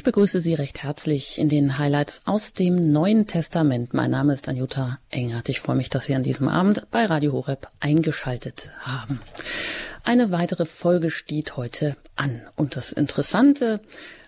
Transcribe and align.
Ich 0.00 0.04
begrüße 0.04 0.40
Sie 0.40 0.54
recht 0.54 0.82
herzlich 0.82 1.38
in 1.38 1.50
den 1.50 1.76
Highlights 1.76 2.22
aus 2.24 2.54
dem 2.54 2.90
Neuen 2.90 3.26
Testament. 3.26 3.92
Mein 3.92 4.10
Name 4.10 4.32
ist 4.32 4.48
Anjuta 4.48 4.98
Engert. 5.10 5.50
Ich 5.50 5.60
freue 5.60 5.76
mich, 5.76 5.90
dass 5.90 6.06
Sie 6.06 6.14
an 6.14 6.22
diesem 6.22 6.48
Abend 6.48 6.86
bei 6.90 7.04
Radio 7.04 7.34
Horeb 7.34 7.68
eingeschaltet 7.80 8.70
haben. 8.80 9.20
Eine 10.02 10.32
weitere 10.32 10.64
Folge 10.64 11.10
steht 11.10 11.58
heute 11.58 11.98
an. 12.16 12.40
Und 12.56 12.76
das 12.76 12.92
Interessante 12.92 13.80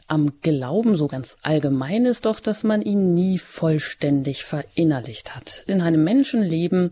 am 0.08 0.42
Glauben 0.42 0.94
so 0.94 1.06
ganz 1.06 1.38
allgemein 1.40 2.04
ist 2.04 2.26
doch, 2.26 2.38
dass 2.38 2.64
man 2.64 2.82
ihn 2.82 3.14
nie 3.14 3.38
vollständig 3.38 4.44
verinnerlicht 4.44 5.34
hat. 5.34 5.64
In 5.68 5.80
einem 5.80 6.04
Menschenleben 6.04 6.90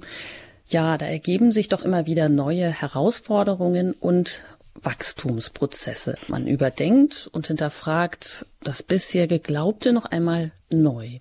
ja, 0.69 0.97
da 0.97 1.05
ergeben 1.05 1.53
sich 1.53 1.69
doch 1.69 1.83
immer 1.83 2.07
wieder 2.07 2.29
neue 2.29 2.71
Herausforderungen 2.71 3.93
und 3.93 4.43
Wachstumsprozesse. 4.75 6.17
Man 6.29 6.47
überdenkt 6.47 7.29
und 7.33 7.47
hinterfragt 7.47 8.47
das 8.63 8.83
bisher 8.83 9.27
Geglaubte 9.27 9.93
noch 9.93 10.07
einmal 10.07 10.53
neu. 10.71 11.21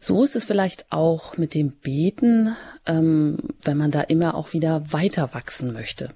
So 0.00 0.22
ist 0.22 0.36
es 0.36 0.44
vielleicht 0.44 0.86
auch 0.90 1.36
mit 1.38 1.54
dem 1.54 1.72
Beten, 1.72 2.54
ähm, 2.86 3.38
wenn 3.64 3.76
man 3.76 3.90
da 3.90 4.02
immer 4.02 4.36
auch 4.36 4.52
wieder 4.52 4.92
weiter 4.92 5.34
wachsen 5.34 5.72
möchte. 5.72 6.10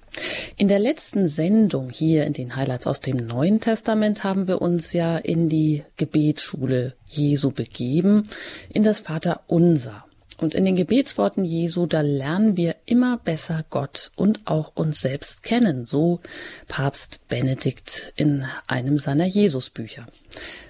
In 0.55 0.69
der 0.69 0.79
letzten 0.79 1.27
Sendung 1.27 1.89
hier 1.89 2.25
in 2.25 2.31
den 2.31 2.55
Highlights 2.55 2.87
aus 2.87 3.01
dem 3.01 3.17
Neuen 3.17 3.59
Testament 3.59 4.23
haben 4.23 4.47
wir 4.47 4.61
uns 4.61 4.93
ja 4.93 5.17
in 5.17 5.49
die 5.49 5.83
Gebetsschule 5.97 6.95
Jesu 7.05 7.51
begeben, 7.51 8.29
in 8.69 8.83
das 8.83 8.99
Vater 8.99 9.41
Unser. 9.47 10.05
Und 10.39 10.55
in 10.55 10.65
den 10.65 10.75
Gebetsworten 10.75 11.43
Jesu, 11.43 11.85
da 11.85 12.01
lernen 12.01 12.57
wir 12.57 12.75
immer 12.85 13.17
besser 13.17 13.63
Gott 13.69 14.11
und 14.15 14.45
auch 14.45 14.71
uns 14.75 15.01
selbst 15.01 15.43
kennen, 15.43 15.85
so 15.85 16.19
Papst 16.67 17.19
Benedikt 17.27 18.13
in 18.15 18.45
einem 18.67 18.97
seiner 18.97 19.25
Jesusbücher. 19.25 20.07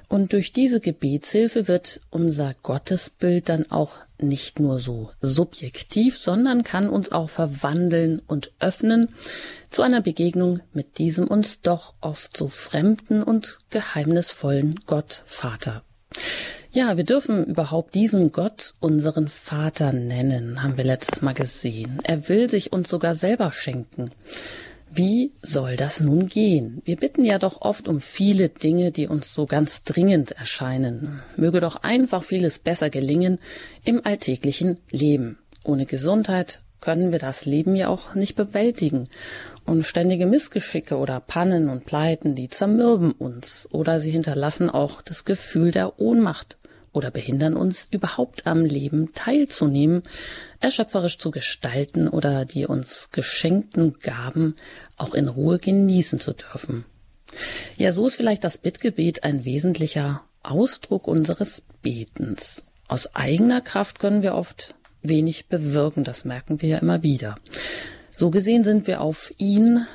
Und 0.09 0.34
durch 0.34 0.52
diese 0.52 0.80
Gebetshilfe 0.80 1.67
wird 1.67 1.99
unser 2.12 2.53
Gottesbild 2.62 3.49
dann 3.49 3.72
auch 3.72 3.95
nicht 4.19 4.59
nur 4.59 4.80
so 4.80 5.09
subjektiv, 5.22 6.17
sondern 6.17 6.64
kann 6.64 6.88
uns 6.88 7.11
auch 7.11 7.30
verwandeln 7.30 8.22
und 8.28 8.52
öffnen 8.59 9.09
zu 9.72 9.81
einer 9.81 10.02
Begegnung 10.02 10.59
mit 10.72 11.00
diesem 11.00 11.28
uns 11.28 11.61
doch 11.61 11.95
oft 12.00 12.38
so 12.38 12.47
fremden 12.50 13.23
und 13.23 13.58
geheimnisvollen 13.72 14.75
Gott 14.86 15.23
Vater. 15.25 15.84
Ja, 16.75 16.97
wir 16.97 17.03
dürfen 17.03 17.45
überhaupt 17.45 17.93
diesen 17.93 18.31
Gott 18.31 18.73
unseren 18.79 19.27
Vater 19.27 19.93
nennen, 19.93 20.63
haben 20.63 20.75
wir 20.75 20.83
letztes 20.83 21.21
Mal 21.21 21.35
gesehen. 21.35 21.99
Er 22.03 22.27
will 22.29 22.49
sich 22.49 22.73
uns 22.73 22.89
sogar 22.89 23.13
selber 23.13 23.52
schenken. 23.52 24.09
Wie 24.91 25.33
soll 25.44 25.75
das 25.75 25.99
nun 25.99 26.25
gehen? 26.25 26.81
Wir 26.83 26.95
bitten 26.95 27.25
ja 27.25 27.38
doch 27.38 27.61
oft 27.61 27.88
um 27.88 28.01
viele 28.01 28.49
Dinge, 28.49 28.89
die 28.91 29.07
uns 29.07 29.35
so 29.35 29.45
ganz 29.45 29.83
dringend 29.83 30.31
erscheinen. 30.31 31.21
Möge 31.38 31.59
doch 31.59 31.83
einfach 31.83 32.23
vieles 32.23 32.57
besser 32.57 32.89
gelingen 32.89 33.38
im 33.85 34.03
alltäglichen 34.03 34.79
Leben. 34.89 35.38
Ohne 35.63 35.85
Gesundheit 35.85 36.61
können 36.81 37.11
wir 37.11 37.19
das 37.19 37.45
Leben 37.45 37.75
ja 37.75 37.88
auch 37.88 38.16
nicht 38.16 38.35
bewältigen. 38.35 39.03
Und 39.63 39.85
ständige 39.85 40.25
Missgeschicke 40.25 40.97
oder 40.97 41.19
Pannen 41.19 41.69
und 41.69 41.85
Pleiten, 41.85 42.33
die 42.33 42.49
zermürben 42.49 43.11
uns 43.11 43.69
oder 43.71 43.99
sie 43.99 44.09
hinterlassen 44.09 44.71
auch 44.71 45.03
das 45.03 45.23
Gefühl 45.23 45.69
der 45.69 45.99
Ohnmacht 45.99 46.57
oder 46.94 47.11
behindern 47.11 47.55
uns 47.55 47.88
überhaupt 47.91 48.47
am 48.47 48.63
Leben 48.63 49.11
teilzunehmen, 49.13 50.03
erschöpferisch 50.59 51.17
zu 51.17 51.31
gestalten 51.31 52.08
oder 52.08 52.45
die 52.45 52.66
uns 52.66 53.09
geschenkten 53.11 54.00
Gaben 54.00 54.55
auch 54.95 55.13
in 55.13 55.27
Ruhe 55.27 55.58
genießen 55.58 56.19
zu 56.19 56.33
dürfen. 56.33 56.85
Ja, 57.77 57.91
so 57.91 58.08
ist 58.08 58.16
vielleicht 58.16 58.44
das 58.44 58.59
Bittgebet 58.59 59.23
ein 59.23 59.44
wesentlicher 59.44 60.23
Ausdruck 60.44 61.08
unseres 61.08 61.63
Betens. 61.81 62.63
Aus 62.88 63.16
eigener 63.16 63.61
Kraft 63.61 64.00
können 64.00 64.23
wir 64.23 64.35
oft 64.35 64.75
wenig 65.02 65.47
bewirken, 65.47 66.03
das 66.03 66.25
merken 66.25 66.61
wir 66.61 66.69
ja 66.69 66.78
immer 66.78 67.03
wieder. 67.03 67.35
So 68.09 68.29
gesehen 68.29 68.63
sind 68.63 68.88
wir 68.88 69.01
auf 69.01 69.34
ihn, 69.38 69.88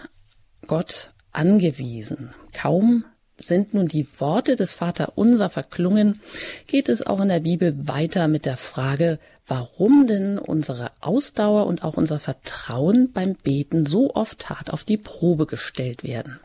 Gott, 0.67 1.13
angewiesen. 1.33 2.35
Kaum 2.53 3.05
sind 3.39 3.75
nun 3.75 3.87
die 3.87 4.07
Worte 4.21 4.57
des 4.57 4.75
Vater 4.75 5.13
unser 5.17 5.49
verklungen, 5.49 6.21
geht 6.67 6.89
es 6.89 7.07
auch 7.07 7.21
in 7.21 7.29
der 7.29 7.41
Bibel 7.41 7.89
weiter 7.89 8.29
mit 8.29 8.47
der 8.47 8.57
Frage, 8.57 9.19
warum 9.47 10.07
denn 10.07 10.39
unsere 10.39 10.91
Ausdauer 11.01 11.67
und 11.67 11.85
auch 11.85 11.97
unser 11.97 12.19
Vertrauen 12.19 13.13
beim 13.13 13.35
Beten 13.35 13.87
so 13.87 14.15
oft 14.15 14.51
hart 14.51 14.73
auf 14.73 14.85
die 14.85 14.99
Probe 14.99 15.47
gestellt 15.47 16.05
werden. 16.05 16.41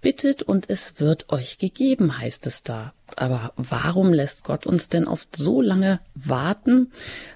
Bittet 0.00 0.42
und 0.42 0.70
es 0.70 1.00
wird 1.00 1.30
euch 1.30 1.58
gegeben, 1.58 2.18
heißt 2.18 2.46
es 2.46 2.62
da. 2.62 2.94
Aber 3.16 3.52
warum 3.56 4.12
lässt 4.12 4.44
Gott 4.44 4.66
uns 4.66 4.88
denn 4.88 5.08
oft 5.08 5.34
so 5.34 5.60
lange 5.60 6.00
warten? 6.14 6.92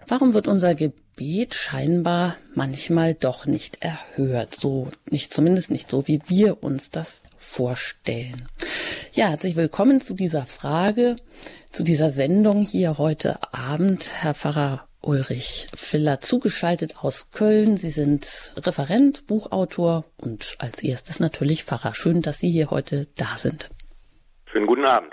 Warum 0.06 0.32
wird 0.32 0.46
unser 0.46 0.76
Gebet 0.76 1.54
scheinbar 1.54 2.36
manchmal 2.54 3.14
doch 3.14 3.46
nicht 3.46 3.78
erhört? 3.82 4.54
So, 4.54 4.88
nicht, 5.10 5.34
zumindest 5.34 5.72
nicht 5.72 5.90
so, 5.90 6.06
wie 6.06 6.20
wir 6.28 6.62
uns 6.62 6.90
das 6.90 7.22
vorstellen. 7.44 8.48
Ja, 9.12 9.28
herzlich 9.28 9.54
willkommen 9.54 10.00
zu 10.00 10.14
dieser 10.14 10.46
Frage, 10.46 11.16
zu 11.70 11.84
dieser 11.84 12.10
Sendung 12.10 12.64
hier 12.64 12.98
heute 12.98 13.38
Abend, 13.52 14.10
Herr 14.22 14.34
Pfarrer 14.34 14.88
Ulrich 15.02 15.68
Filler, 15.74 16.20
zugeschaltet 16.20 16.96
aus 17.02 17.30
Köln. 17.30 17.76
Sie 17.76 17.90
sind 17.90 18.54
Referent, 18.56 19.26
Buchautor 19.26 20.04
und 20.16 20.56
als 20.58 20.82
erstes 20.82 21.20
natürlich 21.20 21.64
Pfarrer. 21.64 21.94
Schön, 21.94 22.22
dass 22.22 22.38
Sie 22.38 22.50
hier 22.50 22.70
heute 22.70 23.06
da 23.16 23.36
sind. 23.36 23.70
Schönen 24.50 24.66
guten 24.66 24.86
Abend. 24.86 25.12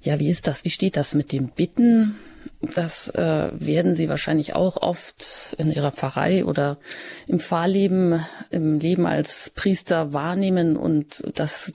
Ja, 0.00 0.18
wie 0.18 0.30
ist 0.30 0.46
das? 0.46 0.64
Wie 0.64 0.70
steht 0.70 0.96
das 0.96 1.14
mit 1.14 1.30
dem 1.30 1.48
Bitten? 1.48 2.16
Das 2.60 3.08
äh, 3.14 3.50
werden 3.52 3.94
Sie 3.94 4.08
wahrscheinlich 4.08 4.54
auch 4.54 4.76
oft 4.76 5.56
in 5.58 5.72
Ihrer 5.72 5.92
Pfarrei 5.92 6.44
oder 6.44 6.78
im 7.26 7.40
Pfarrleben, 7.40 8.24
im 8.50 8.78
Leben 8.78 9.06
als 9.06 9.50
Priester 9.50 10.12
wahrnehmen 10.12 10.76
und 10.76 11.22
dass 11.38 11.72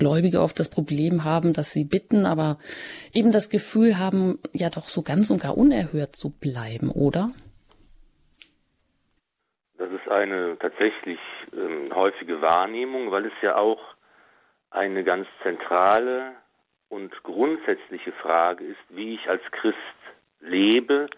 Gläubige 0.00 0.40
oft 0.40 0.58
das 0.58 0.70
Problem 0.70 1.24
haben, 1.24 1.52
dass 1.52 1.72
sie 1.72 1.84
bitten, 1.84 2.24
aber 2.24 2.56
eben 3.12 3.32
das 3.32 3.50
Gefühl 3.50 3.98
haben, 3.98 4.38
ja 4.54 4.70
doch 4.70 4.88
so 4.88 5.02
ganz 5.02 5.30
und 5.30 5.42
gar 5.42 5.56
unerhört 5.56 6.16
zu 6.16 6.30
bleiben, 6.30 6.90
oder? 6.90 7.28
Das 9.76 9.90
ist 9.92 10.08
eine 10.08 10.56
tatsächlich 10.58 11.20
ähm, 11.52 11.94
häufige 11.94 12.40
Wahrnehmung, 12.40 13.10
weil 13.10 13.26
es 13.26 13.32
ja 13.42 13.56
auch 13.56 13.80
eine 14.70 15.04
ganz 15.04 15.26
zentrale 15.42 16.32
und 16.88 17.10
grundsätzliche 17.22 18.12
Frage 18.12 18.64
ist, 18.64 18.80
wie 18.88 19.14
ich 19.14 19.28
als 19.28 19.42
Christ 19.52 19.76
lebe 20.40 21.08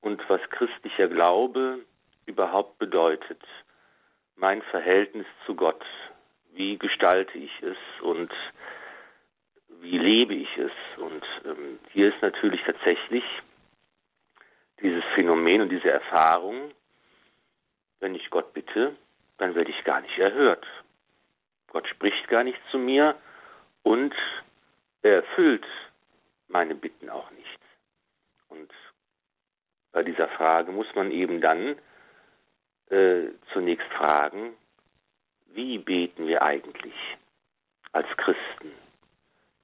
und 0.00 0.22
was 0.28 0.40
christlicher 0.50 1.08
Glaube 1.08 1.80
überhaupt 2.26 2.78
bedeutet. 2.78 3.42
Mein 4.36 4.62
Verhältnis 4.62 5.26
zu 5.46 5.54
Gott. 5.54 5.84
Wie 6.52 6.78
gestalte 6.78 7.38
ich 7.38 7.50
es 7.62 7.76
und 8.02 8.30
wie 9.80 9.98
lebe 9.98 10.34
ich 10.34 10.48
es? 10.56 10.72
Und 10.98 11.24
ähm, 11.44 11.78
hier 11.92 12.08
ist 12.14 12.22
natürlich 12.22 12.60
tatsächlich 12.64 13.24
dieses 14.80 15.04
Phänomen 15.14 15.62
und 15.62 15.68
diese 15.70 15.90
Erfahrung, 15.90 16.70
wenn 18.00 18.14
ich 18.14 18.30
Gott 18.30 18.52
bitte, 18.52 18.96
dann 19.38 19.54
werde 19.54 19.70
ich 19.70 19.84
gar 19.84 20.00
nicht 20.00 20.18
erhört. 20.18 20.66
Gott 21.68 21.86
spricht 21.88 22.28
gar 22.28 22.44
nicht 22.44 22.58
zu 22.70 22.78
mir 22.78 23.16
und 23.82 24.14
er 25.02 25.16
erfüllt 25.16 25.66
meine 26.48 26.74
Bitten 26.74 27.10
auch 27.10 27.30
bei 29.96 30.02
dieser 30.02 30.28
Frage 30.28 30.72
muss 30.72 30.94
man 30.94 31.10
eben 31.10 31.40
dann 31.40 31.78
äh, 32.90 33.30
zunächst 33.54 33.90
fragen, 33.94 34.52
wie 35.54 35.78
beten 35.78 36.26
wir 36.26 36.42
eigentlich 36.42 36.92
als 37.92 38.06
Christen? 38.18 38.72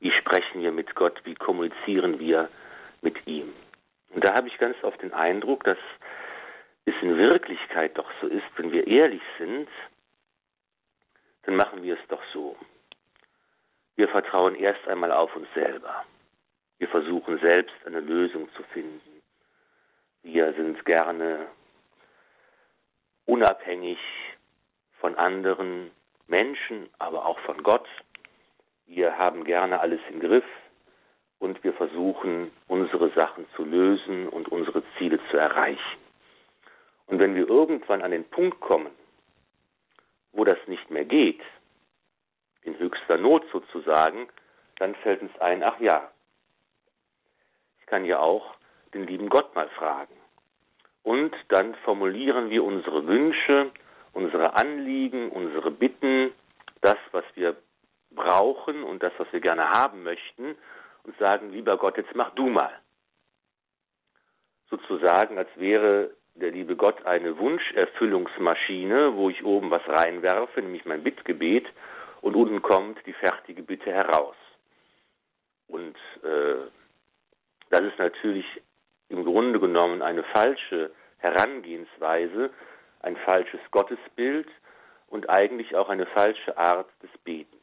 Wie 0.00 0.10
sprechen 0.10 0.62
wir 0.62 0.72
mit 0.72 0.94
Gott? 0.94 1.20
Wie 1.24 1.34
kommunizieren 1.34 2.18
wir 2.18 2.48
mit 3.02 3.26
ihm? 3.26 3.52
Und 4.14 4.24
da 4.24 4.34
habe 4.34 4.48
ich 4.48 4.56
ganz 4.56 4.74
oft 4.82 5.02
den 5.02 5.12
Eindruck, 5.12 5.64
dass 5.64 5.76
es 6.86 6.94
in 7.02 7.18
Wirklichkeit 7.18 7.98
doch 7.98 8.10
so 8.22 8.26
ist, 8.26 8.46
wenn 8.56 8.72
wir 8.72 8.86
ehrlich 8.86 9.22
sind, 9.36 9.68
dann 11.42 11.56
machen 11.56 11.82
wir 11.82 11.92
es 12.00 12.08
doch 12.08 12.22
so. 12.32 12.56
Wir 13.96 14.08
vertrauen 14.08 14.54
erst 14.54 14.88
einmal 14.88 15.12
auf 15.12 15.36
uns 15.36 15.48
selber. 15.52 16.06
Wir 16.78 16.88
versuchen 16.88 17.38
selbst 17.40 17.76
eine 17.84 18.00
Lösung 18.00 18.48
zu 18.54 18.62
finden. 18.72 19.11
Wir 20.22 20.52
sind 20.54 20.84
gerne 20.84 21.48
unabhängig 23.26 23.98
von 25.00 25.16
anderen 25.16 25.90
Menschen, 26.28 26.88
aber 26.98 27.26
auch 27.26 27.38
von 27.40 27.62
Gott. 27.64 27.88
Wir 28.86 29.18
haben 29.18 29.44
gerne 29.44 29.80
alles 29.80 30.00
im 30.10 30.20
Griff 30.20 30.44
und 31.40 31.62
wir 31.64 31.72
versuchen, 31.72 32.52
unsere 32.68 33.10
Sachen 33.14 33.46
zu 33.56 33.64
lösen 33.64 34.28
und 34.28 34.48
unsere 34.48 34.84
Ziele 34.96 35.18
zu 35.30 35.36
erreichen. 35.36 35.98
Und 37.06 37.18
wenn 37.18 37.34
wir 37.34 37.48
irgendwann 37.48 38.02
an 38.02 38.12
den 38.12 38.24
Punkt 38.24 38.60
kommen, 38.60 38.92
wo 40.30 40.44
das 40.44 40.58
nicht 40.68 40.88
mehr 40.88 41.04
geht, 41.04 41.42
in 42.62 42.78
höchster 42.78 43.18
Not 43.18 43.44
sozusagen, 43.50 44.28
dann 44.76 44.94
fällt 44.94 45.20
uns 45.20 45.36
ein, 45.40 45.64
ach 45.64 45.80
ja, 45.80 46.12
ich 47.80 47.86
kann 47.86 48.04
ja 48.04 48.20
auch 48.20 48.54
den 48.94 49.06
lieben 49.06 49.28
Gott 49.28 49.54
mal 49.54 49.68
fragen. 49.70 50.14
Und 51.02 51.34
dann 51.48 51.74
formulieren 51.84 52.50
wir 52.50 52.62
unsere 52.64 53.06
Wünsche, 53.06 53.70
unsere 54.12 54.54
Anliegen, 54.54 55.30
unsere 55.30 55.70
Bitten, 55.70 56.32
das, 56.80 56.98
was 57.12 57.24
wir 57.34 57.56
brauchen 58.10 58.82
und 58.82 59.02
das, 59.02 59.12
was 59.18 59.32
wir 59.32 59.40
gerne 59.40 59.70
haben 59.70 60.02
möchten 60.02 60.56
und 61.04 61.16
sagen, 61.18 61.50
lieber 61.50 61.76
Gott, 61.78 61.96
jetzt 61.96 62.14
mach 62.14 62.30
du 62.30 62.48
mal. 62.48 62.72
Sozusagen, 64.68 65.38
als 65.38 65.48
wäre 65.56 66.10
der 66.34 66.50
liebe 66.50 66.76
Gott 66.76 67.04
eine 67.04 67.38
Wunscherfüllungsmaschine, 67.38 69.16
wo 69.16 69.28
ich 69.28 69.44
oben 69.44 69.70
was 69.70 69.86
reinwerfe, 69.86 70.62
nämlich 70.62 70.84
mein 70.84 71.02
Bittgebet, 71.02 71.66
und 72.20 72.36
unten 72.36 72.62
kommt 72.62 73.04
die 73.04 73.12
fertige 73.12 73.62
Bitte 73.62 73.92
heraus. 73.92 74.36
Und 75.66 75.96
äh, 76.22 76.70
das 77.70 77.80
ist 77.80 77.98
natürlich 77.98 78.46
im 79.12 79.24
Grunde 79.24 79.60
genommen 79.60 80.02
eine 80.02 80.24
falsche 80.24 80.90
Herangehensweise, 81.18 82.50
ein 83.00 83.16
falsches 83.16 83.60
Gottesbild 83.70 84.48
und 85.08 85.28
eigentlich 85.28 85.76
auch 85.76 85.88
eine 85.88 86.06
falsche 86.06 86.56
Art 86.56 86.88
des 87.02 87.10
Betens. 87.22 87.62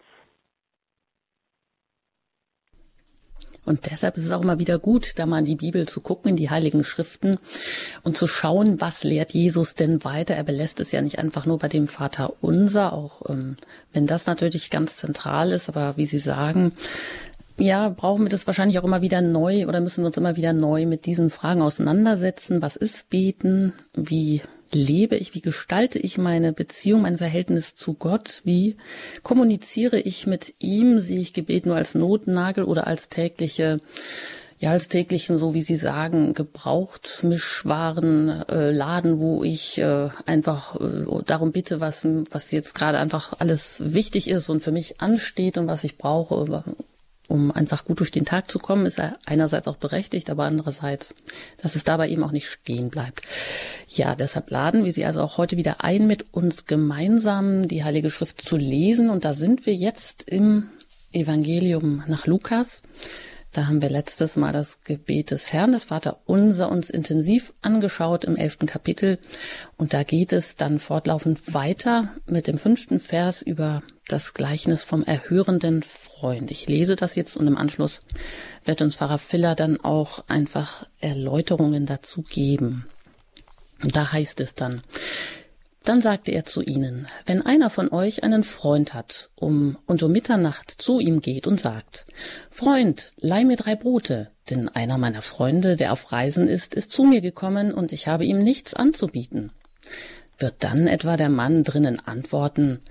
Und 3.65 3.91
deshalb 3.91 4.17
ist 4.17 4.25
es 4.25 4.31
auch 4.31 4.41
immer 4.41 4.57
wieder 4.57 4.79
gut, 4.79 5.19
da 5.19 5.25
mal 5.25 5.39
in 5.39 5.45
die 5.45 5.55
Bibel 5.55 5.87
zu 5.87 6.01
gucken, 6.01 6.29
in 6.29 6.35
die 6.37 6.49
Heiligen 6.49 6.83
Schriften 6.83 7.37
und 8.03 8.17
zu 8.17 8.25
schauen, 8.25 8.81
was 8.81 9.03
lehrt 9.03 9.33
Jesus 9.33 9.75
denn 9.75 10.03
weiter. 10.03 10.33
Er 10.33 10.43
belässt 10.43 10.79
es 10.79 10.91
ja 10.91 11.01
nicht 11.01 11.19
einfach 11.19 11.45
nur 11.45 11.59
bei 11.59 11.67
dem 11.67 11.87
Vater 11.87 12.33
unser, 12.41 12.93
auch 12.93 13.29
ähm, 13.29 13.57
wenn 13.93 14.07
das 14.07 14.25
natürlich 14.25 14.71
ganz 14.71 14.97
zentral 14.97 15.51
ist, 15.51 15.69
aber 15.69 15.97
wie 15.97 16.05
Sie 16.07 16.19
sagen, 16.19 16.71
ja, 17.59 17.89
brauchen 17.89 18.23
wir 18.23 18.29
das 18.29 18.47
wahrscheinlich 18.47 18.79
auch 18.79 18.83
immer 18.83 19.01
wieder 19.01 19.21
neu 19.21 19.67
oder 19.67 19.81
müssen 19.81 20.03
wir 20.03 20.07
uns 20.07 20.17
immer 20.17 20.35
wieder 20.35 20.53
neu 20.53 20.85
mit 20.85 21.05
diesen 21.05 21.29
Fragen 21.29 21.61
auseinandersetzen. 21.61 22.61
Was 22.61 22.75
ist 22.75 23.09
Beten? 23.09 23.73
Wie 23.93 24.41
lebe 24.71 25.15
ich? 25.15 25.33
Wie 25.35 25.41
gestalte 25.41 25.99
ich 25.99 26.17
meine 26.17 26.53
Beziehung, 26.53 27.01
mein 27.01 27.17
Verhältnis 27.17 27.75
zu 27.75 27.93
Gott? 27.93 28.41
Wie 28.43 28.77
kommuniziere 29.23 29.99
ich 29.99 30.27
mit 30.27 30.53
ihm? 30.59 30.99
Sehe 30.99 31.19
ich 31.19 31.33
Gebet 31.33 31.65
nur 31.65 31.75
als 31.75 31.95
Notnagel 31.95 32.63
oder 32.63 32.87
als 32.87 33.09
tägliche 33.09 33.79
ja, 34.61 34.71
als 34.71 34.89
täglichen, 34.89 35.37
so 35.37 35.53
wie 35.53 35.61
Sie 35.61 35.77
sagen, 35.77 36.33
gebraucht 36.33 37.23
äh, 37.23 38.71
Laden, 38.71 39.19
wo 39.19 39.41
ich 39.41 39.77
äh, 39.77 40.09
einfach 40.25 40.75
äh, 40.75 41.23
darum 41.25 41.53
bitte, 41.53 41.79
was, 41.79 42.05
was 42.29 42.51
jetzt 42.51 42.75
gerade 42.75 42.97
einfach 42.97 43.39
alles 43.39 43.93
wichtig 43.93 44.29
ist 44.29 44.49
und 44.49 44.61
für 44.61 44.73
mich 44.73 44.99
ansteht 44.99 45.57
und 45.57 45.69
was 45.69 45.85
ich 45.85 45.97
brauche, 45.97 46.35
um 47.29 47.51
einfach 47.51 47.85
gut 47.85 47.99
durch 47.99 48.11
den 48.11 48.25
Tag 48.25 48.49
zu 48.49 48.57
kommen, 48.59 48.85
ist 48.87 48.99
er 48.99 49.17
einerseits 49.25 49.67
auch 49.67 49.77
berechtigt, 49.77 50.29
aber 50.29 50.45
andererseits, 50.45 51.13
dass 51.61 51.75
es 51.75 51.83
dabei 51.83 52.09
eben 52.09 52.23
auch 52.23 52.31
nicht 52.31 52.49
stehen 52.49 52.89
bleibt. 52.89 53.21
Ja, 53.87 54.15
deshalb 54.15 54.49
laden 54.49 54.83
wir 54.83 54.91
Sie 54.93 55.05
also 55.05 55.21
auch 55.21 55.37
heute 55.37 55.55
wieder 55.55 55.83
ein, 55.83 56.07
mit 56.07 56.33
uns 56.33 56.65
gemeinsam 56.65 57.67
die 57.67 57.83
Heilige 57.83 58.09
Schrift 58.09 58.41
zu 58.41 58.57
lesen. 58.57 59.09
Und 59.09 59.25
da 59.25 59.35
sind 59.35 59.67
wir 59.67 59.75
jetzt 59.75 60.23
im 60.23 60.69
Evangelium 61.11 62.03
nach 62.07 62.25
Lukas. 62.25 62.81
Da 63.51 63.65
haben 63.65 63.81
wir 63.81 63.89
letztes 63.89 64.35
Mal 64.37 64.53
das 64.53 64.81
Gebet 64.81 65.31
des 65.31 65.51
Herrn, 65.51 65.71
des 65.71 65.85
Vater 65.85 66.19
Unser, 66.25 66.71
uns 66.71 66.91
intensiv 66.91 67.53
angeschaut 67.61 68.23
im 68.23 68.35
elften 68.35 68.67
Kapitel. 68.67 69.17
Und 69.75 69.93
da 69.93 70.03
geht 70.03 70.33
es 70.33 70.55
dann 70.55 70.77
fortlaufend 70.77 71.53
weiter 71.53 72.09
mit 72.27 72.45
dem 72.45 72.59
fünften 72.59 72.99
Vers 72.99 73.41
über 73.41 73.81
das 74.07 74.35
Gleichnis 74.35 74.83
vom 74.83 75.03
erhörenden 75.03 75.81
Freund. 75.81 76.51
Ich 76.51 76.67
lese 76.67 76.95
das 76.95 77.15
jetzt 77.15 77.37
und 77.37 77.47
im 77.47 77.57
Anschluss 77.57 78.01
wird 78.65 78.81
uns 78.81 78.95
Pfarrer 78.95 79.17
Filler 79.17 79.55
dann 79.55 79.79
auch 79.79 80.23
einfach 80.27 80.87
Erläuterungen 80.99 81.87
dazu 81.87 82.21
geben. 82.21 82.85
Da 83.81 84.11
heißt 84.11 84.41
es 84.41 84.53
dann, 84.53 84.81
dann 85.83 86.01
sagte 86.01 86.31
er 86.31 86.45
zu 86.45 86.61
ihnen, 86.61 87.07
wenn 87.25 87.41
einer 87.41 87.69
von 87.69 87.91
euch 87.91 88.23
einen 88.23 88.43
Freund 88.43 88.93
hat, 88.93 89.31
um 89.35 89.77
und 89.85 90.03
um 90.03 90.11
Mitternacht 90.11 90.69
zu 90.69 90.99
ihm 90.99 91.21
geht 91.21 91.47
und 91.47 91.59
sagt, 91.59 92.05
Freund, 92.51 93.11
leih 93.17 93.45
mir 93.45 93.55
drei 93.55 93.75
Brote, 93.75 94.31
denn 94.49 94.67
einer 94.69 94.97
meiner 94.97 95.21
Freunde, 95.21 95.75
der 95.75 95.93
auf 95.93 96.11
Reisen 96.11 96.47
ist, 96.47 96.75
ist 96.75 96.91
zu 96.91 97.03
mir 97.03 97.21
gekommen 97.21 97.73
und 97.73 97.91
ich 97.91 98.07
habe 98.07 98.25
ihm 98.25 98.39
nichts 98.39 98.73
anzubieten. 98.73 99.51
Wird 100.37 100.63
dann 100.63 100.87
etwa 100.87 101.17
der 101.17 101.29
Mann 101.29 101.63
drinnen 101.63 101.99
antworten, 101.99 102.81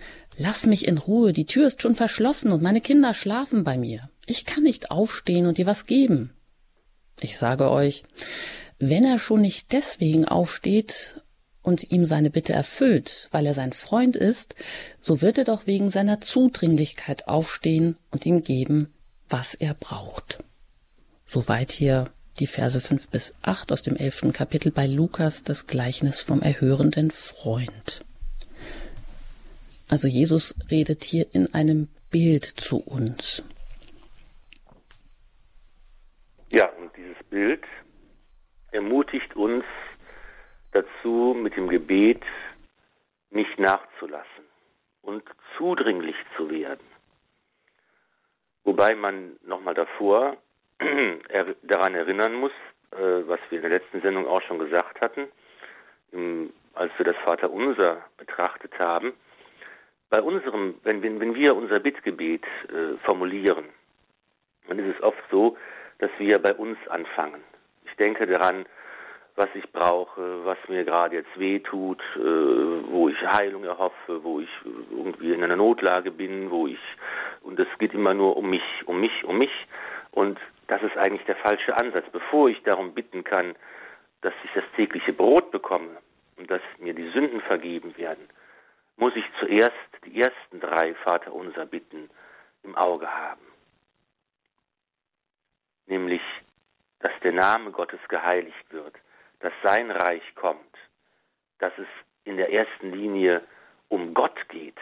Lass 0.41 0.67
mich 0.67 0.87
in 0.87 0.99
Ruhe, 0.99 1.33
die 1.33 1.47
Tür 1.47 1.67
ist 1.67 1.83
schon 1.83 1.97
verschlossen 1.97 2.53
und 2.53 2.63
meine 2.63 2.81
Kinder 2.81 3.13
schlafen 3.13 3.65
bei 3.65 3.77
mir. 3.77 4.09
Ich 4.25 4.45
kann 4.45 4.63
nicht 4.63 4.93
aufstehen 4.93 5.47
und 5.47 5.59
dir 5.59 5.67
was 5.67 5.87
geben. 5.87 6.33
Ich 7.21 7.37
sage 7.37 7.69
euch, 7.71 8.05
wenn 8.79 9.05
er 9.05 9.19
schon 9.19 9.41
nicht 9.41 9.73
deswegen 9.73 10.27
aufsteht 10.27 11.25
und 11.69 11.93
ihm 11.93 12.07
seine 12.07 12.31
Bitte 12.31 12.55
erfüllt, 12.55 13.29
weil 13.31 13.45
er 13.45 13.53
sein 13.53 13.75
Freund 13.75 14.17
ist, 14.17 14.57
so 15.03 15.21
wird 15.21 15.37
er 15.37 15.45
doch 15.45 15.67
wegen 15.67 15.91
seiner 15.91 16.19
Zudringlichkeit 16.21 17.29
aufstehen 17.29 17.97
und 18.11 18.25
ihm 18.25 18.43
geben, 18.43 18.93
was 19.29 19.53
er 19.53 19.75
braucht. 19.75 20.39
Soweit 21.29 21.71
hier 21.71 22.07
die 22.41 22.47
Verse 22.47 22.81
fünf 22.81 23.09
bis 23.11 23.35
acht 23.43 23.71
aus 23.71 23.83
dem 23.83 23.97
elften 23.97 24.33
Kapitel 24.33 24.73
bei 24.73 24.87
Lukas, 24.87 25.43
das 25.43 25.67
Gleichnis 25.67 26.23
vom 26.23 26.41
erhörenden 26.41 27.11
Freund. 27.11 28.01
Also 29.91 30.09
Jesus 30.09 30.55
redet 30.71 31.05
hier 31.05 31.27
in 31.33 31.53
einem 31.53 31.89
Bild 32.11 32.45
zu 32.45 32.79
uns. 32.79 33.43
Ja, 36.51 36.67
und 36.81 36.97
dieses 36.97 37.23
Bild 37.29 37.63
ermutigt 38.71 39.37
uns, 39.37 39.65
dazu, 40.83 41.37
mit 41.37 41.57
dem 41.57 41.69
Gebet 41.69 42.23
nicht 43.31 43.59
nachzulassen 43.59 44.45
und 45.03 45.23
zudringlich 45.57 46.17
zu 46.37 46.51
werden. 46.51 46.87
Wobei 48.65 48.95
man 48.95 49.37
nochmal 49.43 49.75
davor 49.75 50.37
daran 51.63 51.95
erinnern 51.95 52.35
muss, 52.35 52.53
äh, 52.93 53.27
was 53.27 53.41
wir 53.51 53.59
in 53.59 53.69
der 53.69 53.79
letzten 53.79 54.01
Sendung 54.01 54.27
auch 54.27 54.43
schon 54.43 54.59
gesagt 54.59 55.01
hatten, 55.03 55.29
als 56.75 56.93
wir 56.97 57.05
das 57.05 57.17
Vaterunser 57.25 58.05
betrachtet 58.17 58.79
haben. 58.79 59.13
Bei 60.11 60.23
unserem, 60.23 60.77
wenn, 60.85 61.03
wenn, 61.03 61.35
wir 61.35 61.55
unser 61.55 61.81
Bittgebet 61.81 62.45
äh, 62.69 62.97
formulieren, 63.05 63.67
dann 64.67 64.79
ist 64.79 64.97
es 64.97 65.03
oft 65.03 65.23
so, 65.31 65.57
dass 65.99 66.11
wir 66.19 66.39
bei 66.39 66.55
uns 66.55 66.79
anfangen. 66.89 67.43
Ich 67.85 67.95
denke 67.97 68.27
daran, 68.27 68.65
was 69.39 69.49
ich 69.55 69.71
brauche, 69.71 70.45
was 70.45 70.59
mir 70.69 70.85
gerade 70.85 71.17
jetzt 71.17 71.39
weh 71.39 71.61
tut, 71.61 72.03
äh, 72.17 72.21
wo 72.91 73.09
ich 73.09 73.17
Heilung 73.23 73.65
erhoffe, 73.65 74.25
wo 74.25 74.41
ich 74.41 74.51
irgendwie 74.91 75.33
in 75.33 75.45
einer 75.45 75.57
Notlage 75.57 76.11
bin, 76.11 76.51
wo 76.51 76.67
ich 76.67 76.81
und 77.43 77.59
es 77.61 77.69
geht 77.79 77.95
immer 77.95 78.15
nur 78.15 78.37
um 78.37 78.51
mich, 78.51 78.63
um 78.87 79.01
mich, 79.01 79.25
um 79.25 79.39
mich 79.39 79.53
und 80.11 80.39
das 80.67 80.83
ist 80.83 80.97
eigentlich 80.97 81.25
der 81.25 81.37
falsche 81.37 81.77
Ansatz. 81.77 82.05
Bevor 82.11 82.51
ich 82.51 82.63
darum 82.65 82.93
bitten 82.95 83.23
kann, 83.23 83.55
dass 84.23 84.35
ich 84.45 84.51
das 84.55 84.65
tägliche 84.75 85.13
Brot 85.13 85.51
bekomme 85.53 85.97
und 86.37 86.51
dass 86.51 86.61
mir 86.79 86.93
die 86.93 87.09
Sünden 87.11 87.41
vergeben 87.41 87.97
werden, 87.97 88.29
muss 88.97 89.15
ich 89.15 89.25
zuerst 89.39 89.73
die 90.05 90.21
ersten 90.21 90.61
drei 90.61 90.95
Vaterunser 90.95 91.65
bitten 91.65 92.11
im 92.65 92.75
Auge 92.75 93.09
haben. 93.09 93.47
Nämlich, 95.87 96.23
dass 96.99 97.13
der 97.23 97.33
Name 97.33 97.71
Gottes 97.71 98.01
geheiligt 98.09 98.73
wird, 98.73 98.97
dass 99.41 99.53
sein 99.63 99.91
Reich 99.91 100.23
kommt, 100.35 100.77
dass 101.59 101.73
es 101.79 101.87
in 102.25 102.37
der 102.37 102.53
ersten 102.53 102.93
Linie 102.93 103.43
um 103.89 104.15
Gott 104.15 104.49
geht, 104.49 104.79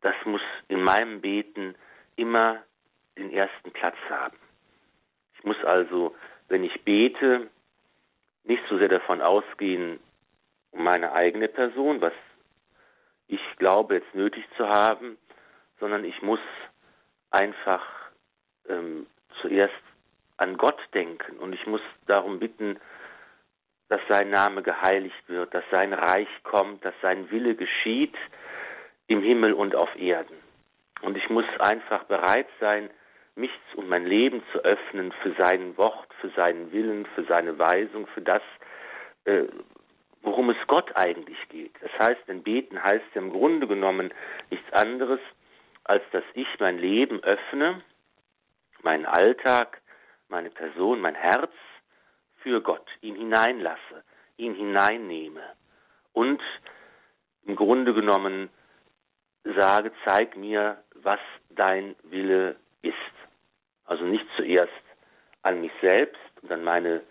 das 0.00 0.14
muss 0.26 0.42
in 0.68 0.82
meinem 0.82 1.20
Beten 1.20 1.74
immer 2.16 2.62
den 3.16 3.32
ersten 3.32 3.70
Platz 3.72 3.96
haben. 4.10 4.36
Ich 5.36 5.44
muss 5.44 5.56
also, 5.64 6.14
wenn 6.48 6.62
ich 6.62 6.84
bete, 6.84 7.48
nicht 8.44 8.62
so 8.68 8.76
sehr 8.78 8.88
davon 8.88 9.22
ausgehen, 9.22 9.98
um 10.72 10.84
meine 10.84 11.12
eigene 11.12 11.48
Person, 11.48 12.00
was 12.00 12.12
ich 13.28 13.40
glaube 13.56 13.94
jetzt 13.94 14.14
nötig 14.14 14.44
zu 14.56 14.68
haben, 14.68 15.16
sondern 15.80 16.04
ich 16.04 16.20
muss 16.20 16.40
einfach 17.30 17.82
ähm, 18.68 19.06
zuerst 19.40 19.74
an 20.36 20.56
Gott 20.58 20.78
denken 20.92 21.38
und 21.38 21.52
ich 21.52 21.66
muss 21.66 21.80
darum 22.06 22.38
bitten, 22.38 22.78
dass 23.88 24.00
sein 24.08 24.30
Name 24.30 24.62
geheiligt 24.62 25.28
wird, 25.28 25.52
dass 25.54 25.64
sein 25.70 25.92
Reich 25.92 26.28
kommt, 26.42 26.84
dass 26.84 26.94
sein 27.02 27.30
Wille 27.30 27.54
geschieht 27.54 28.14
im 29.06 29.22
Himmel 29.22 29.52
und 29.52 29.74
auf 29.74 29.94
Erden. 29.96 30.36
Und 31.02 31.16
ich 31.16 31.28
muss 31.28 31.44
einfach 31.58 32.04
bereit 32.04 32.48
sein, 32.60 32.88
mich 33.36 33.50
und 33.74 33.88
mein 33.88 34.06
Leben 34.06 34.42
zu 34.52 34.58
öffnen 34.60 35.12
für 35.22 35.34
sein 35.34 35.76
Wort, 35.76 36.08
für 36.20 36.30
seinen 36.30 36.72
Willen, 36.72 37.06
für 37.14 37.24
seine 37.24 37.58
Weisung, 37.58 38.06
für 38.08 38.22
das, 38.22 38.42
äh, 39.24 39.44
worum 40.22 40.50
es 40.50 40.56
Gott 40.66 40.92
eigentlich 40.96 41.38
geht. 41.48 41.74
Das 41.80 41.90
heißt, 41.98 42.28
denn 42.28 42.42
beten 42.42 42.82
heißt 42.82 43.04
ja 43.14 43.20
im 43.20 43.30
Grunde 43.30 43.66
genommen 43.66 44.14
nichts 44.50 44.72
anderes, 44.72 45.20
als 45.82 46.02
dass 46.12 46.24
ich 46.34 46.46
mein 46.60 46.78
Leben 46.78 47.22
öffne 47.22 47.82
meinen 48.82 49.06
Alltag, 49.06 49.80
meine 50.28 50.50
Person, 50.50 51.00
mein 51.00 51.14
Herz 51.14 51.52
für 52.44 52.60
Gott, 52.60 52.86
ihn 53.00 53.16
hineinlasse, 53.16 54.04
ihn 54.36 54.54
hineinnehme 54.54 55.42
und 56.12 56.40
im 57.46 57.56
Grunde 57.56 57.94
genommen 57.94 58.50
sage, 59.42 59.90
zeig 60.04 60.36
mir, 60.36 60.82
was 60.94 61.20
dein 61.50 61.96
Wille 62.04 62.56
ist. 62.82 62.94
Also 63.86 64.04
nicht 64.04 64.26
zuerst 64.36 64.72
an 65.42 65.60
mich 65.60 65.72
selbst 65.80 66.20
und 66.42 66.52
an 66.52 66.62
meine 66.62 67.02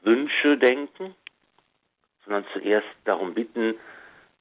Wünsche 0.00 0.56
denken, 0.56 1.14
sondern 2.24 2.46
zuerst 2.52 2.88
darum 3.04 3.34
bitten, 3.34 3.78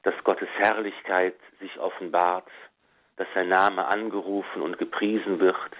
dass 0.04 0.14
Gottes 0.24 0.50
Herrlichkeit 0.58 1.36
sich 1.60 1.78
offenbart, 1.80 2.50
dass 3.18 3.28
sein 3.34 3.50
Name 3.50 3.88
angerufen 3.88 4.62
und 4.62 4.78
gepriesen 4.78 5.40
wird, 5.40 5.72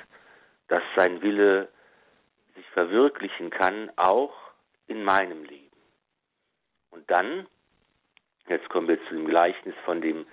dass 0.68 0.84
sein 0.96 1.22
Wille 1.22 1.70
sich 2.60 2.70
verwirklichen 2.72 3.50
kann, 3.50 3.90
auch 3.96 4.34
in 4.88 5.04
meinem 5.04 5.44
Leben. 5.46 5.66
Und 6.92 7.10
dann, 7.10 7.48
jetzt 8.48 8.70
kommen 8.70 8.88
wir 8.88 9.02
zu 9.08 9.16
dem 9.16 9.28
Gleichnis 9.28 9.76
von 9.86 10.02
dem, 10.02 10.26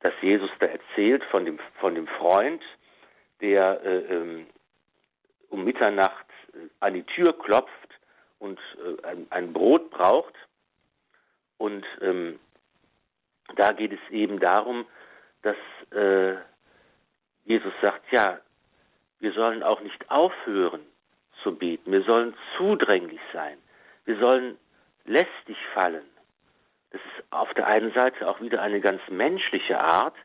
das 0.00 0.12
Jesus 0.20 0.50
da 0.58 0.66
erzählt, 0.66 1.24
von 1.24 1.44
dem, 1.44 1.58
von 1.80 1.94
dem 1.94 2.06
Freund, 2.06 2.62
der 3.40 3.80
äh, 3.82 3.98
ähm, 4.14 4.46
um 5.48 5.64
Mitternacht 5.64 6.26
äh, 6.52 6.68
an 6.80 6.94
die 6.94 7.04
Tür 7.04 7.32
klopft 7.38 7.70
und 8.38 8.60
äh, 8.78 9.06
ein, 9.06 9.26
ein, 9.30 9.52
Brot 9.52 9.90
braucht. 9.90 10.34
Und 11.56 11.86
ähm, 12.02 12.38
da 13.54 13.72
geht 13.72 13.92
es 13.92 14.10
eben 14.10 14.40
darum, 14.40 14.86
dass 15.42 15.56
äh, 15.92 16.36
Jesus 17.44 17.72
sagt, 17.80 18.12
ja, 18.12 18.40
wir 19.20 19.32
sollen 19.32 19.62
auch 19.62 19.80
nicht 19.80 20.10
aufhören 20.10 20.84
zu 21.46 21.54
beten, 21.54 21.92
wir 21.92 22.02
sollen 22.02 22.34
zudränglich 22.56 23.20
sein, 23.32 23.56
wir 24.04 24.18
sollen 24.18 24.58
lästig 25.04 25.56
fallen. 25.74 26.04
Das 26.90 27.00
ist 27.00 27.24
auf 27.30 27.54
der 27.54 27.68
einen 27.68 27.92
Seite 27.92 28.28
auch 28.28 28.40
wieder 28.40 28.60
eine 28.62 28.80
ganz 28.80 29.00
menschliche 29.08 29.78
Art, 29.78 30.16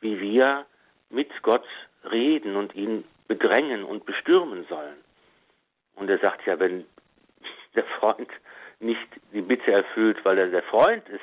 wie 0.00 0.20
wir 0.20 0.66
mit 1.08 1.30
Gott 1.42 1.64
reden 2.10 2.56
und 2.56 2.74
ihn 2.74 3.04
bedrängen 3.28 3.82
und 3.82 4.04
bestürmen 4.04 4.66
sollen. 4.68 4.98
Und 5.94 6.10
er 6.10 6.18
sagt 6.18 6.44
ja, 6.46 6.58
wenn 6.60 6.84
der 7.74 7.84
Freund 7.98 8.28
nicht 8.78 9.08
die 9.32 9.40
Bitte 9.40 9.72
erfüllt, 9.72 10.22
weil 10.24 10.36
er 10.36 10.48
der 10.48 10.64
Freund 10.64 11.08
ist, 11.08 11.20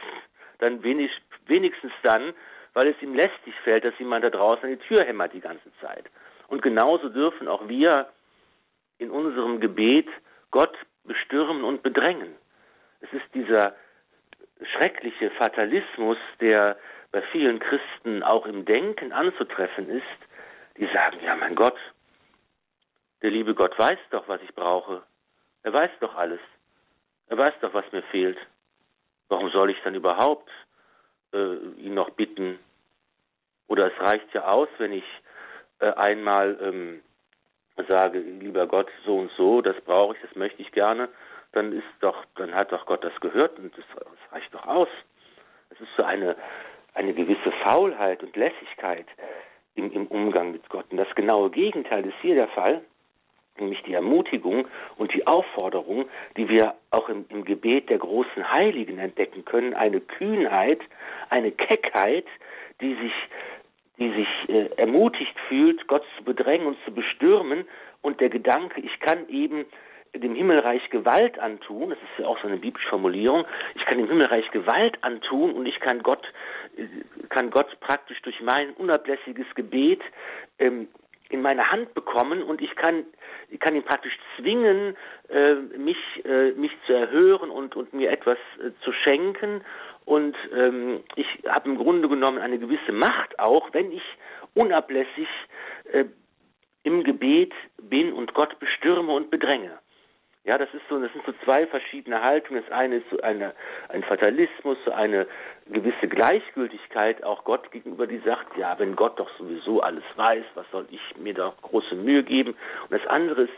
dann 0.57 0.81
wenig, 0.81 1.11
wenigstens 1.45 1.91
dann, 2.01 2.33
weil 2.73 2.87
es 2.87 3.01
ihm 3.01 3.13
lästig 3.13 3.53
fällt, 3.63 3.85
dass 3.85 3.97
jemand 3.99 4.23
da 4.23 4.31
draußen 4.31 4.63
an 4.63 4.71
die 4.71 4.87
Tür 4.87 5.05
hämmert 5.05 5.33
die 5.33 5.41
ganze 5.41 5.71
Zeit. 5.81 6.05
Und 6.47 6.63
genauso 6.63 7.09
dürfen 7.09 7.47
auch 7.47 7.67
wir 7.67 8.07
in 8.99 9.09
unserem 9.09 9.59
Gebet 9.59 10.07
Gott 10.51 10.77
bestürmen 11.03 11.63
und 11.63 11.81
bedrängen. 11.81 12.35
Es 13.01 13.11
ist 13.13 13.33
dieser 13.33 13.75
schreckliche 14.61 15.31
Fatalismus, 15.31 16.17
der 16.39 16.77
bei 17.11 17.21
vielen 17.31 17.59
Christen 17.59 18.23
auch 18.23 18.45
im 18.45 18.65
Denken 18.65 19.11
anzutreffen 19.11 19.89
ist, 19.89 20.03
die 20.77 20.85
sagen, 20.93 21.19
ja 21.23 21.35
mein 21.35 21.55
Gott, 21.55 21.77
der 23.21 23.31
liebe 23.31 23.55
Gott 23.55 23.77
weiß 23.77 23.97
doch, 24.11 24.27
was 24.27 24.41
ich 24.41 24.53
brauche. 24.53 25.03
Er 25.63 25.73
weiß 25.73 25.91
doch 25.99 26.15
alles. 26.15 26.39
Er 27.27 27.37
weiß 27.37 27.53
doch, 27.61 27.73
was 27.73 27.91
mir 27.91 28.03
fehlt. 28.03 28.37
Warum 29.27 29.49
soll 29.49 29.69
ich 29.69 29.77
dann 29.83 29.95
überhaupt 29.95 30.49
äh, 31.33 31.55
ihn 31.77 31.93
noch 31.93 32.11
bitten? 32.11 32.59
Oder 33.67 33.91
es 33.91 33.99
reicht 33.99 34.33
ja 34.33 34.47
aus, 34.47 34.69
wenn 34.77 34.93
ich 34.93 35.03
äh, 35.79 35.91
einmal 35.91 36.57
ähm, 36.61 37.01
sage, 37.89 38.19
lieber 38.19 38.67
Gott, 38.67 38.87
so 39.05 39.17
und 39.17 39.31
so, 39.37 39.61
das 39.61 39.79
brauche 39.81 40.15
ich, 40.15 40.21
das 40.21 40.35
möchte 40.35 40.61
ich 40.61 40.71
gerne, 40.71 41.09
dann 41.51 41.71
ist 41.71 41.87
doch, 42.01 42.25
dann 42.35 42.53
hat 42.53 42.71
doch 42.71 42.85
Gott 42.85 43.03
das 43.03 43.17
gehört 43.19 43.57
und 43.59 43.75
das, 43.77 43.85
das 43.95 44.33
reicht 44.33 44.53
doch 44.53 44.65
aus. 44.65 44.89
Es 45.69 45.79
ist 45.81 45.89
so 45.97 46.03
eine, 46.03 46.35
eine 46.93 47.13
gewisse 47.13 47.51
Faulheit 47.63 48.23
und 48.23 48.35
Lässigkeit 48.35 49.05
im, 49.75 49.91
im 49.91 50.07
Umgang 50.07 50.51
mit 50.51 50.67
Gott. 50.69 50.85
Und 50.91 50.97
das 50.97 51.13
genaue 51.15 51.49
Gegenteil 51.49 52.05
ist 52.05 52.17
hier 52.21 52.35
der 52.35 52.49
Fall 52.49 52.81
nämlich 53.59 53.81
die 53.83 53.93
Ermutigung 53.93 54.67
und 54.97 55.13
die 55.13 55.25
Aufforderung, 55.27 56.05
die 56.37 56.49
wir 56.49 56.75
auch 56.91 57.09
im, 57.09 57.25
im, 57.29 57.45
Gebet 57.45 57.89
der 57.89 57.97
großen 57.97 58.51
Heiligen 58.51 58.99
entdecken 58.99 59.45
können, 59.45 59.73
eine 59.73 60.01
Kühnheit, 60.01 60.81
eine 61.29 61.51
Keckheit, 61.51 62.25
die 62.81 62.95
sich, 62.95 63.13
die 63.99 64.11
sich 64.11 64.49
äh, 64.49 64.69
ermutigt 64.77 65.35
fühlt, 65.47 65.85
Gott 65.87 66.03
zu 66.17 66.23
bedrängen 66.23 66.67
und 66.67 66.77
zu 66.85 66.91
bestürmen 66.91 67.67
und 68.01 68.21
der 68.21 68.29
Gedanke, 68.29 68.81
ich 68.81 68.99
kann 68.99 69.27
eben 69.29 69.65
dem 70.15 70.33
Himmelreich 70.33 70.89
Gewalt 70.89 71.37
antun, 71.37 71.89
das 71.89 71.99
ist 71.99 72.19
ja 72.19 72.25
auch 72.25 72.39
so 72.41 72.47
eine 72.47 72.57
biblische 72.57 72.89
Formulierung, 72.89 73.45
ich 73.75 73.85
kann 73.85 73.97
dem 73.97 74.07
Himmelreich 74.07 74.49
Gewalt 74.51 74.97
antun 75.01 75.53
und 75.53 75.65
ich 75.65 75.79
kann 75.79 76.01
Gott, 76.01 76.25
äh, 76.77 76.85
kann 77.29 77.51
Gott 77.51 77.79
praktisch 77.81 78.21
durch 78.21 78.41
mein 78.41 78.71
unablässiges 78.71 79.47
Gebet 79.55 80.01
ähm, 80.57 80.87
in 81.29 81.41
meine 81.41 81.71
Hand 81.71 81.93
bekommen 81.93 82.41
und 82.41 82.59
ich 82.61 82.75
kann, 82.75 83.05
ich 83.49 83.59
kann 83.59 83.75
ihn 83.75 83.83
praktisch 83.83 84.17
zwingen, 84.35 84.97
äh, 85.29 85.53
mich, 85.77 85.97
äh, 86.25 86.51
mich 86.51 86.71
zu 86.87 86.93
erhören 86.93 87.51
und, 87.51 87.75
und 87.75 87.93
mir 87.93 88.11
etwas 88.11 88.39
äh, 88.59 88.71
zu 88.83 88.91
schenken. 88.91 89.61
Und 90.09 90.35
ähm, 90.55 90.95
ich 91.17 91.27
habe 91.47 91.69
im 91.69 91.77
Grunde 91.77 92.09
genommen 92.09 92.39
eine 92.39 92.57
gewisse 92.57 92.91
Macht 92.91 93.37
auch, 93.37 93.71
wenn 93.73 93.91
ich 93.91 94.01
unablässig 94.55 95.27
äh, 95.91 96.05
im 96.81 97.03
Gebet 97.03 97.53
bin 97.77 98.11
und 98.13 98.33
Gott 98.33 98.57
bestürme 98.57 99.13
und 99.13 99.29
bedränge. 99.29 99.77
Ja, 100.45 100.57
das 100.57 100.73
ist 100.73 100.81
so, 100.89 100.99
das 100.99 101.13
sind 101.13 101.23
so 101.27 101.33
zwei 101.45 101.67
verschiedene 101.67 102.23
Haltungen. 102.23 102.63
Das 102.67 102.75
eine 102.75 102.95
ist 102.95 103.09
so 103.11 103.21
eine, 103.21 103.53
ein 103.89 104.01
Fatalismus, 104.01 104.79
so 104.83 104.91
eine 104.91 105.27
gewisse 105.67 106.07
Gleichgültigkeit 106.07 107.23
auch 107.23 107.43
Gott 107.43 107.69
gegenüber, 107.69 108.07
die 108.07 108.17
sagt, 108.25 108.57
ja, 108.57 108.79
wenn 108.79 108.95
Gott 108.95 109.19
doch 109.19 109.29
sowieso 109.37 109.81
alles 109.81 110.03
weiß, 110.15 110.43
was 110.55 110.65
soll 110.71 110.87
ich 110.89 111.17
mir 111.17 111.35
da 111.35 111.53
große 111.61 111.93
Mühe 111.93 112.23
geben? 112.23 112.55
Und 112.89 112.99
das 112.99 113.05
andere 113.05 113.43
ist 113.43 113.53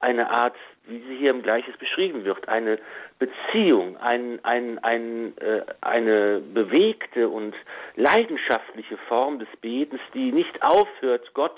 eine 0.00 0.30
Art, 0.30 0.54
wie 0.86 1.00
sie 1.00 1.16
hier 1.16 1.30
im 1.30 1.42
Gleiches 1.42 1.76
beschrieben 1.76 2.24
wird, 2.24 2.48
eine 2.48 2.78
Beziehung, 3.18 3.96
ein, 3.96 4.38
ein, 4.44 4.78
ein, 4.84 5.36
äh, 5.38 5.62
eine 5.80 6.40
bewegte 6.40 7.28
und 7.28 7.54
leidenschaftliche 7.96 8.96
Form 9.08 9.38
des 9.38 9.48
Betens, 9.60 10.00
die 10.14 10.30
nicht 10.32 10.62
aufhört, 10.62 11.34
Gott 11.34 11.56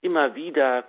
immer 0.00 0.34
wieder 0.34 0.84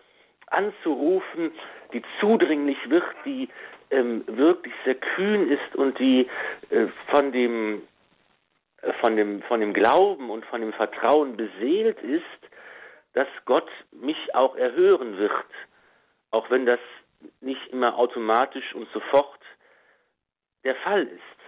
anzurufen, 0.48 1.52
die 1.94 2.04
zudringlich 2.20 2.78
wird, 2.90 3.06
die 3.26 3.50
ähm, 3.90 4.24
wirklich 4.28 4.74
sehr 4.86 4.96
kühn 4.96 5.50
ist 5.50 5.76
und 5.76 5.98
die 6.00 6.28
äh, 6.70 6.88
von 7.10 7.32
dem 7.32 7.84
äh, 8.82 8.94
von 8.94 9.16
dem 9.16 9.42
von 9.44 9.60
dem 9.60 9.74
Glauben 9.74 10.30
und 10.30 10.46
von 10.46 10.62
dem 10.62 10.74
Vertrauen 10.74 11.38
beseelt 11.38 12.02
ist, 12.02 12.24
dass 13.14 13.28
Gott 13.46 13.70
mich 13.92 14.36
auch 14.36 14.56
erhören 14.56 15.22
wird, 15.22 15.46
auch 16.34 16.50
wenn 16.50 16.66
das 16.66 16.80
nicht 17.42 17.68
immer 17.68 17.98
automatisch 17.98 18.74
und 18.74 18.90
sofort 18.92 19.40
der 20.64 20.76
Fall 20.78 21.04
ist. 21.04 21.40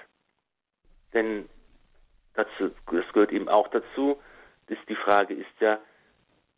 Denn 1.14 1.50
dazu, 2.36 2.72
das 2.92 3.12
gehört 3.14 3.32
eben 3.32 3.50
auch 3.50 3.68
dazu, 3.70 4.22
dass 4.68 4.78
die 4.88 4.96
Frage 4.96 5.34
ist 5.34 5.60
ja, 5.60 5.80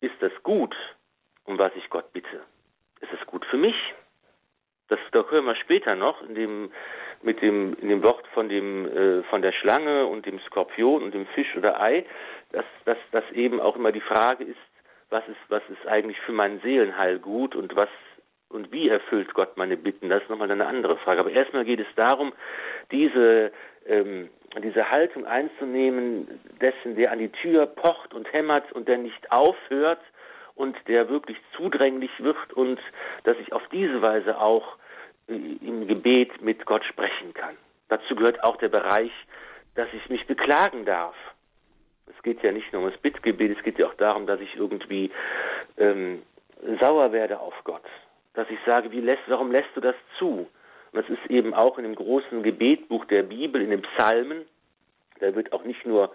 ist 0.00 0.14
das 0.20 0.32
gut, 0.42 0.76
um 1.44 1.58
was 1.58 1.72
ich 1.74 1.88
Gott 1.88 2.12
bitte? 2.12 2.42
Ist 3.00 3.12
es 3.18 3.26
gut 3.26 3.44
für 3.46 3.56
mich? 3.56 3.76
Das, 4.88 4.98
da 5.12 5.24
hören 5.28 5.46
wir 5.46 5.56
später 5.56 5.94
noch 5.94 6.22
in 6.22 6.34
dem, 6.34 6.72
mit 7.22 7.40
dem, 7.40 7.74
in 7.80 7.88
dem 7.88 8.02
Wort 8.02 8.26
von 8.28 8.48
dem, 8.48 8.86
äh, 8.86 9.22
von 9.24 9.42
der 9.42 9.52
Schlange 9.52 10.06
und 10.06 10.26
dem 10.26 10.38
Skorpion 10.40 11.02
und 11.02 11.14
dem 11.14 11.26
Fisch 11.28 11.56
oder 11.56 11.80
Ei, 11.80 12.04
dass, 12.52 12.64
dass, 12.84 12.98
dass 13.10 13.24
eben 13.32 13.60
auch 13.60 13.76
immer 13.76 13.92
die 13.92 14.00
Frage 14.00 14.44
ist, 14.44 14.58
was 15.10 15.26
ist, 15.28 15.40
was 15.48 15.62
ist 15.70 15.86
eigentlich 15.86 16.20
für 16.20 16.32
mein 16.32 16.60
Seelenheil 16.60 17.18
gut 17.18 17.54
und 17.54 17.74
was 17.74 17.88
und 18.48 18.72
wie 18.72 18.88
erfüllt 18.88 19.34
Gott 19.34 19.56
meine 19.56 19.76
Bitten? 19.76 20.08
Das 20.08 20.22
ist 20.22 20.30
nochmal 20.30 20.50
eine 20.50 20.66
andere 20.66 20.96
Frage. 20.98 21.20
Aber 21.20 21.30
erstmal 21.30 21.64
geht 21.64 21.80
es 21.80 21.86
darum, 21.96 22.32
diese, 22.90 23.52
ähm, 23.86 24.30
diese 24.62 24.90
Haltung 24.90 25.26
einzunehmen, 25.26 26.40
dessen, 26.60 26.96
der 26.96 27.12
an 27.12 27.18
die 27.18 27.30
Tür 27.30 27.66
pocht 27.66 28.14
und 28.14 28.32
hämmert 28.32 28.72
und 28.72 28.88
der 28.88 28.98
nicht 28.98 29.30
aufhört, 29.30 30.00
und 30.58 30.76
der 30.88 31.08
wirklich 31.08 31.38
zudränglich 31.56 32.10
wird 32.18 32.52
und 32.52 32.80
dass 33.22 33.36
ich 33.38 33.52
auf 33.52 33.62
diese 33.72 34.02
Weise 34.02 34.38
auch 34.38 34.76
äh, 35.28 35.34
im 35.34 35.86
Gebet 35.86 36.42
mit 36.42 36.66
Gott 36.66 36.84
sprechen 36.84 37.32
kann. 37.32 37.56
Dazu 37.88 38.16
gehört 38.16 38.42
auch 38.42 38.56
der 38.56 38.68
Bereich, 38.68 39.12
dass 39.76 39.88
ich 39.92 40.08
mich 40.10 40.26
beklagen 40.26 40.84
darf. 40.84 41.14
Es 42.06 42.22
geht 42.22 42.42
ja 42.42 42.50
nicht 42.50 42.72
nur 42.72 42.82
um 42.82 42.90
das 42.90 43.00
Bittgebet, 43.00 43.56
es 43.56 43.62
geht 43.62 43.78
ja 43.78 43.86
auch 43.86 43.94
darum, 43.94 44.26
dass 44.26 44.40
ich 44.40 44.56
irgendwie 44.56 45.12
ähm, 45.78 46.22
sauer 46.80 47.12
werde 47.12 47.38
auf 47.38 47.54
Gott. 47.62 47.84
Dass 48.38 48.48
ich 48.50 48.60
sage, 48.64 48.88
lässt, 49.00 49.24
warum 49.26 49.50
lässt 49.50 49.70
du 49.74 49.80
das 49.80 49.96
zu? 50.16 50.46
Und 50.92 50.94
das 50.94 51.08
ist 51.08 51.28
eben 51.28 51.54
auch 51.54 51.76
in 51.76 51.82
dem 51.82 51.96
großen 51.96 52.44
Gebetbuch 52.44 53.04
der 53.06 53.24
Bibel, 53.24 53.60
in 53.60 53.70
den 53.70 53.82
Psalmen. 53.82 54.44
Da 55.18 55.34
wird 55.34 55.52
auch 55.52 55.64
nicht 55.64 55.84
nur 55.84 56.14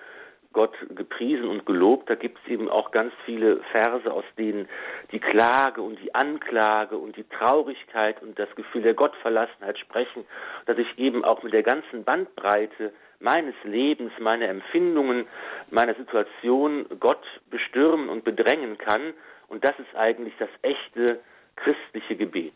Gott 0.53 0.73
gepriesen 0.95 1.49
und 1.49 1.65
gelobt. 1.65 2.09
Da 2.09 2.15
gibt 2.15 2.39
es 2.41 2.49
eben 2.49 2.69
auch 2.69 2.91
ganz 2.91 3.11
viele 3.25 3.57
Verse, 3.73 4.09
aus 4.09 4.23
denen 4.37 4.69
die 5.11 5.19
Klage 5.19 5.81
und 5.81 5.99
die 5.99 6.15
Anklage 6.15 6.95
und 6.95 7.17
die 7.17 7.25
Traurigkeit 7.25 8.21
und 8.21 8.39
das 8.39 8.55
Gefühl 8.55 8.83
der 8.83 8.93
Gottverlassenheit 8.93 9.77
sprechen, 9.77 10.23
dass 10.65 10.77
ich 10.77 10.97
eben 10.97 11.25
auch 11.25 11.43
mit 11.43 11.51
der 11.51 11.63
ganzen 11.63 12.05
Bandbreite 12.05 12.93
meines 13.19 13.55
Lebens, 13.65 14.13
meiner 14.17 14.47
Empfindungen, 14.47 15.27
meiner 15.71 15.95
Situation 15.95 16.85
Gott 17.01 17.25
bestürmen 17.49 18.07
und 18.07 18.23
bedrängen 18.23 18.77
kann. 18.77 19.13
Und 19.49 19.65
das 19.65 19.77
ist 19.77 19.93
eigentlich 19.93 20.35
das 20.39 20.49
echte 20.61 21.19
christliche 21.55 22.15
Gebet. 22.15 22.53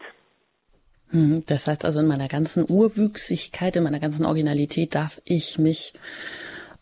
Hm, 1.10 1.44
das 1.46 1.68
heißt 1.68 1.86
also, 1.86 2.00
in 2.00 2.08
meiner 2.08 2.28
ganzen 2.28 2.66
Urwüchsigkeit, 2.70 3.76
in 3.76 3.84
meiner 3.84 4.00
ganzen 4.00 4.26
Originalität 4.26 4.96
darf 4.96 5.22
ich 5.26 5.58
mich 5.58 5.94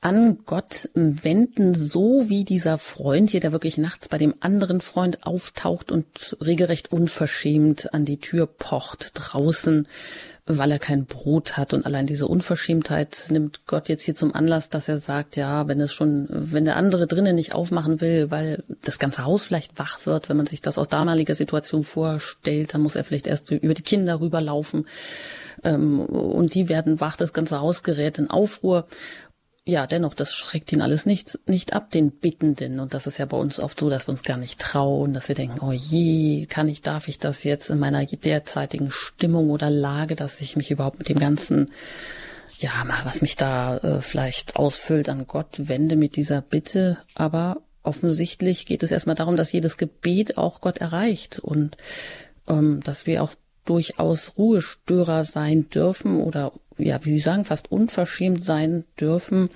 an 0.01 0.39
Gott 0.45 0.89
wenden, 0.93 1.73
so 1.73 2.29
wie 2.29 2.43
dieser 2.43 2.77
Freund 2.77 3.31
hier, 3.31 3.39
der 3.39 3.51
wirklich 3.51 3.79
nachts 3.79 4.07
bei 4.07 4.19
dem 4.19 4.35
anderen 4.39 4.79
Freund 4.79 5.25
auftaucht 5.25 5.91
und 5.91 6.37
regelrecht 6.39 6.91
unverschämt 6.91 7.91
an 7.91 8.05
die 8.05 8.19
Tür 8.19 8.45
pocht 8.45 9.13
draußen, 9.15 9.87
weil 10.47 10.71
er 10.71 10.79
kein 10.79 11.05
Brot 11.05 11.57
hat. 11.57 11.73
Und 11.73 11.85
allein 11.85 12.05
diese 12.05 12.27
Unverschämtheit 12.27 13.27
nimmt 13.29 13.65
Gott 13.65 13.89
jetzt 13.89 14.03
hier 14.03 14.13
zum 14.13 14.33
Anlass, 14.33 14.69
dass 14.69 14.87
er 14.87 14.99
sagt, 14.99 15.37
ja, 15.37 15.67
wenn 15.67 15.81
es 15.81 15.91
schon, 15.91 16.27
wenn 16.29 16.65
der 16.65 16.75
andere 16.75 17.07
drinnen 17.07 17.35
nicht 17.35 17.55
aufmachen 17.55 17.99
will, 17.99 18.29
weil 18.29 18.63
das 18.83 18.99
ganze 18.99 19.25
Haus 19.25 19.43
vielleicht 19.43 19.79
wach 19.79 20.05
wird, 20.05 20.29
wenn 20.29 20.37
man 20.37 20.45
sich 20.45 20.61
das 20.61 20.77
aus 20.77 20.87
damaliger 20.87 21.33
Situation 21.33 21.83
vorstellt, 21.83 22.73
dann 22.73 22.81
muss 22.81 22.95
er 22.95 23.03
vielleicht 23.03 23.27
erst 23.27 23.49
über 23.49 23.73
die 23.73 23.81
Kinder 23.81 24.19
rüberlaufen. 24.19 24.85
Ähm, 25.63 26.01
und 26.01 26.53
die 26.53 26.69
werden 26.69 26.99
wach, 26.99 27.17
das 27.17 27.33
ganze 27.33 27.59
Haus 27.59 27.81
gerät 27.81 28.19
in 28.19 28.29
Aufruhr 28.29 28.85
ja, 29.67 29.87
dennoch, 29.87 30.13
das 30.13 30.35
schreckt 30.35 30.71
ihn 30.71 30.81
alles 30.83 31.07
nicht, 31.07 31.39
nicht 31.47 31.73
ab, 31.73 31.89
den 31.89 32.11
Bittenden. 32.11 32.79
Und 32.79 32.93
das 32.93 33.07
ist 33.07 33.17
ja 33.17 33.25
bei 33.25 33.37
uns 33.37 33.59
oft 33.59 33.79
so, 33.79 33.89
dass 33.89 34.07
wir 34.07 34.11
uns 34.11 34.21
gar 34.21 34.37
nicht 34.37 34.59
trauen, 34.59 35.11
dass 35.11 35.27
wir 35.27 35.33
denken, 35.33 35.59
oh 35.59 35.71
je, 35.71 36.45
kann 36.45 36.69
ich, 36.69 36.83
darf 36.83 37.07
ich 37.07 37.17
das 37.17 37.43
jetzt 37.43 37.71
in 37.71 37.79
meiner 37.79 38.05
derzeitigen 38.05 38.91
Stimmung 38.91 39.49
oder 39.49 39.71
Lage, 39.71 40.15
dass 40.15 40.39
ich 40.39 40.55
mich 40.55 40.69
überhaupt 40.69 40.99
mit 40.99 41.09
dem 41.09 41.17
ganzen, 41.17 41.71
ja, 42.59 42.71
was 43.05 43.23
mich 43.23 43.37
da 43.37 43.77
äh, 43.77 44.01
vielleicht 44.01 44.55
ausfüllt, 44.55 45.09
an 45.09 45.25
Gott 45.25 45.53
wende 45.57 45.95
mit 45.95 46.15
dieser 46.15 46.41
Bitte. 46.41 46.99
Aber 47.15 47.63
offensichtlich 47.81 48.67
geht 48.67 48.83
es 48.83 48.91
erstmal 48.91 49.15
darum, 49.15 49.35
dass 49.35 49.51
jedes 49.51 49.77
Gebet 49.77 50.37
auch 50.37 50.61
Gott 50.61 50.77
erreicht 50.77 51.39
und 51.39 51.75
ähm, 52.47 52.81
dass 52.83 53.07
wir 53.07 53.23
auch 53.23 53.33
durchaus 53.65 54.37
Ruhestörer 54.37 55.23
sein 55.23 55.69
dürfen 55.69 56.21
oder 56.21 56.51
ja, 56.77 57.03
wie 57.03 57.11
Sie 57.11 57.19
sagen, 57.19 57.45
fast 57.45 57.71
unverschämt 57.71 58.43
sein 58.43 58.85
dürfen, 58.99 59.49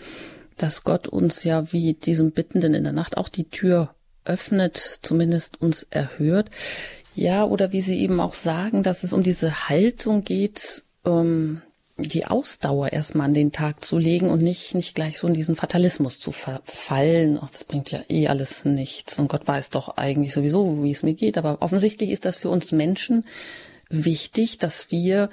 dass 0.57 0.83
Gott 0.83 1.07
uns 1.07 1.43
ja 1.43 1.71
wie 1.71 1.93
diesem 1.93 2.31
Bittenden 2.31 2.73
in 2.73 2.83
der 2.83 2.93
Nacht 2.93 3.17
auch 3.17 3.29
die 3.29 3.49
Tür 3.49 3.93
öffnet, 4.25 4.99
zumindest 5.01 5.61
uns 5.61 5.83
erhört. 5.89 6.49
Ja, 7.15 7.43
oder 7.43 7.71
wie 7.71 7.81
Sie 7.81 7.99
eben 7.99 8.19
auch 8.19 8.33
sagen, 8.33 8.83
dass 8.83 9.03
es 9.03 9.13
um 9.13 9.23
diese 9.23 9.69
Haltung 9.69 10.23
geht, 10.23 10.83
ähm, 11.05 11.61
die 11.97 12.25
Ausdauer 12.25 12.93
erstmal 12.93 13.25
an 13.25 13.33
den 13.33 13.51
Tag 13.51 13.83
zu 13.83 13.97
legen 13.97 14.29
und 14.29 14.41
nicht, 14.41 14.73
nicht 14.73 14.95
gleich 14.95 15.17
so 15.19 15.27
in 15.27 15.33
diesen 15.33 15.55
Fatalismus 15.55 16.19
zu 16.19 16.31
verfallen. 16.31 17.37
Ach, 17.41 17.49
das 17.49 17.65
bringt 17.65 17.91
ja 17.91 17.99
eh 18.09 18.27
alles 18.27 18.65
nichts 18.65 19.19
und 19.19 19.27
Gott 19.27 19.47
weiß 19.47 19.69
doch 19.69 19.97
eigentlich 19.97 20.33
sowieso, 20.33 20.81
wie 20.83 20.91
es 20.91 21.03
mir 21.03 21.13
geht. 21.13 21.37
Aber 21.37 21.57
offensichtlich 21.61 22.11
ist 22.11 22.25
das 22.25 22.37
für 22.37 22.49
uns 22.49 22.71
Menschen 22.71 23.25
wichtig, 23.89 24.59
dass 24.59 24.91
wir 24.91 25.29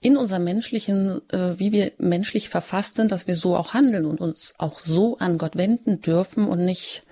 in 0.00 0.16
unserem 0.16 0.44
menschlichen, 0.44 1.20
äh, 1.30 1.58
wie 1.58 1.72
wir 1.72 1.92
menschlich 1.98 2.48
verfasst 2.48 2.96
sind, 2.96 3.10
dass 3.10 3.26
wir 3.26 3.36
so 3.36 3.56
auch 3.56 3.74
handeln 3.74 4.06
und 4.06 4.20
uns 4.20 4.54
auch 4.58 4.80
so 4.80 5.18
an 5.18 5.38
Gott 5.38 5.56
wenden 5.56 6.00
dürfen 6.00 6.46
und 6.46 6.64
nicht, 6.64 7.02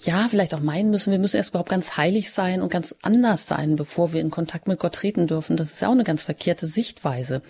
ja, 0.00 0.26
vielleicht 0.30 0.54
auch 0.54 0.60
meinen 0.60 0.90
müssen, 0.90 1.10
wir 1.10 1.18
müssen 1.18 1.36
erst 1.36 1.50
überhaupt 1.50 1.68
ganz 1.68 1.96
heilig 1.96 2.30
sein 2.30 2.62
und 2.62 2.70
ganz 2.70 2.94
anders 3.02 3.46
sein, 3.46 3.76
bevor 3.76 4.12
wir 4.12 4.20
in 4.20 4.30
Kontakt 4.30 4.66
mit 4.66 4.78
Gott 4.78 4.94
treten 4.94 5.26
dürfen. 5.26 5.56
Das 5.56 5.72
ist 5.72 5.80
ja 5.80 5.88
auch 5.88 5.92
eine 5.92 6.04
ganz 6.04 6.22
verkehrte 6.22 6.66
Sichtweise. 6.66 7.42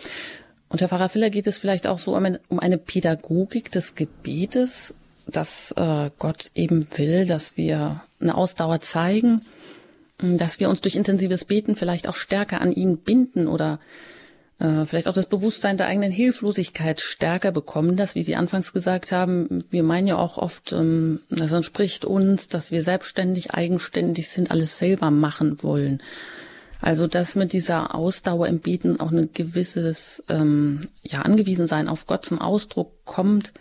Und 0.68 0.80
Herr 0.80 0.88
Pfarrer 0.88 1.08
Filler 1.08 1.30
geht 1.30 1.46
es 1.46 1.58
vielleicht 1.58 1.86
auch 1.86 1.98
so 1.98 2.16
um 2.16 2.58
eine, 2.58 2.78
Pädagogik 2.78 3.70
des 3.72 3.94
Gebetes, 3.96 4.94
dass 5.26 5.72
äh, 5.76 6.10
Gott 6.18 6.50
eben 6.54 6.86
will, 6.96 7.26
dass 7.26 7.56
wir 7.56 8.02
eine 8.20 8.36
Ausdauer 8.36 8.80
zeigen, 8.80 9.42
dass 10.22 10.60
wir 10.60 10.68
uns 10.68 10.80
durch 10.80 10.96
intensives 10.96 11.44
Beten 11.44 11.76
vielleicht 11.76 12.08
auch 12.08 12.16
stärker 12.16 12.60
an 12.60 12.72
ihn 12.72 12.98
binden 12.98 13.48
oder 13.48 13.80
äh, 14.58 14.84
vielleicht 14.84 15.08
auch 15.08 15.14
das 15.14 15.26
Bewusstsein 15.26 15.76
der 15.76 15.86
eigenen 15.86 16.12
Hilflosigkeit 16.12 17.00
stärker 17.00 17.50
bekommen, 17.50 17.96
dass, 17.96 18.14
wie 18.14 18.22
Sie 18.22 18.36
anfangs 18.36 18.72
gesagt 18.72 19.10
haben, 19.10 19.64
wir 19.70 19.82
meinen 19.82 20.06
ja 20.06 20.16
auch 20.18 20.36
oft, 20.36 20.72
ähm, 20.72 21.20
das 21.30 21.52
entspricht 21.52 22.04
uns, 22.04 22.48
dass 22.48 22.70
wir 22.70 22.82
selbstständig, 22.82 23.54
eigenständig 23.54 24.28
sind, 24.28 24.50
alles 24.50 24.78
selber 24.78 25.10
machen 25.10 25.62
wollen. 25.62 26.02
Also 26.82 27.06
dass 27.06 27.34
mit 27.36 27.52
dieser 27.52 27.94
Ausdauer 27.94 28.46
im 28.48 28.60
Beten 28.60 29.00
auch 29.00 29.12
ein 29.12 29.30
gewisses 29.32 30.22
ähm, 30.28 30.80
ja 31.02 31.22
angewiesen 31.22 31.66
sein 31.66 31.88
auf 31.88 32.06
Gott 32.06 32.24
zum 32.24 32.38
Ausdruck 32.38 33.04
kommt, 33.04 33.52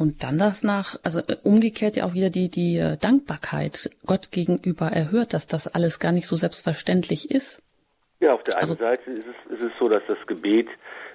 und 0.00 0.24
dann 0.24 0.38
das 0.38 0.64
nach, 0.64 0.96
also 1.04 1.20
äh, 1.20 1.36
umgekehrt 1.44 1.96
ja 1.96 2.04
auch 2.04 2.14
wieder 2.14 2.30
die, 2.30 2.48
die 2.48 2.78
äh, 2.78 2.96
Dankbarkeit 2.96 3.90
Gott 4.06 4.32
gegenüber 4.32 4.86
erhört, 4.86 5.34
dass 5.34 5.46
das 5.46 5.68
alles 5.68 6.00
gar 6.00 6.12
nicht 6.12 6.26
so 6.26 6.36
selbstverständlich 6.36 7.30
ist. 7.30 7.62
Ja, 8.18 8.32
auf 8.32 8.42
der 8.42 8.56
einen 8.56 8.70
also, 8.70 8.74
Seite 8.76 9.10
ist 9.10 9.26
es, 9.26 9.52
ist 9.52 9.62
es 9.62 9.72
so, 9.78 9.90
dass 9.90 10.02
das 10.08 10.18
Gebet, 10.26 10.68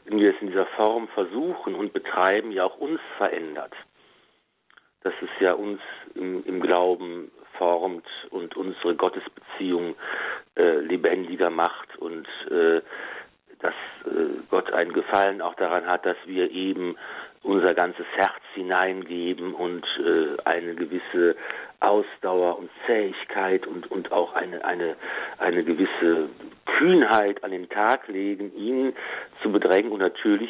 wenn 0.05 0.19
wir 0.19 0.35
es 0.35 0.41
in 0.41 0.47
dieser 0.47 0.67
Form 0.77 1.07
versuchen 1.09 1.73
und 1.73 1.93
betreiben, 1.93 2.51
ja 2.51 2.63
auch 2.63 2.77
uns 2.77 2.99
verändert. 3.17 3.73
Dass 5.01 5.13
es 5.21 5.29
ja 5.39 5.53
uns 5.53 5.81
im, 6.13 6.43
im 6.45 6.61
Glauben 6.61 7.31
formt 7.57 8.05
und 8.29 8.55
unsere 8.55 8.95
Gottesbeziehung 8.95 9.95
äh, 10.55 10.77
lebendiger 10.79 11.49
macht 11.49 11.97
und 11.97 12.27
äh, 12.51 12.81
dass 13.59 13.73
äh, 14.05 14.41
Gott 14.49 14.71
einen 14.73 14.93
Gefallen 14.93 15.41
auch 15.41 15.55
daran 15.55 15.87
hat, 15.87 16.05
dass 16.05 16.17
wir 16.25 16.51
eben 16.51 16.97
unser 17.45 17.75
ganzes 17.75 18.05
Herz 18.15 18.41
hineingeben 18.55 19.53
und 19.53 19.85
äh, 19.99 20.35
eine 20.45 20.73
gewisse 20.73 21.35
Ausdauer 21.79 22.57
und 22.57 22.69
Zähigkeit 22.87 23.67
und, 23.67 23.89
und 23.91 24.11
auch 24.11 24.33
eine, 24.33 24.65
eine, 24.65 24.95
eine 25.37 25.63
gewisse 25.63 26.29
Kühnheit 26.65 27.43
an 27.43 27.51
den 27.51 27.69
Tag 27.69 28.07
legen, 28.07 28.53
ihn 28.55 28.95
zu 29.43 29.51
bedrängen. 29.51 29.91
Und 29.91 29.99
natürlich 29.99 30.49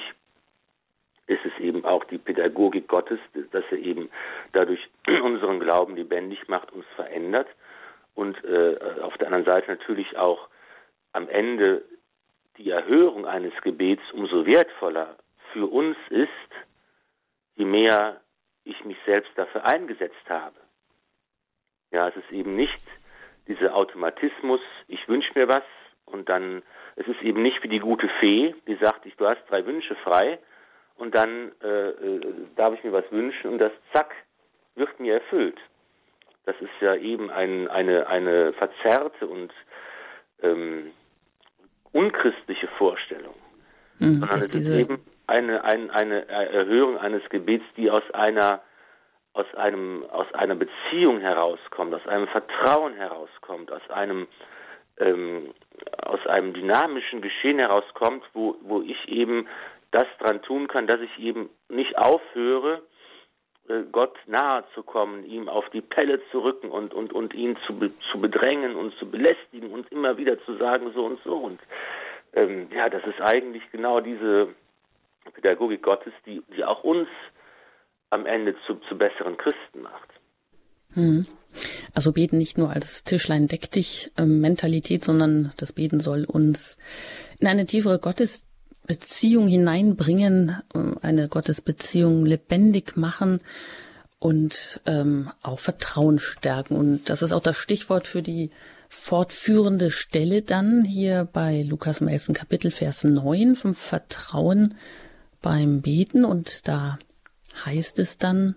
ist 1.27 1.45
es 1.45 1.59
eben 1.59 1.83
auch 1.83 2.05
die 2.05 2.17
Pädagogik 2.17 2.87
Gottes, 2.87 3.19
dass 3.51 3.63
er 3.71 3.77
eben 3.77 4.09
dadurch 4.53 4.87
unseren 5.23 5.59
Glauben 5.59 5.97
lebendig 5.97 6.47
macht, 6.47 6.71
uns 6.71 6.85
verändert. 6.95 7.47
Und 8.13 8.41
äh, 8.45 8.77
auf 9.01 9.17
der 9.17 9.27
anderen 9.27 9.45
Seite 9.45 9.69
natürlich 9.69 10.17
auch 10.17 10.47
am 11.11 11.27
Ende 11.27 11.83
die 12.57 12.69
Erhörung 12.69 13.25
eines 13.25 13.53
Gebets 13.61 14.03
umso 14.13 14.45
wertvoller 14.45 15.17
für 15.51 15.65
uns 15.65 15.97
ist, 16.09 16.29
je 17.55 17.65
mehr 17.65 18.21
ich 18.63 18.83
mich 18.85 18.97
selbst 19.05 19.31
dafür 19.35 19.65
eingesetzt 19.65 20.29
habe. 20.29 20.55
Ja, 21.91 22.09
es 22.09 22.15
ist 22.15 22.31
eben 22.31 22.55
nicht 22.55 22.83
dieser 23.47 23.75
Automatismus, 23.75 24.59
ich 24.87 25.07
wünsche 25.07 25.31
mir 25.35 25.47
was 25.47 25.63
und 26.05 26.29
dann, 26.29 26.63
es 26.95 27.07
ist 27.07 27.21
eben 27.21 27.41
nicht 27.41 27.61
wie 27.63 27.67
die 27.67 27.79
gute 27.79 28.09
Fee, 28.19 28.55
die 28.67 28.75
sagt, 28.75 29.05
ich, 29.05 29.15
du 29.15 29.27
hast 29.27 29.41
drei 29.49 29.65
Wünsche 29.65 29.95
frei 29.95 30.39
und 30.95 31.15
dann 31.15 31.51
äh, 31.61 31.89
äh, 31.89 32.21
darf 32.55 32.73
ich 32.73 32.83
mir 32.83 32.91
was 32.91 33.09
wünschen 33.11 33.51
und 33.51 33.59
das 33.59 33.71
zack 33.93 34.13
wird 34.75 34.99
mir 34.99 35.15
erfüllt. 35.15 35.59
Das 36.45 36.55
ist 36.59 36.71
ja 36.79 36.95
eben 36.95 37.29
ein, 37.31 37.67
eine, 37.67 38.07
eine 38.07 38.53
verzerrte 38.53 39.27
und 39.27 39.51
ähm, 40.41 40.91
unchristliche 41.91 42.67
Vorstellung, 42.77 43.35
mhm, 43.99 44.15
sondern 44.15 44.39
es 44.39 44.53
ist 44.55 44.69
eben 44.69 44.99
eine, 45.27 45.63
ein, 45.63 45.89
eine 45.91 46.27
Erhöhung 46.27 46.97
eines 46.97 47.27
Gebets, 47.29 47.65
die 47.77 47.89
aus 47.89 48.03
einer 48.13 48.61
aus 49.33 49.53
einem 49.55 50.03
aus 50.11 50.31
einer 50.33 50.55
Beziehung 50.55 51.19
herauskommt, 51.19 51.93
aus 51.93 52.07
einem 52.07 52.27
Vertrauen 52.27 52.93
herauskommt, 52.93 53.71
aus 53.71 53.87
einem 53.89 54.27
ähm, 54.97 55.53
aus 56.03 56.25
einem 56.27 56.53
dynamischen 56.53 57.21
Geschehen 57.21 57.59
herauskommt, 57.59 58.23
wo 58.33 58.55
wo 58.61 58.81
ich 58.81 59.09
eben 59.09 59.47
das 59.91 60.07
dran 60.19 60.41
tun 60.41 60.67
kann, 60.67 60.87
dass 60.87 60.99
ich 61.01 61.19
eben 61.19 61.49
nicht 61.69 61.97
aufhöre, 61.97 62.81
äh, 63.67 63.83
Gott 63.91 64.15
nahe 64.27 64.63
zu 64.73 64.83
kommen, 64.83 65.25
ihm 65.25 65.49
auf 65.49 65.69
die 65.69 65.81
Pelle 65.81 66.21
zu 66.31 66.43
rücken 66.43 66.69
und, 66.69 66.93
und, 66.93 67.13
und 67.13 67.33
ihn 67.33 67.57
zu, 67.65 67.73
zu 68.11 68.19
bedrängen 68.19 68.75
und 68.75 68.93
zu 68.97 69.09
belästigen 69.09 69.71
und 69.71 69.91
immer 69.91 70.17
wieder 70.17 70.39
zu 70.45 70.55
sagen, 70.57 70.91
so 70.93 71.05
und 71.05 71.19
so. 71.23 71.35
Und 71.35 71.59
ähm, 72.33 72.67
ja, 72.75 72.89
das 72.89 73.03
ist 73.05 73.21
eigentlich 73.21 73.63
genau 73.71 74.01
diese 74.01 74.49
Pädagogik 75.33 75.83
Gottes, 75.83 76.13
die, 76.25 76.41
die 76.55 76.63
auch 76.63 76.83
uns 76.83 77.07
am 78.09 78.25
Ende 78.25 78.55
zu, 78.65 78.75
zu 78.87 78.97
besseren 78.97 79.37
Christen 79.37 79.81
macht. 79.81 80.09
Hm. 80.93 81.25
Also 81.93 82.11
beten 82.11 82.37
nicht 82.37 82.57
nur 82.57 82.71
als 82.71 83.03
Tischlein 83.03 83.47
deck 83.47 83.71
dich 83.71 84.11
ähm, 84.17 84.41
Mentalität, 84.41 85.03
sondern 85.03 85.53
das 85.57 85.73
Beten 85.73 85.99
soll 85.99 86.25
uns 86.25 86.77
in 87.39 87.47
eine 87.47 87.65
tiefere 87.65 87.99
Gottesbeziehung 87.99 89.47
hineinbringen, 89.47 90.57
äh, 90.73 91.05
eine 91.05 91.29
Gottesbeziehung 91.29 92.25
lebendig 92.25 92.97
machen 92.97 93.41
und 94.19 94.81
ähm, 94.85 95.31
auch 95.43 95.59
Vertrauen 95.59 96.19
stärken. 96.19 96.75
Und 96.75 97.09
das 97.09 97.21
ist 97.21 97.31
auch 97.31 97.41
das 97.41 97.57
Stichwort 97.57 98.07
für 98.07 98.21
die 98.21 98.51
fortführende 98.89 99.91
Stelle 99.91 100.41
dann 100.41 100.83
hier 100.83 101.27
bei 101.31 101.63
Lukas 101.63 102.01
im 102.01 102.07
11. 102.07 102.31
Kapitel, 102.33 102.71
Vers 102.71 103.03
9 103.03 103.55
vom 103.55 103.75
Vertrauen 103.75 104.75
beim 105.45 105.81
Beten. 105.81 106.25
Und 106.25 106.67
da 106.67 106.97
heißt 107.65 107.99
es 107.99 108.17
dann, 108.17 108.55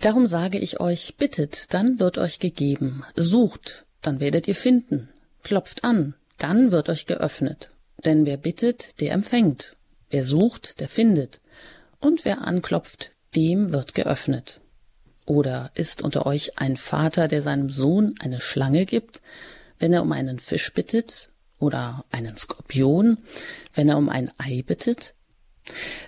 Darum 0.00 0.28
sage 0.28 0.58
ich 0.58 0.80
euch, 0.80 1.16
bittet, 1.18 1.74
dann 1.74 2.00
wird 2.00 2.16
euch 2.16 2.38
gegeben, 2.38 3.04
sucht, 3.16 3.84
dann 4.00 4.18
werdet 4.18 4.48
ihr 4.48 4.54
finden, 4.54 5.10
klopft 5.42 5.84
an, 5.84 6.14
dann 6.38 6.72
wird 6.72 6.88
euch 6.88 7.04
geöffnet. 7.04 7.70
Denn 8.02 8.24
wer 8.24 8.38
bittet, 8.38 8.98
der 9.02 9.12
empfängt, 9.12 9.76
wer 10.08 10.24
sucht, 10.24 10.80
der 10.80 10.88
findet, 10.88 11.40
und 11.98 12.24
wer 12.24 12.40
anklopft, 12.40 13.10
dem 13.36 13.74
wird 13.74 13.94
geöffnet. 13.94 14.60
Oder 15.26 15.68
ist 15.74 16.00
unter 16.00 16.24
euch 16.24 16.58
ein 16.58 16.78
Vater, 16.78 17.28
der 17.28 17.42
seinem 17.42 17.68
Sohn 17.68 18.14
eine 18.20 18.40
Schlange 18.40 18.86
gibt, 18.86 19.20
wenn 19.78 19.92
er 19.92 20.00
um 20.00 20.12
einen 20.12 20.38
Fisch 20.38 20.72
bittet, 20.72 21.29
oder 21.60 22.04
einen 22.10 22.36
Skorpion, 22.36 23.18
wenn 23.74 23.88
er 23.88 23.98
um 23.98 24.08
ein 24.08 24.30
Ei 24.38 24.62
bittet? 24.66 25.14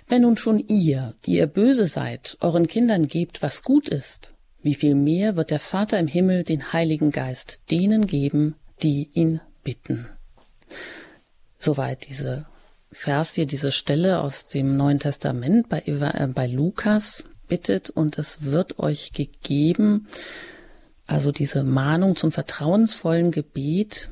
Wenn 0.07 0.23
nun 0.23 0.35
schon 0.35 0.59
ihr, 0.59 1.13
die 1.25 1.37
ihr 1.37 1.47
böse 1.47 1.87
seid, 1.87 2.37
euren 2.41 2.67
Kindern 2.67 3.07
gebt, 3.07 3.41
was 3.41 3.63
gut 3.63 3.87
ist, 3.87 4.33
wie 4.61 4.75
viel 4.75 4.95
mehr 4.95 5.35
wird 5.35 5.51
der 5.51 5.59
Vater 5.59 5.99
im 5.99 6.07
Himmel 6.07 6.43
den 6.43 6.73
Heiligen 6.73 7.11
Geist 7.11 7.71
denen 7.71 8.07
geben, 8.07 8.55
die 8.81 9.09
ihn 9.13 9.39
bitten. 9.63 10.07
Soweit 11.59 12.09
diese 12.09 12.45
Vers 12.91 13.33
hier, 13.33 13.45
diese 13.45 13.71
Stelle 13.71 14.21
aus 14.21 14.45
dem 14.45 14.77
Neuen 14.77 14.99
Testament 14.99 15.69
bei, 15.69 15.83
äh, 15.85 16.27
bei 16.27 16.47
Lukas 16.47 17.23
bittet 17.47 17.89
und 17.89 18.17
es 18.17 18.43
wird 18.43 18.79
euch 18.79 19.13
gegeben. 19.13 20.07
Also 21.05 21.31
diese 21.31 21.63
Mahnung 21.63 22.15
zum 22.15 22.31
vertrauensvollen 22.31 23.31
Gebet. 23.31 24.09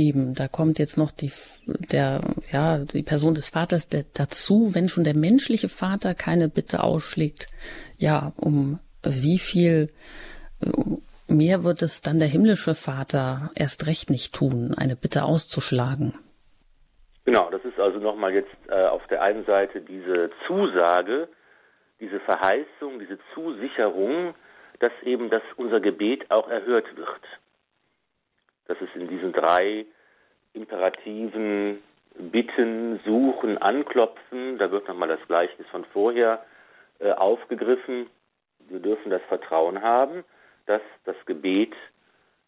Eben, 0.00 0.34
da 0.34 0.48
kommt 0.48 0.78
jetzt 0.78 0.96
noch 0.96 1.10
die, 1.10 1.30
der, 1.92 2.22
ja, 2.50 2.78
die 2.78 3.02
Person 3.02 3.34
des 3.34 3.50
Vaters 3.50 3.86
der, 3.86 4.04
dazu, 4.14 4.74
wenn 4.74 4.88
schon 4.88 5.04
der 5.04 5.14
menschliche 5.14 5.68
Vater 5.68 6.14
keine 6.14 6.48
Bitte 6.48 6.82
ausschlägt. 6.82 7.48
Ja, 7.98 8.32
um 8.36 8.78
wie 9.02 9.38
viel 9.38 9.88
mehr 11.28 11.64
wird 11.64 11.82
es 11.82 12.00
dann 12.00 12.18
der 12.18 12.28
himmlische 12.28 12.74
Vater 12.74 13.50
erst 13.54 13.86
recht 13.86 14.08
nicht 14.08 14.34
tun, 14.34 14.74
eine 14.74 14.96
Bitte 14.96 15.24
auszuschlagen. 15.24 16.14
Genau, 17.26 17.50
das 17.50 17.62
ist 17.66 17.78
also 17.78 17.98
nochmal 17.98 18.32
jetzt 18.32 18.56
äh, 18.70 18.86
auf 18.86 19.06
der 19.08 19.20
einen 19.20 19.44
Seite 19.44 19.82
diese 19.82 20.30
Zusage, 20.46 21.28
diese 22.00 22.20
Verheißung, 22.20 22.98
diese 23.00 23.18
Zusicherung, 23.34 24.34
dass 24.78 24.92
eben 25.02 25.28
das 25.28 25.42
unser 25.58 25.80
Gebet 25.80 26.30
auch 26.30 26.48
erhört 26.48 26.86
wird. 26.96 27.20
Dass 28.70 28.80
es 28.80 28.88
in 28.94 29.08
diesen 29.08 29.32
drei 29.32 29.84
imperativen 30.52 31.82
Bitten, 32.14 33.00
Suchen, 33.04 33.58
Anklopfen, 33.58 34.58
da 34.58 34.70
wird 34.70 34.86
nochmal 34.86 35.08
das 35.08 35.26
Gleichnis 35.26 35.66
von 35.72 35.84
vorher 35.86 36.44
äh, 37.00 37.10
aufgegriffen. 37.10 38.08
Wir 38.68 38.78
dürfen 38.78 39.10
das 39.10 39.22
Vertrauen 39.22 39.82
haben, 39.82 40.22
dass 40.66 40.82
das 41.04 41.16
Gebet 41.26 41.74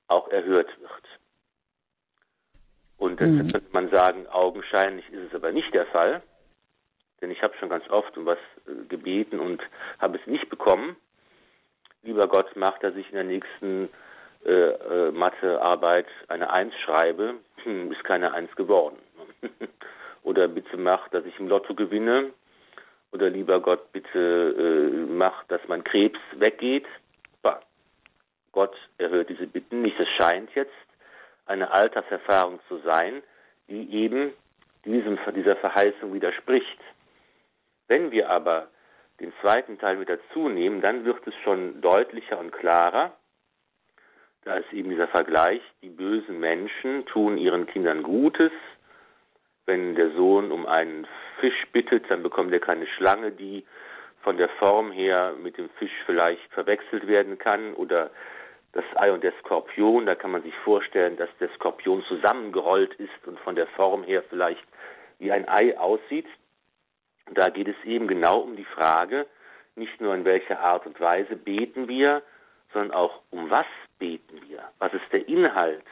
auch 0.06 0.28
erhört 0.28 0.68
wird. 0.80 1.18
Und 2.98 3.20
mhm. 3.20 3.38
könnte 3.50 3.72
man 3.72 3.90
sagen, 3.90 4.28
augenscheinlich 4.28 5.10
ist 5.10 5.24
es 5.28 5.34
aber 5.34 5.50
nicht 5.50 5.74
der 5.74 5.86
Fall. 5.86 6.22
Denn 7.20 7.32
ich 7.32 7.42
habe 7.42 7.56
schon 7.58 7.68
ganz 7.68 7.90
oft 7.90 8.16
um 8.16 8.26
was 8.26 8.38
äh, 8.68 8.84
gebeten 8.88 9.40
und 9.40 9.60
habe 9.98 10.18
es 10.18 10.26
nicht 10.28 10.48
bekommen. 10.48 10.94
Lieber 12.04 12.28
Gott, 12.28 12.52
mach, 12.54 12.78
dass 12.78 12.94
ich 12.94 13.08
in 13.08 13.16
der 13.16 13.24
nächsten 13.24 13.88
äh, 14.44 14.50
äh, 14.50 15.10
Mathearbeit 15.12 16.06
eine 16.28 16.50
Eins 16.50 16.74
schreibe. 16.84 17.36
Hm, 17.62 17.92
ist 17.92 18.04
keine 18.04 18.32
Eins 18.32 18.54
geworden. 18.56 18.96
Oder 20.22 20.48
bitte 20.48 20.76
mach, 20.76 21.08
dass 21.08 21.24
ich 21.24 21.38
im 21.38 21.48
Lotto 21.48 21.74
gewinne. 21.74 22.30
Oder 23.12 23.28
lieber 23.28 23.60
Gott, 23.60 23.92
bitte 23.92 24.18
äh, 24.18 25.12
mach, 25.12 25.44
dass 25.44 25.60
mein 25.68 25.84
Krebs 25.84 26.18
weggeht. 26.36 26.86
Bah. 27.42 27.60
Gott 28.52 28.74
erhört 28.98 29.28
diese 29.28 29.46
Bitten 29.46 29.82
nicht. 29.82 29.98
Es 29.98 30.08
scheint 30.18 30.54
jetzt 30.54 30.72
eine 31.46 31.70
Alterserfahrung 31.70 32.60
zu 32.68 32.78
sein, 32.78 33.22
die 33.68 33.92
eben 33.92 34.32
diesem, 34.84 35.18
dieser 35.34 35.56
Verheißung 35.56 36.12
widerspricht. 36.14 36.80
Wenn 37.88 38.10
wir 38.10 38.30
aber 38.30 38.68
den 39.20 39.32
zweiten 39.40 39.78
Teil 39.78 39.96
mit 39.96 40.08
dazu 40.08 40.48
nehmen, 40.48 40.80
dann 40.80 41.04
wird 41.04 41.26
es 41.26 41.34
schon 41.44 41.80
deutlicher 41.80 42.38
und 42.38 42.50
klarer. 42.50 43.12
Da 44.44 44.56
ist 44.56 44.72
eben 44.72 44.90
dieser 44.90 45.08
Vergleich, 45.08 45.62
die 45.82 45.88
bösen 45.88 46.40
Menschen 46.40 47.06
tun 47.06 47.38
ihren 47.38 47.66
Kindern 47.66 48.02
Gutes. 48.02 48.50
Wenn 49.66 49.94
der 49.94 50.10
Sohn 50.10 50.50
um 50.50 50.66
einen 50.66 51.06
Fisch 51.38 51.66
bittet, 51.72 52.10
dann 52.10 52.24
bekommt 52.24 52.52
er 52.52 52.58
keine 52.58 52.86
Schlange, 52.86 53.30
die 53.30 53.64
von 54.22 54.36
der 54.36 54.48
Form 54.48 54.90
her 54.90 55.34
mit 55.40 55.58
dem 55.58 55.68
Fisch 55.78 55.92
vielleicht 56.06 56.52
verwechselt 56.52 57.06
werden 57.06 57.38
kann 57.38 57.74
oder 57.74 58.10
das 58.72 58.84
Ei 58.96 59.12
und 59.12 59.22
der 59.22 59.32
Skorpion, 59.40 60.06
da 60.06 60.14
kann 60.14 60.30
man 60.30 60.42
sich 60.42 60.54
vorstellen, 60.64 61.16
dass 61.16 61.28
der 61.38 61.50
Skorpion 61.50 62.02
zusammengerollt 62.04 62.94
ist 62.94 63.26
und 63.26 63.38
von 63.40 63.54
der 63.54 63.66
Form 63.68 64.02
her 64.02 64.22
vielleicht 64.28 64.64
wie 65.18 65.30
ein 65.30 65.48
Ei 65.48 65.78
aussieht. 65.78 66.26
Da 67.32 67.50
geht 67.50 67.68
es 67.68 67.76
eben 67.84 68.08
genau 68.08 68.40
um 68.40 68.56
die 68.56 68.64
Frage, 68.64 69.26
nicht 69.76 70.00
nur 70.00 70.14
in 70.14 70.24
welcher 70.24 70.60
Art 70.60 70.86
und 70.86 70.98
Weise 71.00 71.36
beten 71.36 71.86
wir, 71.86 72.22
sondern 72.72 72.92
auch 72.92 73.20
um 73.30 73.50
was 73.50 73.66
beten 74.02 74.40
wir? 74.48 74.62
Was 74.78 74.92
ist 74.94 75.12
der 75.12 75.28
Inhalt 75.28 75.86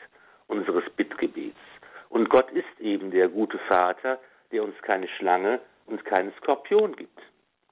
unseres 0.48 0.84
Bittgebets? 0.96 1.60
Und 2.08 2.28
Gott 2.28 2.50
ist 2.50 2.80
eben 2.80 3.10
der 3.10 3.28
gute 3.28 3.58
Vater, 3.68 4.18
der 4.50 4.64
uns 4.64 4.74
keine 4.82 5.06
Schlange 5.06 5.60
und 5.86 6.04
keinen 6.04 6.32
Skorpion 6.38 6.96
gibt. 6.96 7.20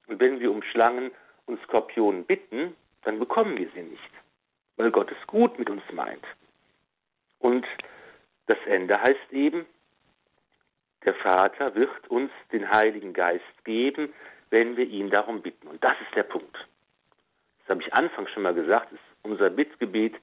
Und 0.06 0.20
wenn 0.20 0.38
wir 0.38 0.50
um 0.52 0.62
Schlangen 0.62 1.10
und 1.46 1.60
Skorpionen 1.62 2.24
bitten, 2.24 2.76
dann 3.02 3.18
bekommen 3.18 3.56
wir 3.56 3.68
sie 3.74 3.82
nicht 3.82 4.12
weil 4.78 4.92
Gott 4.92 5.10
es 5.10 5.26
gut 5.26 5.58
mit 5.58 5.68
uns 5.68 5.82
meint. 5.92 6.24
Und 7.40 7.66
das 8.46 8.58
Ende 8.66 8.98
heißt 8.98 9.32
eben, 9.32 9.66
der 11.04 11.14
Vater 11.14 11.74
wird 11.74 12.08
uns 12.08 12.30
den 12.52 12.70
Heiligen 12.70 13.12
Geist 13.12 13.64
geben, 13.64 14.14
wenn 14.50 14.76
wir 14.76 14.86
ihn 14.86 15.10
darum 15.10 15.42
bitten. 15.42 15.68
Und 15.68 15.82
das 15.84 15.94
ist 16.00 16.14
der 16.14 16.22
Punkt. 16.22 16.56
Das 17.60 17.70
habe 17.70 17.82
ich 17.82 17.92
anfangs 17.92 18.30
schon 18.30 18.44
mal 18.44 18.54
gesagt. 18.54 18.92
Unser 19.28 19.50
Bittgebet 19.50 20.14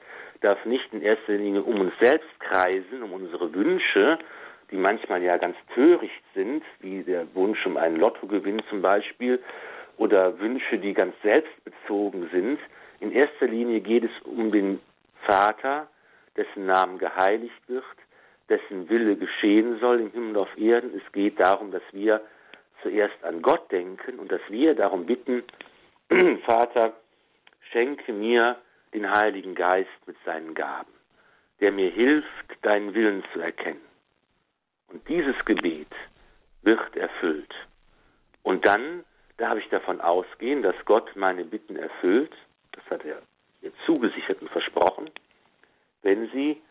darf 0.41 0.63
nicht 0.65 0.93
in 0.93 1.01
erster 1.01 1.33
Linie 1.33 1.63
um 1.63 1.79
uns 1.79 1.93
selbst 2.01 2.29
kreisen, 2.39 3.03
um 3.03 3.13
unsere 3.13 3.53
Wünsche, 3.53 4.19
die 4.71 4.77
manchmal 4.77 5.21
ja 5.21 5.37
ganz 5.37 5.55
töricht 5.73 6.23
sind, 6.33 6.63
wie 6.79 7.03
der 7.03 7.27
Wunsch 7.35 7.65
um 7.65 7.77
einen 7.77 7.97
Lottogewinn 7.97 8.61
zum 8.69 8.81
Beispiel, 8.81 9.39
oder 9.97 10.37
Wünsche, 10.39 10.77
die 10.77 10.93
ganz 10.93 11.15
selbstbezogen 11.23 12.29
sind, 12.31 12.59
in 12.99 13.11
erster 13.11 13.47
Linie 13.47 13.81
geht 13.81 14.03
es 14.03 14.11
um 14.25 14.51
den 14.51 14.79
Vater, 15.25 15.87
dessen 16.35 16.65
Namen 16.65 16.97
geheiligt 16.97 17.61
wird, 17.67 17.83
dessen 18.49 18.89
Wille 18.89 19.15
geschehen 19.15 19.79
soll 19.79 19.99
im 19.99 20.11
Himmel 20.11 20.37
auf 20.37 20.57
Erden. 20.57 20.91
Es 20.95 21.11
geht 21.11 21.39
darum, 21.39 21.71
dass 21.71 21.83
wir 21.91 22.21
zuerst 22.81 23.23
an 23.23 23.41
Gott 23.41 23.71
denken 23.71 24.19
und 24.19 24.31
dass 24.31 24.41
wir 24.49 24.75
darum 24.75 25.05
bitten, 25.05 25.43
Vater, 26.45 26.93
schenke 27.71 28.13
mir 28.13 28.57
den 28.95 29.11
Heiligen 29.11 29.53
Geist 29.53 29.89
mit 30.07 30.17
seinen 30.25 30.55
Gaben, 30.55 30.91
der 31.59 31.71
mir 31.71 31.91
hilft, 31.91 32.25
deinen 32.63 32.95
Willen 32.95 33.23
zu 33.33 33.39
erkennen. 33.39 33.85
Und 34.87 35.07
dieses 35.07 35.45
Gebet 35.45 35.93
wird 36.63 36.95
erfüllt. 36.95 37.53
Und 38.41 38.65
dann 38.65 39.03
darf 39.37 39.57
ich 39.57 39.69
davon 39.69 40.01
ausgehen, 40.01 40.63
dass 40.63 40.75
Gott 40.85 41.15
meine 41.15 41.43
Bitten 41.43 41.75
erfüllt 41.75 42.31
das 42.75 42.83
hat 42.89 43.05
er 43.05 43.21
mir 43.61 43.71
zugesichert 43.85 44.41
und 44.41 44.49
versprochen, 44.49 45.09
wenn 46.01 46.29
sie 46.31 46.61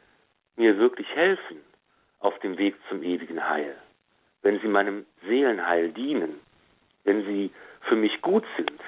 mir 0.57 0.79
wirklich 0.79 1.09
helfen 1.15 1.61
auf 2.21 2.39
dem 2.41 2.57
Weg 2.59 2.77
zum 2.89 3.03
ewigen 3.03 3.49
Heil, 3.49 3.77
wenn 4.43 4.61
sie 4.61 4.69
meinem 4.69 5.07
Seelenheil 5.27 5.91
dienen, 5.91 6.41
wenn 7.05 7.25
sie 7.25 7.51
für 7.89 7.97
mich 7.97 8.21
gut 8.23 8.45
sind. 8.57 8.81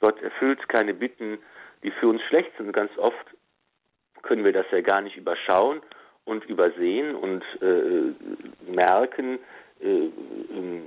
Gott 0.00 0.20
erfüllt 0.22 0.68
keine 0.68 0.94
Bitten, 0.94 1.38
die 1.84 1.90
für 1.92 2.08
uns 2.08 2.22
schlecht 2.22 2.50
sind. 2.56 2.72
Ganz 2.72 2.90
oft 2.98 3.26
können 4.22 4.44
wir 4.44 4.52
das 4.52 4.66
ja 4.72 4.80
gar 4.80 5.02
nicht 5.02 5.16
überschauen 5.16 5.80
und 6.24 6.44
übersehen 6.46 7.14
und 7.14 7.44
äh, 7.60 8.70
merken, 8.70 9.38
äh, 9.80 9.86
ähm, 9.86 10.86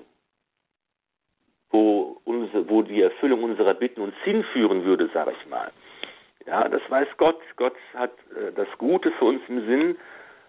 wo, 1.69 2.19
unsere, 2.25 2.67
wo 2.69 2.81
die 2.81 3.01
Erfüllung 3.01 3.43
unserer 3.43 3.75
Bitten 3.75 4.01
uns 4.01 4.15
hinführen 4.23 4.83
würde, 4.83 5.09
sage 5.13 5.33
ich 5.39 5.49
mal. 5.49 5.71
Ja, 6.45 6.67
das 6.67 6.81
weiß 6.89 7.07
Gott. 7.17 7.39
Gott 7.55 7.75
hat 7.93 8.13
äh, 8.35 8.51
das 8.53 8.67
Gute 8.77 9.11
für 9.11 9.25
uns 9.25 9.41
im 9.47 9.65
Sinn 9.67 9.97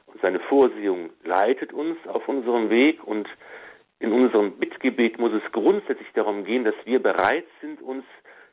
und 0.06 0.22
seine 0.22 0.40
Vorsehung 0.40 1.10
leitet 1.24 1.72
uns 1.72 1.98
auf 2.06 2.26
unserem 2.28 2.70
Weg 2.70 3.04
und 3.04 3.28
in 4.00 4.12
unserem 4.12 4.52
Bittgebet 4.52 5.18
muss 5.18 5.32
es 5.32 5.52
grundsätzlich 5.52 6.08
darum 6.14 6.44
gehen, 6.44 6.64
dass 6.64 6.76
wir 6.84 7.02
bereit 7.02 7.46
sind, 7.60 7.82
uns 7.82 8.04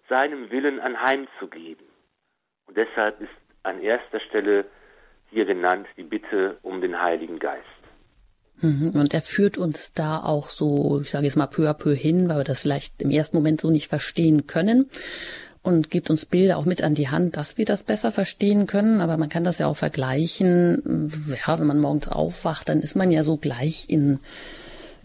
seinem 0.09 0.49
Willen 0.51 0.79
anheimzugeben. 0.79 1.85
Und 2.67 2.77
deshalb 2.77 3.21
ist 3.21 3.29
an 3.63 3.81
erster 3.81 4.19
Stelle 4.19 4.65
hier 5.29 5.45
genannt 5.45 5.87
die 5.97 6.03
Bitte 6.03 6.57
um 6.61 6.81
den 6.81 7.01
Heiligen 7.01 7.39
Geist. 7.39 7.65
Mhm. 8.61 8.91
Und 8.95 9.13
er 9.13 9.21
führt 9.21 9.57
uns 9.57 9.93
da 9.93 10.23
auch 10.23 10.49
so, 10.49 11.01
ich 11.01 11.11
sage 11.11 11.25
jetzt 11.25 11.35
mal 11.35 11.47
peu 11.47 11.69
à 11.69 11.73
peu 11.73 11.93
hin, 11.93 12.29
weil 12.29 12.37
wir 12.37 12.43
das 12.43 12.61
vielleicht 12.61 13.01
im 13.01 13.11
ersten 13.11 13.37
Moment 13.37 13.61
so 13.61 13.69
nicht 13.69 13.87
verstehen 13.87 14.47
können 14.47 14.89
und 15.65 15.89
gibt 15.89 16.09
uns 16.09 16.25
Bilder 16.25 16.57
auch 16.57 16.65
mit 16.65 16.83
an 16.83 16.93
die 16.93 17.09
Hand, 17.09 17.37
dass 17.37 17.57
wir 17.57 17.65
das 17.65 17.83
besser 17.83 18.11
verstehen 18.11 18.67
können. 18.67 19.01
Aber 19.01 19.17
man 19.17 19.29
kann 19.29 19.43
das 19.43 19.57
ja 19.57 19.65
auch 19.65 19.75
vergleichen. 19.75 21.11
Ja, 21.45 21.59
wenn 21.59 21.67
man 21.67 21.79
morgens 21.79 22.07
aufwacht, 22.07 22.69
dann 22.69 22.79
ist 22.79 22.95
man 22.95 23.11
ja 23.11 23.23
so 23.23 23.37
gleich 23.37 23.89
in 23.89 24.19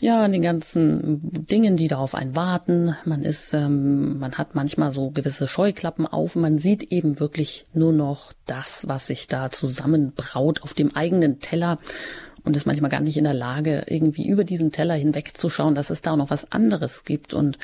ja, 0.01 0.25
in 0.25 0.33
den 0.33 0.41
ganzen 0.41 1.21
Dingen, 1.47 1.77
die 1.77 1.87
da 1.87 1.99
auf 1.99 2.15
einen 2.15 2.35
warten. 2.35 2.97
Man 3.05 3.23
ist, 3.23 3.53
ähm, 3.53 4.19
man 4.19 4.33
hat 4.39 4.55
manchmal 4.55 4.93
so 4.93 5.11
gewisse 5.11 5.47
Scheuklappen 5.47 6.07
auf. 6.07 6.37
Man 6.37 6.57
sieht 6.57 6.85
eben 6.85 7.21
wirklich 7.21 7.67
nur 7.75 7.93
noch 7.93 8.33
das, 8.47 8.89
was 8.89 9.07
sich 9.07 9.29
da 9.29 9.51
zusammenbraut 9.51 10.63
auf 10.63 10.73
dem 10.73 10.97
eigenen 10.97 11.39
Teller 11.39 11.79
und 12.45 12.57
ist 12.57 12.67
manchmal 12.67 12.91
gar 12.91 13.01
nicht 13.01 13.19
in 13.19 13.25
der 13.25 13.35
Lage, 13.35 13.85
irgendwie 13.89 14.27
über 14.27 14.45
diesen 14.45 14.73
Teller 14.73 14.95
hinwegzuschauen, 14.95 15.75
dass 15.75 15.91
es 15.91 16.01
da 16.01 16.13
auch 16.13 16.17
noch 16.17 16.31
was 16.31 16.51
anderes 16.51 17.05
gibt. 17.05 17.35
Und 17.35 17.59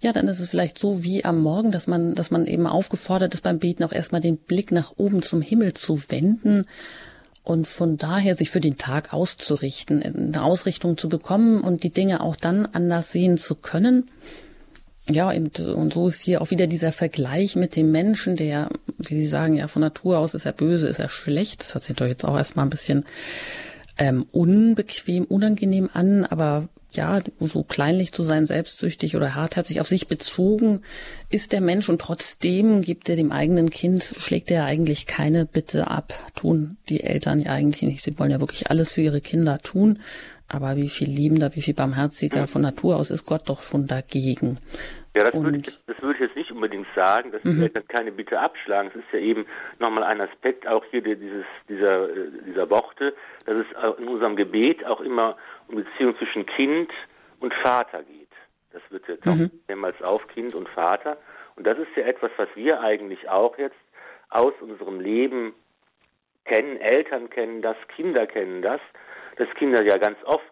ja, 0.00 0.14
dann 0.14 0.28
ist 0.28 0.40
es 0.40 0.48
vielleicht 0.48 0.78
so 0.78 1.04
wie 1.04 1.26
am 1.26 1.42
Morgen, 1.42 1.72
dass 1.72 1.86
man, 1.86 2.14
dass 2.14 2.30
man 2.30 2.46
eben 2.46 2.66
aufgefordert 2.66 3.34
ist 3.34 3.42
beim 3.42 3.58
Beten 3.58 3.84
auch 3.84 3.92
erstmal 3.92 4.22
den 4.22 4.38
Blick 4.38 4.72
nach 4.72 4.94
oben 4.96 5.20
zum 5.20 5.42
Himmel 5.42 5.74
zu 5.74 6.00
wenden 6.08 6.64
und 7.46 7.68
von 7.68 7.96
daher 7.96 8.34
sich 8.34 8.50
für 8.50 8.58
den 8.58 8.76
Tag 8.76 9.14
auszurichten, 9.14 10.02
eine 10.02 10.42
Ausrichtung 10.42 10.98
zu 10.98 11.08
bekommen 11.08 11.60
und 11.60 11.84
die 11.84 11.92
Dinge 11.92 12.20
auch 12.20 12.34
dann 12.34 12.66
anders 12.66 13.12
sehen 13.12 13.38
zu 13.38 13.54
können. 13.54 14.10
Ja, 15.08 15.30
und, 15.30 15.60
und 15.60 15.94
so 15.94 16.08
ist 16.08 16.22
hier 16.22 16.42
auch 16.42 16.50
wieder 16.50 16.66
dieser 16.66 16.90
Vergleich 16.90 17.54
mit 17.54 17.76
dem 17.76 17.92
Menschen, 17.92 18.34
der, 18.34 18.68
wie 18.98 19.14
Sie 19.14 19.28
sagen, 19.28 19.54
ja, 19.54 19.68
von 19.68 19.80
Natur 19.80 20.18
aus 20.18 20.34
ist 20.34 20.44
er 20.44 20.52
böse, 20.54 20.88
ist 20.88 20.98
er 20.98 21.08
schlecht. 21.08 21.60
Das 21.60 21.74
hört 21.74 21.84
sich 21.84 21.94
doch 21.94 22.08
jetzt 22.08 22.24
auch 22.24 22.36
erstmal 22.36 22.66
ein 22.66 22.70
bisschen 22.70 23.04
ähm, 23.96 24.26
unbequem, 24.32 25.22
unangenehm 25.24 25.88
an, 25.92 26.24
aber 26.24 26.68
ja, 26.96 27.20
so 27.40 27.62
kleinlich 27.62 28.12
zu 28.12 28.22
sein, 28.24 28.46
selbstsüchtig 28.46 29.16
oder 29.16 29.34
hartherzig 29.34 29.80
auf 29.80 29.88
sich 29.88 30.08
bezogen 30.08 30.80
ist 31.30 31.52
der 31.52 31.60
Mensch 31.60 31.88
und 31.88 32.00
trotzdem 32.00 32.82
gibt 32.82 33.08
er 33.08 33.16
dem 33.16 33.32
eigenen 33.32 33.70
Kind, 33.70 34.02
schlägt 34.02 34.50
er 34.50 34.64
eigentlich 34.64 35.06
keine 35.06 35.44
Bitte 35.44 35.90
ab. 35.90 36.14
Tun 36.34 36.76
die 36.88 37.02
Eltern 37.02 37.40
ja 37.40 37.52
eigentlich 37.52 37.82
nicht. 37.82 38.02
Sie 38.02 38.18
wollen 38.18 38.30
ja 38.30 38.40
wirklich 38.40 38.70
alles 38.70 38.92
für 38.92 39.02
ihre 39.02 39.20
Kinder 39.20 39.58
tun. 39.58 39.98
Aber 40.48 40.76
wie 40.76 40.88
viel 40.88 41.10
liebender, 41.10 41.56
wie 41.56 41.62
viel 41.62 41.74
barmherziger 41.74 42.46
von 42.46 42.62
Natur 42.62 43.00
aus 43.00 43.10
ist 43.10 43.26
Gott 43.26 43.48
doch 43.48 43.62
schon 43.62 43.88
dagegen. 43.88 44.58
Ja, 45.16 45.24
das 45.24 45.42
würde, 45.42 45.56
ich, 45.56 45.86
das 45.86 46.02
würde 46.02 46.14
ich 46.14 46.20
jetzt 46.20 46.36
nicht 46.36 46.52
unbedingt 46.52 46.86
sagen, 46.94 47.32
dass 47.32 47.40
die 47.40 47.48
mhm. 47.48 47.62
Eltern 47.62 47.88
keine 47.88 48.12
Bitte 48.12 48.38
abschlagen. 48.38 48.90
Es 48.90 48.96
ist 48.96 49.12
ja 49.12 49.18
eben 49.18 49.46
nochmal 49.78 50.04
ein 50.04 50.20
Aspekt 50.20 50.66
auch 50.66 50.84
hier 50.90 51.00
dieses, 51.00 51.46
dieser, 51.70 52.08
dieser 52.46 52.68
Worte, 52.68 53.14
dass 53.46 53.56
es 53.56 53.98
in 53.98 54.08
unserem 54.08 54.36
Gebet 54.36 54.86
auch 54.86 55.00
immer 55.00 55.38
um 55.68 55.76
Beziehung 55.76 56.18
zwischen 56.18 56.44
Kind 56.44 56.90
und 57.40 57.54
Vater 57.54 58.02
geht. 58.02 58.28
Das 58.72 58.82
wird 58.90 59.08
jetzt 59.08 59.24
mhm. 59.24 59.32
auch 59.32 59.68
mehrmals 59.68 60.02
auf 60.02 60.28
Kind 60.28 60.54
und 60.54 60.68
Vater. 60.68 61.16
Und 61.56 61.66
das 61.66 61.78
ist 61.78 61.96
ja 61.96 62.04
etwas, 62.04 62.30
was 62.36 62.48
wir 62.54 62.82
eigentlich 62.82 63.26
auch 63.30 63.56
jetzt 63.56 63.74
aus 64.28 64.52
unserem 64.60 65.00
Leben 65.00 65.54
kennen. 66.44 66.76
Eltern 66.76 67.30
kennen 67.30 67.62
das, 67.62 67.76
Kinder 67.88 68.26
kennen 68.26 68.60
das, 68.60 68.82
dass 69.36 69.48
Kinder 69.54 69.82
ja 69.82 69.96
ganz 69.96 70.18
oft 70.24 70.44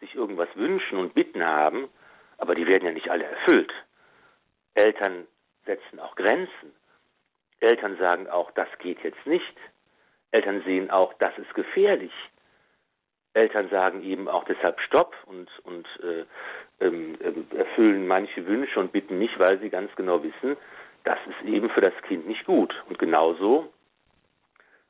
sich 0.00 0.14
irgendwas 0.14 0.48
wünschen 0.56 0.98
und 0.98 1.14
bitten 1.14 1.42
haben, 1.42 1.88
aber 2.36 2.54
die 2.54 2.66
werden 2.66 2.84
ja 2.84 2.92
nicht 2.92 3.10
alle 3.10 3.24
erfüllt. 3.24 3.72
Eltern 4.74 5.26
setzen 5.66 6.00
auch 6.00 6.14
Grenzen. 6.16 6.74
Eltern 7.60 7.96
sagen 7.98 8.28
auch, 8.28 8.50
das 8.52 8.68
geht 8.78 9.02
jetzt 9.02 9.26
nicht. 9.26 9.56
Eltern 10.30 10.62
sehen 10.64 10.90
auch, 10.90 11.12
das 11.14 11.36
ist 11.38 11.54
gefährlich. 11.54 12.12
Eltern 13.34 13.68
sagen 13.68 14.02
eben 14.02 14.28
auch 14.28 14.44
deshalb 14.44 14.80
Stopp 14.80 15.14
und, 15.26 15.48
und 15.64 15.86
äh, 16.02 16.24
ähm, 16.84 17.16
äh, 17.20 17.56
erfüllen 17.56 18.06
manche 18.06 18.46
Wünsche 18.46 18.80
und 18.80 18.92
bitten 18.92 19.18
nicht, 19.18 19.38
weil 19.38 19.58
sie 19.60 19.70
ganz 19.70 19.94
genau 19.94 20.22
wissen, 20.22 20.56
das 21.04 21.18
ist 21.26 21.48
eben 21.48 21.70
für 21.70 21.80
das 21.80 21.94
Kind 22.02 22.26
nicht 22.26 22.44
gut. 22.44 22.74
Und 22.88 22.98
genauso 22.98 23.72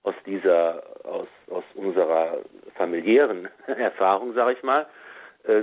aus 0.02 0.14
dieser, 0.24 0.82
aus, 1.04 1.28
aus 1.50 1.64
unserer 1.74 2.38
familiären 2.76 3.48
Erfahrung, 3.66 4.32
sage 4.34 4.52
ich 4.52 4.62
mal, 4.62 4.86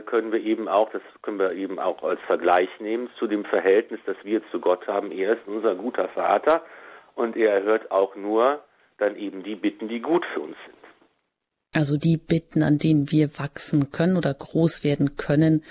können 0.05 0.31
wir 0.31 0.39
eben 0.39 0.67
auch, 0.67 0.89
das 0.91 1.01
können 1.21 1.39
wir 1.39 1.51
eben 1.53 1.79
auch 1.79 2.03
als 2.03 2.19
Vergleich 2.21 2.69
nehmen 2.79 3.09
zu 3.19 3.27
dem 3.27 3.45
Verhältnis, 3.45 3.99
das 4.05 4.17
wir 4.23 4.41
zu 4.51 4.59
Gott 4.59 4.87
haben. 4.87 5.11
Er 5.11 5.33
ist 5.33 5.47
unser 5.47 5.75
guter 5.75 6.09
Vater 6.09 6.63
und 7.15 7.37
er 7.37 7.53
erhört 7.53 7.91
auch 7.91 8.15
nur 8.15 8.63
dann 8.97 9.15
eben 9.15 9.43
die 9.43 9.55
Bitten, 9.55 9.87
die 9.87 9.99
gut 9.99 10.25
für 10.33 10.41
uns 10.41 10.57
sind. 10.65 10.77
Also 11.75 11.97
die 11.97 12.17
Bitten, 12.17 12.63
an 12.63 12.77
denen 12.77 13.11
wir 13.11 13.37
wachsen 13.39 13.91
können 13.91 14.17
oder 14.17 14.33
groß 14.33 14.83
werden 14.83 15.15
können 15.15 15.63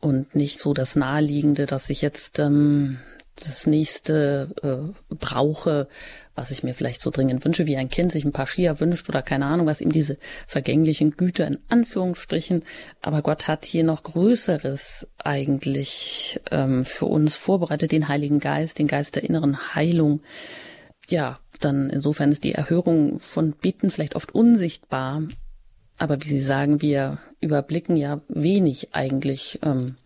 und 0.00 0.34
nicht 0.34 0.58
so 0.58 0.74
das 0.74 0.96
Naheliegende, 0.96 1.66
dass 1.66 1.88
ich 1.88 2.02
jetzt 2.02 2.38
ähm, 2.38 2.98
das 3.40 3.66
nächste 3.66 4.54
äh, 4.62 5.14
brauche, 5.14 5.88
was 6.34 6.50
ich 6.50 6.62
mir 6.62 6.74
vielleicht 6.74 7.02
so 7.02 7.10
dringend 7.10 7.44
wünsche, 7.44 7.66
wie 7.66 7.76
ein 7.76 7.88
Kind 7.88 8.12
sich 8.12 8.24
ein 8.24 8.32
paar 8.32 8.46
Skier 8.46 8.80
wünscht 8.80 9.08
oder 9.08 9.22
keine 9.22 9.46
Ahnung, 9.46 9.66
was 9.66 9.80
ihm 9.80 9.92
diese 9.92 10.16
vergänglichen 10.46 11.12
Güter 11.12 11.46
in 11.46 11.58
Anführungsstrichen. 11.68 12.64
Aber 13.02 13.22
Gott 13.22 13.48
hat 13.48 13.64
hier 13.64 13.84
noch 13.84 14.02
Größeres 14.02 15.06
eigentlich 15.18 16.40
ähm, 16.50 16.84
für 16.84 17.06
uns 17.06 17.36
vorbereitet, 17.36 17.92
den 17.92 18.08
Heiligen 18.08 18.40
Geist, 18.40 18.78
den 18.78 18.86
Geist 18.86 19.16
der 19.16 19.24
inneren 19.24 19.74
Heilung. 19.74 20.22
Ja, 21.08 21.40
dann 21.60 21.90
insofern 21.90 22.32
ist 22.32 22.44
die 22.44 22.54
Erhörung 22.54 23.18
von 23.18 23.52
Bitten 23.52 23.90
vielleicht 23.90 24.16
oft 24.16 24.34
unsichtbar, 24.34 25.22
aber 26.00 26.22
wie 26.22 26.28
Sie 26.28 26.40
sagen, 26.40 26.80
wir 26.80 27.18
überblicken 27.40 27.96
ja 27.96 28.22
wenig 28.28 28.88
eigentlich, 28.92 29.58
ähm, 29.62 29.96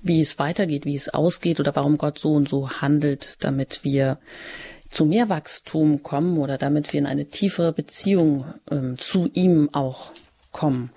wie 0.00 0.20
es 0.20 0.38
weitergeht, 0.38 0.84
wie 0.86 0.94
es 0.94 1.08
ausgeht 1.08 1.58
oder 1.58 1.74
warum 1.74 1.98
Gott 1.98 2.18
so 2.20 2.32
und 2.32 2.48
so 2.48 2.70
handelt, 2.70 3.42
damit 3.42 3.80
wir 3.82 4.18
zu 4.88 5.04
mehr 5.04 5.28
Wachstum 5.28 6.04
kommen 6.04 6.38
oder 6.38 6.58
damit 6.58 6.92
wir 6.92 7.00
in 7.00 7.06
eine 7.06 7.24
tiefere 7.24 7.72
Beziehung 7.72 8.44
ähm, 8.70 8.98
zu 8.98 9.30
ihm 9.32 9.68
auch 9.72 10.12
kommen. 10.52 10.90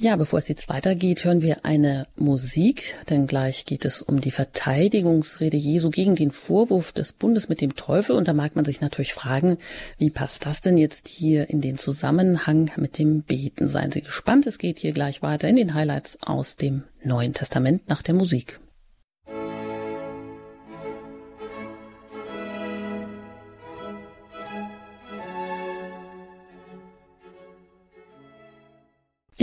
Ja, 0.00 0.16
bevor 0.16 0.40
es 0.40 0.48
jetzt 0.48 0.68
weitergeht, 0.68 1.24
hören 1.24 1.40
wir 1.40 1.64
eine 1.64 2.08
Musik, 2.16 2.96
denn 3.10 3.28
gleich 3.28 3.64
geht 3.64 3.84
es 3.84 4.02
um 4.02 4.20
die 4.20 4.32
Verteidigungsrede 4.32 5.56
Jesu 5.56 5.90
gegen 5.90 6.16
den 6.16 6.32
Vorwurf 6.32 6.92
des 6.92 7.12
Bundes 7.12 7.48
mit 7.48 7.60
dem 7.60 7.76
Teufel. 7.76 8.16
Und 8.16 8.26
da 8.26 8.32
mag 8.32 8.56
man 8.56 8.64
sich 8.64 8.80
natürlich 8.80 9.14
fragen, 9.14 9.56
wie 9.98 10.10
passt 10.10 10.46
das 10.46 10.60
denn 10.60 10.78
jetzt 10.78 11.06
hier 11.06 11.48
in 11.48 11.60
den 11.60 11.78
Zusammenhang 11.78 12.72
mit 12.76 12.98
dem 12.98 13.22
Beten? 13.22 13.68
Seien 13.68 13.92
Sie 13.92 14.02
gespannt, 14.02 14.48
es 14.48 14.58
geht 14.58 14.80
hier 14.80 14.92
gleich 14.92 15.22
weiter 15.22 15.48
in 15.48 15.56
den 15.56 15.74
Highlights 15.74 16.18
aus 16.22 16.56
dem 16.56 16.82
Neuen 17.04 17.32
Testament 17.32 17.88
nach 17.88 18.02
der 18.02 18.14
Musik. 18.14 18.58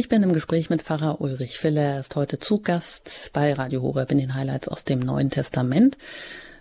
Ich 0.02 0.10
bin 0.10 0.24
im 0.24 0.34
Gespräch 0.34 0.72
mit 0.72 0.82
Pfarrer 0.82 1.22
Ulrich 1.22 1.60
Filler. 1.60 1.84
Er 1.84 2.00
ist 2.00 2.16
heute 2.16 2.40
Zugast 2.40 3.30
bei 3.34 3.54
Radio 3.54 3.84
Horeb 3.84 4.12
in 4.12 4.18
den 4.18 4.34
Highlights 4.34 4.68
aus 4.68 4.84
dem 4.84 5.00
Neuen 5.00 5.30
Testament. 5.30 5.96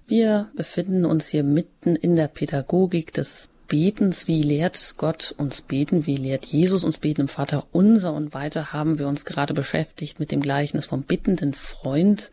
Wir 0.07 0.51
befinden 0.55 1.07
uns 1.07 1.31
hier 1.31 1.43
mitten 1.43 1.97
in 1.97 2.17
der 2.17 2.29
Pädagogik 2.29 3.15
des 3.15 3.49
Betens. 3.67 4.29
Wie 4.29 4.43
lehrt 4.43 4.97
Gott 4.99 5.35
uns 5.39 5.63
beten? 5.63 6.05
Wie 6.05 6.19
lehrt 6.19 6.45
Jesus 6.45 6.85
uns 6.85 6.99
beten 6.99 7.23
im 7.23 7.29
Vater 7.29 7.65
unser? 7.73 8.13
Und 8.13 8.35
weiter 8.35 8.75
haben 8.75 8.99
wir 8.99 9.09
uns 9.09 9.25
gerade 9.25 9.55
beschäftigt 9.55 10.21
mit 10.21 10.33
dem 10.33 10.43
Gleichnis 10.43 10.85
vom 10.85 11.01
bittenden 11.05 11.55
Freund 11.55 12.31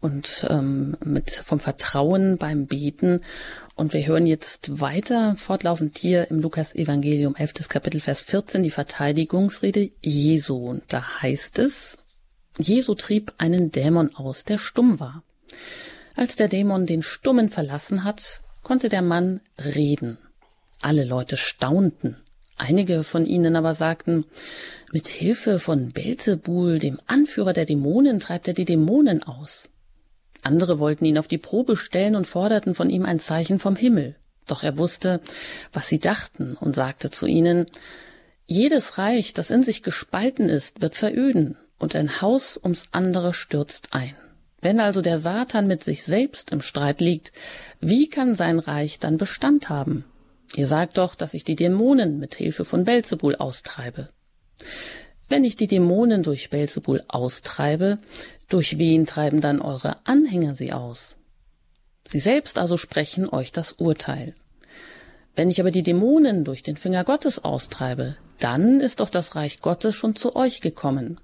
und 0.00 0.46
ähm, 0.48 0.96
mit 1.04 1.30
vom 1.30 1.60
Vertrauen 1.60 2.38
beim 2.38 2.66
Beten. 2.66 3.20
Und 3.74 3.92
wir 3.92 4.06
hören 4.06 4.26
jetzt 4.26 4.80
weiter 4.80 5.36
fortlaufend 5.36 5.98
hier 5.98 6.30
im 6.30 6.40
Lukas 6.40 6.74
Evangelium 6.74 7.34
11. 7.36 7.68
Kapitel 7.68 8.00
Vers 8.00 8.22
14 8.22 8.62
die 8.62 8.70
Verteidigungsrede 8.70 9.90
Jesu. 10.02 10.56
Und 10.56 10.84
da 10.88 11.22
heißt 11.22 11.58
es, 11.58 11.98
Jesu 12.58 12.94
trieb 12.94 13.34
einen 13.38 13.72
Dämon 13.72 14.14
aus, 14.14 14.44
der 14.44 14.58
stumm 14.58 15.00
war. 15.00 15.22
Als 16.16 16.36
der 16.36 16.48
Dämon 16.48 16.86
den 16.86 17.02
Stummen 17.02 17.48
verlassen 17.48 18.04
hat, 18.04 18.40
konnte 18.62 18.88
der 18.88 19.02
Mann 19.02 19.40
reden. 19.58 20.18
Alle 20.82 21.04
Leute 21.04 21.36
staunten. 21.36 22.16
Einige 22.56 23.04
von 23.04 23.24
ihnen 23.24 23.56
aber 23.56 23.74
sagten, 23.74 24.26
mit 24.92 25.08
Hilfe 25.08 25.58
von 25.58 25.92
Belzebul, 25.92 26.78
dem 26.78 26.98
Anführer 27.06 27.52
der 27.54 27.64
Dämonen, 27.64 28.20
treibt 28.20 28.48
er 28.48 28.54
die 28.54 28.66
Dämonen 28.66 29.22
aus. 29.22 29.70
Andere 30.42 30.78
wollten 30.78 31.04
ihn 31.04 31.18
auf 31.18 31.28
die 31.28 31.38
Probe 31.38 31.76
stellen 31.76 32.16
und 32.16 32.26
forderten 32.26 32.74
von 32.74 32.90
ihm 32.90 33.04
ein 33.04 33.20
Zeichen 33.20 33.58
vom 33.58 33.76
Himmel. 33.76 34.16
Doch 34.46 34.62
er 34.62 34.78
wusste, 34.78 35.20
was 35.72 35.88
sie 35.88 35.98
dachten 35.98 36.56
und 36.58 36.74
sagte 36.74 37.10
zu 37.10 37.26
ihnen, 37.26 37.66
jedes 38.46 38.98
Reich, 38.98 39.32
das 39.32 39.50
in 39.50 39.62
sich 39.62 39.82
gespalten 39.82 40.48
ist, 40.48 40.82
wird 40.82 40.96
veröden, 40.96 41.56
und 41.78 41.94
ein 41.94 42.20
Haus 42.20 42.58
ums 42.62 42.88
andere 42.90 43.32
stürzt 43.32 43.88
ein. 43.92 44.14
Wenn 44.60 44.80
also 44.80 45.00
der 45.02 45.18
Satan 45.18 45.66
mit 45.66 45.84
sich 45.84 46.02
selbst 46.02 46.50
im 46.50 46.60
Streit 46.60 47.00
liegt, 47.00 47.32
wie 47.80 48.08
kann 48.08 48.34
sein 48.34 48.58
Reich 48.58 48.98
dann 48.98 49.18
Bestand 49.18 49.68
haben? 49.68 50.04
Ihr 50.56 50.66
sagt 50.66 50.98
doch, 50.98 51.14
dass 51.14 51.34
ich 51.34 51.44
die 51.44 51.54
Dämonen 51.54 52.18
mit 52.18 52.34
Hilfe 52.34 52.64
von 52.64 52.84
Belzebul 52.84 53.36
austreibe. 53.36 54.08
Wenn 55.30 55.44
ich 55.44 55.54
die 55.54 55.68
Dämonen 55.68 56.24
durch 56.24 56.50
Belzebul 56.50 57.04
austreibe, 57.06 57.98
durch 58.48 58.78
wen 58.78 59.06
treiben 59.06 59.40
dann 59.40 59.62
eure 59.62 60.04
Anhänger 60.04 60.56
sie 60.56 60.72
aus? 60.72 61.16
Sie 62.04 62.18
selbst 62.18 62.58
also 62.58 62.76
sprechen 62.76 63.28
euch 63.28 63.52
das 63.52 63.74
Urteil. 63.74 64.34
Wenn 65.36 65.48
ich 65.48 65.60
aber 65.60 65.70
die 65.70 65.84
Dämonen 65.84 66.42
durch 66.44 66.64
den 66.64 66.76
Finger 66.76 67.04
Gottes 67.04 67.44
austreibe, 67.44 68.16
dann 68.40 68.80
ist 68.80 68.98
doch 68.98 69.08
das 69.08 69.36
Reich 69.36 69.60
Gottes 69.60 69.94
schon 69.94 70.16
zu 70.16 70.34
euch 70.34 70.62
gekommen. 70.62 71.20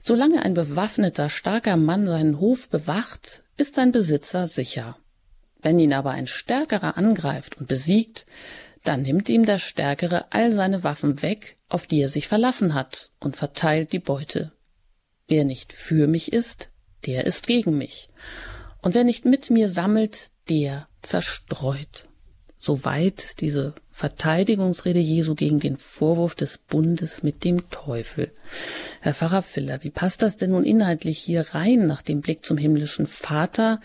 Solange 0.00 0.44
ein 0.44 0.54
bewaffneter, 0.54 1.30
starker 1.30 1.76
Mann 1.76 2.06
seinen 2.06 2.38
Hof 2.38 2.68
bewacht, 2.68 3.42
ist 3.56 3.74
sein 3.74 3.90
Besitzer 3.90 4.46
sicher. 4.46 4.96
Wenn 5.60 5.80
ihn 5.80 5.92
aber 5.92 6.12
ein 6.12 6.28
Stärkerer 6.28 6.96
angreift 6.96 7.58
und 7.58 7.66
besiegt, 7.66 8.24
dann 8.82 9.02
nimmt 9.02 9.28
ihm 9.28 9.44
der 9.44 9.58
Stärkere 9.58 10.32
all 10.32 10.52
seine 10.52 10.84
Waffen 10.84 11.22
weg, 11.22 11.56
auf 11.68 11.86
die 11.86 12.00
er 12.00 12.08
sich 12.08 12.28
verlassen 12.28 12.74
hat, 12.74 13.10
und 13.20 13.36
verteilt 13.36 13.92
die 13.92 13.98
Beute. 13.98 14.52
Wer 15.28 15.44
nicht 15.44 15.72
für 15.72 16.06
mich 16.06 16.32
ist, 16.32 16.70
der 17.06 17.26
ist 17.26 17.46
gegen 17.46 17.76
mich. 17.78 18.08
Und 18.82 18.94
wer 18.94 19.04
nicht 19.04 19.24
mit 19.24 19.50
mir 19.50 19.68
sammelt, 19.68 20.30
der 20.48 20.88
zerstreut. 21.02 22.08
Soweit 22.58 23.40
diese 23.40 23.74
Verteidigungsrede 23.90 24.98
Jesu 24.98 25.34
gegen 25.34 25.60
den 25.60 25.76
Vorwurf 25.76 26.34
des 26.34 26.58
Bundes 26.58 27.22
mit 27.22 27.44
dem 27.44 27.70
Teufel. 27.70 28.32
Herr 29.00 29.14
Pfarrer 29.14 29.42
Filler, 29.42 29.82
wie 29.82 29.90
passt 29.90 30.22
das 30.22 30.36
denn 30.36 30.50
nun 30.50 30.64
inhaltlich 30.64 31.18
hier 31.18 31.54
rein 31.54 31.86
nach 31.86 32.02
dem 32.02 32.20
Blick 32.20 32.44
zum 32.44 32.58
himmlischen 32.58 33.06
Vater? 33.06 33.80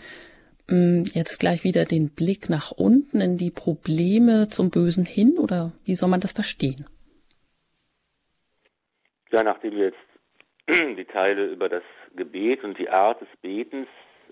Hm, 0.68 1.04
jetzt 1.14 1.38
gleich 1.38 1.62
wieder 1.62 1.84
den 1.84 2.14
Blick 2.14 2.50
nach 2.50 2.72
unten 2.72 3.20
in 3.20 3.36
die 3.36 3.52
Probleme 3.52 4.48
zum 4.48 4.70
Bösen 4.70 5.04
hin 5.04 5.38
oder 5.38 5.72
wie 5.84 5.94
soll 5.94 6.10
man 6.10 6.20
das 6.20 6.32
verstehen? 6.32 6.86
Ja, 9.30 9.44
nachdem 9.44 9.76
wir 9.76 9.86
jetzt 9.86 9.98
die 10.98 11.04
Teile 11.04 11.46
über 11.46 11.68
das 11.68 11.84
Gebet 12.16 12.64
und 12.64 12.78
die 12.78 12.88
Art 12.88 13.20
des 13.20 13.28
Betens 13.42 13.86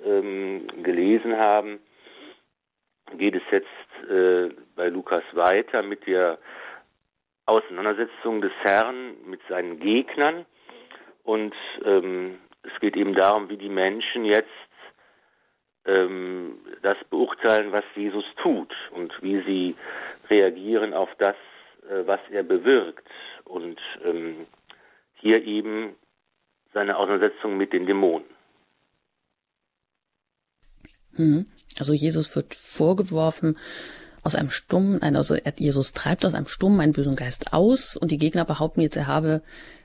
ähm, 0.05 0.67
gelesen 0.83 1.37
haben, 1.37 1.79
geht 3.17 3.37
es 3.37 3.43
jetzt 3.53 4.11
äh, 4.11 4.49
bei 4.75 4.89
Lukas 4.89 5.23
weiter 5.33 5.83
mit 5.83 6.07
der 6.07 6.39
Auseinandersetzung 7.47 8.41
des 8.41 8.53
Herrn 8.63 9.15
mit 9.27 9.41
seinen 9.49 9.79
Gegnern. 9.79 10.47
Und 11.23 11.55
ähm, 11.85 12.39
es 12.63 12.81
geht 12.81 12.97
eben 12.97 13.15
darum, 13.15 13.49
wie 13.51 13.57
die 13.57 13.69
Menschen 13.69 14.25
jetzt 14.25 14.49
ähm, 15.87 16.59
das 16.83 16.97
beurteilen, 17.11 17.73
was 17.73 17.85
Jesus 17.95 18.25
tut 18.43 18.73
und 18.93 19.13
wie 19.23 19.43
sie 19.43 19.77
reagieren 20.31 20.95
auf 20.95 21.11
das, 21.19 21.37
äh, 21.89 22.07
was 22.07 22.21
er 22.31 22.43
bewirkt. 22.43 23.07
Und 23.45 23.81
ähm, 24.05 24.47
hier 25.15 25.45
eben 25.45 25.97
seine 26.73 26.97
Auseinandersetzung 26.97 27.57
mit 27.57 27.73
den 27.73 27.87
Dämonen. 27.87 28.27
Hm. 31.17 31.47
Also 31.79 31.93
Jesus 31.93 32.35
wird 32.35 32.55
vorgeworfen, 32.55 33.57
aus 34.25 34.35
einem 34.35 34.51
Stummen, 34.51 35.03
also 35.03 35.37
Jesus 35.59 35.93
treibt 35.93 36.25
aus 36.25 36.35
einem 36.35 36.47
Stummen 36.47 36.81
einen 36.81 36.95
bösen 36.95 37.15
Geist 37.15 37.53
aus 37.53 37.95
und 37.95 38.11
die 38.11 38.17
Gegner 38.17 38.47
behaupten 38.47 38.81
jetzt, 38.81 38.97
er 38.97 39.07
habe 39.07 39.43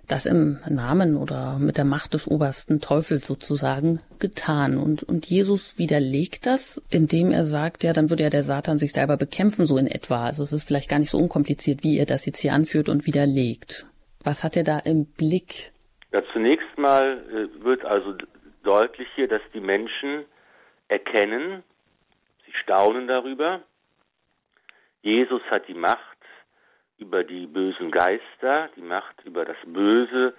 das 0.10 0.26
im 0.26 0.58
Namen 0.70 1.16
oder 1.16 1.58
mit 1.60 1.78
der 1.78 1.86
Macht 1.86 2.14
des 2.14 2.28
obersten 2.28 2.82
Teufels 2.82 3.26
sozusagen 3.28 4.02
getan. 4.20 4.78
Und, 4.78 5.04
und 5.04 5.28
Jesus 5.28 5.78
widerlegt 5.78 6.46
das, 6.46 6.82
indem 6.90 7.32
er 7.32 7.44
sagt, 7.44 7.84
ja, 7.84 7.94
dann 7.94 8.10
würde 8.10 8.24
ja 8.24 8.30
der 8.30 8.44
Satan 8.44 8.80
sich 8.80 8.92
selber 8.92 9.18
bekämpfen, 9.18 9.66
so 9.66 9.78
in 9.78 9.88
etwa. 9.88 10.26
Also 10.26 10.44
es 10.44 10.52
ist 10.52 10.66
vielleicht 10.66 10.90
gar 10.90 11.00
nicht 11.00 11.12
so 11.12 11.18
unkompliziert, 11.18 11.84
wie 11.84 12.00
er 12.00 12.06
das 12.06 12.26
jetzt 12.26 12.42
hier 12.42 12.54
anführt 12.54 12.90
und 12.90 13.06
widerlegt. 13.06 13.86
Was 14.24 14.44
hat 14.44 14.58
er 14.58 14.64
da 14.64 14.80
im 14.80 15.06
Blick? 15.06 15.72
Ja, 16.12 16.22
zunächst 16.34 16.78
mal 16.78 17.24
äh, 17.30 17.64
wird 17.64 17.86
also 17.86 18.16
deutlich 18.64 19.08
hier, 19.16 19.28
dass 19.28 19.42
die 19.54 19.62
Menschen 19.62 20.26
erkennen, 20.88 21.64
sie 22.46 22.54
staunen 22.64 23.08
darüber. 23.08 23.62
Jesus 25.02 25.42
hat 25.52 25.68
die 25.68 25.76
Macht 25.76 26.09
über 27.00 27.24
die 27.24 27.48
bösen 27.48 27.92
Geister, 27.92 28.70
die 28.76 28.82
Macht 28.82 29.24
über 29.24 29.46
das 29.46 29.58
Böse. 29.66 30.36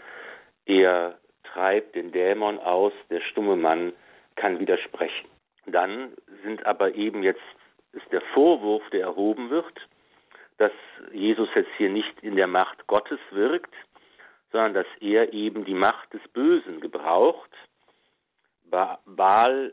Er 0.67 1.19
treibt 1.45 1.95
den 1.95 2.13
Dämon 2.13 2.59
aus, 2.59 2.93
der 3.11 3.21
stumme 3.21 3.57
Mann 3.57 3.93
kann 4.37 4.59
widersprechen. 4.61 5.29
Dann 5.67 6.13
sind 6.45 6.65
aber 6.67 6.95
eben 6.95 7.23
jetzt 7.23 7.41
ist 7.93 8.11
der 8.13 8.21
Vorwurf, 8.35 8.83
der 8.91 9.03
erhoben 9.03 9.51
wird, 9.51 9.81
dass 10.59 10.73
Jesus 11.13 11.49
jetzt 11.55 11.71
hier 11.77 11.91
nicht 11.91 12.23
in 12.23 12.37
der 12.37 12.47
Macht 12.47 12.87
Gottes 12.87 13.19
wirkt, 13.31 13.75
sondern 14.53 14.75
dass 14.75 14.87
er 15.01 15.33
eben 15.33 15.65
die 15.65 15.75
Macht 15.75 16.13
des 16.13 16.23
Bösen 16.29 16.81
gebraucht. 16.81 17.51
Baal 18.71 19.73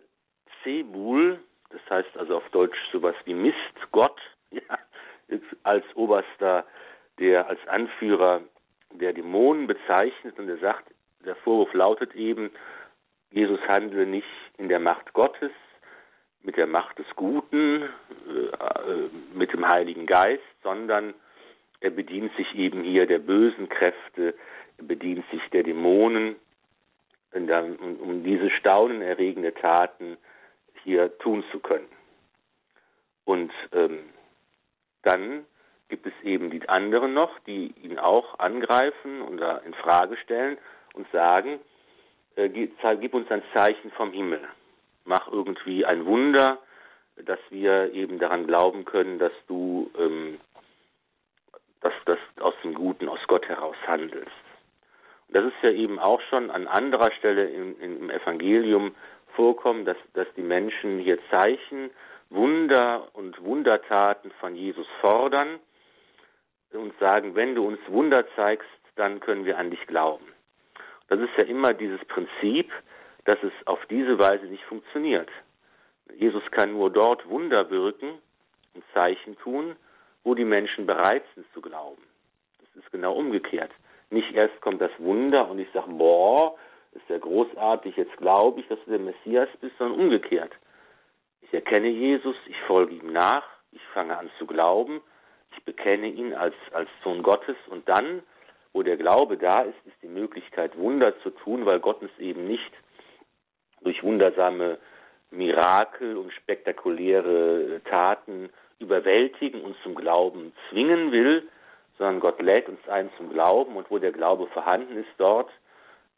Zebul, 0.63 1.39
das 1.69 1.81
heißt 1.89 2.17
also 2.17 2.37
auf 2.37 2.49
Deutsch 2.49 2.77
sowas 2.91 3.15
wie 3.25 3.33
Mistgott, 3.33 4.19
ja, 4.51 4.79
als 5.63 5.83
oberster, 5.95 6.65
der 7.19 7.47
als 7.47 7.59
Anführer 7.67 8.41
der 8.91 9.13
Dämonen 9.13 9.67
bezeichnet 9.67 10.37
und 10.39 10.49
er 10.49 10.57
sagt, 10.57 10.91
der 11.25 11.35
Vorwurf 11.35 11.73
lautet 11.73 12.15
eben, 12.15 12.51
Jesus 13.31 13.59
handle 13.67 14.05
nicht 14.05 14.27
in 14.57 14.69
der 14.69 14.79
Macht 14.79 15.13
Gottes, 15.13 15.51
mit 16.43 16.55
der 16.55 16.67
Macht 16.67 16.97
des 16.97 17.07
Guten, 17.15 17.83
äh, 17.83 17.87
mit 19.33 19.51
dem 19.51 19.67
Heiligen 19.67 20.05
Geist, 20.05 20.43
sondern 20.63 21.13
er 21.81 21.89
bedient 21.89 22.35
sich 22.37 22.55
eben 22.55 22.83
hier 22.83 23.05
der 23.05 23.19
bösen 23.19 23.69
Kräfte, 23.69 24.33
er 24.77 24.83
bedient 24.83 25.25
sich 25.31 25.41
der 25.51 25.63
Dämonen, 25.63 26.35
um 27.33 28.23
diese 28.23 28.49
staunenerregende 28.51 29.53
Taten 29.53 30.17
hier 30.83 31.15
tun 31.19 31.43
zu 31.51 31.59
können. 31.59 31.87
Und 33.25 33.51
ähm, 33.73 33.99
dann 35.07 35.45
gibt 35.89 36.05
es 36.05 36.13
eben 36.23 36.49
die 36.49 36.67
anderen 36.67 37.13
noch, 37.13 37.39
die 37.47 37.73
ihn 37.81 37.97
auch 37.97 38.39
angreifen 38.39 39.21
oder 39.21 39.63
in 39.63 39.73
Frage 39.73 40.17
stellen 40.17 40.57
und 40.93 41.09
sagen, 41.11 41.59
äh, 42.35 42.49
gib 42.49 43.13
uns 43.13 43.29
ein 43.31 43.43
Zeichen 43.55 43.91
vom 43.91 44.11
Himmel. 44.11 44.41
Mach 45.05 45.31
irgendwie 45.31 45.85
ein 45.85 46.05
Wunder, 46.05 46.59
dass 47.15 47.39
wir 47.49 47.93
eben 47.93 48.19
daran 48.19 48.45
glauben 48.45 48.83
können, 48.83 49.17
dass 49.17 49.31
du 49.47 49.89
ähm, 49.97 50.39
dass 51.81 51.93
das 52.05 52.19
aus 52.39 52.55
dem 52.63 52.73
Guten, 52.73 53.07
aus 53.07 53.19
Gott 53.27 53.47
heraus 53.47 53.75
handelst. 53.85 54.31
Und 55.27 55.37
das 55.37 55.45
ist 55.45 55.63
ja 55.63 55.71
eben 55.71 55.99
auch 55.99 56.21
schon 56.29 56.49
an 56.49 56.67
anderer 56.67 57.11
Stelle 57.11 57.47
im, 57.49 57.79
im 57.79 58.09
Evangelium 58.09 58.95
vorkommen, 59.35 59.85
dass, 59.85 59.97
dass 60.13 60.27
die 60.35 60.41
Menschen 60.41 60.99
hier 60.99 61.19
Zeichen 61.29 61.91
Wunder 62.29 63.07
und 63.13 63.41
Wundertaten 63.43 64.31
von 64.39 64.55
Jesus 64.55 64.87
fordern 65.01 65.59
und 66.73 66.93
sagen, 66.99 67.35
wenn 67.35 67.55
du 67.55 67.61
uns 67.61 67.79
Wunder 67.87 68.25
zeigst, 68.35 68.67
dann 68.95 69.19
können 69.19 69.45
wir 69.45 69.57
an 69.57 69.71
dich 69.71 69.85
glauben. 69.87 70.25
Das 71.07 71.19
ist 71.19 71.31
ja 71.37 71.45
immer 71.45 71.73
dieses 71.73 72.03
Prinzip, 72.05 72.71
dass 73.25 73.37
es 73.43 73.53
auf 73.65 73.79
diese 73.89 74.19
Weise 74.19 74.45
nicht 74.45 74.63
funktioniert. 74.65 75.29
Jesus 76.15 76.43
kann 76.51 76.73
nur 76.73 76.89
dort 76.89 77.27
Wunder 77.29 77.69
wirken 77.69 78.19
und 78.73 78.83
Zeichen 78.93 79.37
tun, 79.37 79.75
wo 80.23 80.35
die 80.35 80.45
Menschen 80.45 80.85
bereit 80.85 81.23
sind 81.35 81.45
zu 81.53 81.61
glauben. 81.61 82.01
Das 82.59 82.83
ist 82.83 82.91
genau 82.91 83.13
umgekehrt. 83.15 83.71
Nicht 84.09 84.33
erst 84.33 84.59
kommt 84.61 84.81
das 84.81 84.91
Wunder 84.97 85.49
und 85.49 85.59
ich 85.59 85.69
sage, 85.73 85.91
boah, 85.91 86.57
ist 86.93 87.07
ja 87.09 87.17
großartig, 87.17 87.95
jetzt 87.95 88.15
glaube 88.17 88.61
ich, 88.61 88.67
dass 88.67 88.79
du 88.85 88.91
der 88.91 88.99
Messias 88.99 89.49
bist, 89.61 89.77
sondern 89.77 89.99
umgekehrt. 89.99 90.51
Ich 91.47 91.53
erkenne 91.53 91.87
Jesus, 91.87 92.35
ich 92.47 92.59
folge 92.67 92.95
ihm 92.95 93.13
nach, 93.13 93.43
ich 93.71 93.81
fange 93.93 94.17
an 94.17 94.29
zu 94.37 94.45
glauben, 94.45 95.01
ich 95.55 95.63
bekenne 95.63 96.07
ihn 96.07 96.33
als, 96.33 96.55
als 96.73 96.89
Sohn 97.03 97.23
Gottes 97.23 97.55
und 97.69 97.87
dann, 97.87 98.21
wo 98.73 98.83
der 98.83 98.97
Glaube 98.97 99.37
da 99.37 99.61
ist, 99.61 99.77
ist 99.85 99.95
die 100.03 100.09
Möglichkeit, 100.09 100.77
Wunder 100.77 101.17
zu 101.21 101.29
tun, 101.29 101.65
weil 101.65 101.79
Gott 101.79 102.01
uns 102.01 102.11
eben 102.19 102.47
nicht 102.47 102.71
durch 103.81 104.03
wundersame 104.03 104.77
Mirakel 105.31 106.17
und 106.17 106.33
spektakuläre 106.33 107.81
Taten 107.85 108.49
überwältigen 108.79 109.61
und 109.61 109.77
zum 109.83 109.95
Glauben 109.95 110.53
zwingen 110.69 111.13
will, 111.13 111.47
sondern 111.97 112.19
Gott 112.19 112.41
lädt 112.41 112.67
uns 112.67 112.85
ein 112.89 113.09
zum 113.15 113.29
Glauben 113.31 113.77
und 113.77 113.89
wo 113.89 113.99
der 113.99 114.11
Glaube 114.11 114.47
vorhanden 114.47 114.97
ist, 114.97 115.09
dort 115.17 115.49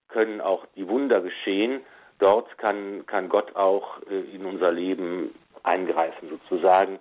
können 0.08 0.42
auch 0.42 0.66
die 0.76 0.88
Wunder 0.88 1.22
geschehen, 1.22 1.82
dort 2.20 2.58
kann, 2.58 3.06
kann 3.06 3.30
Gott 3.30 3.56
auch 3.56 4.02
äh, 4.10 4.36
in 4.36 4.46
unser 4.46 4.72
Leben 4.72 5.34
eingreifen 5.64 6.30
sozusagen. 6.30 7.00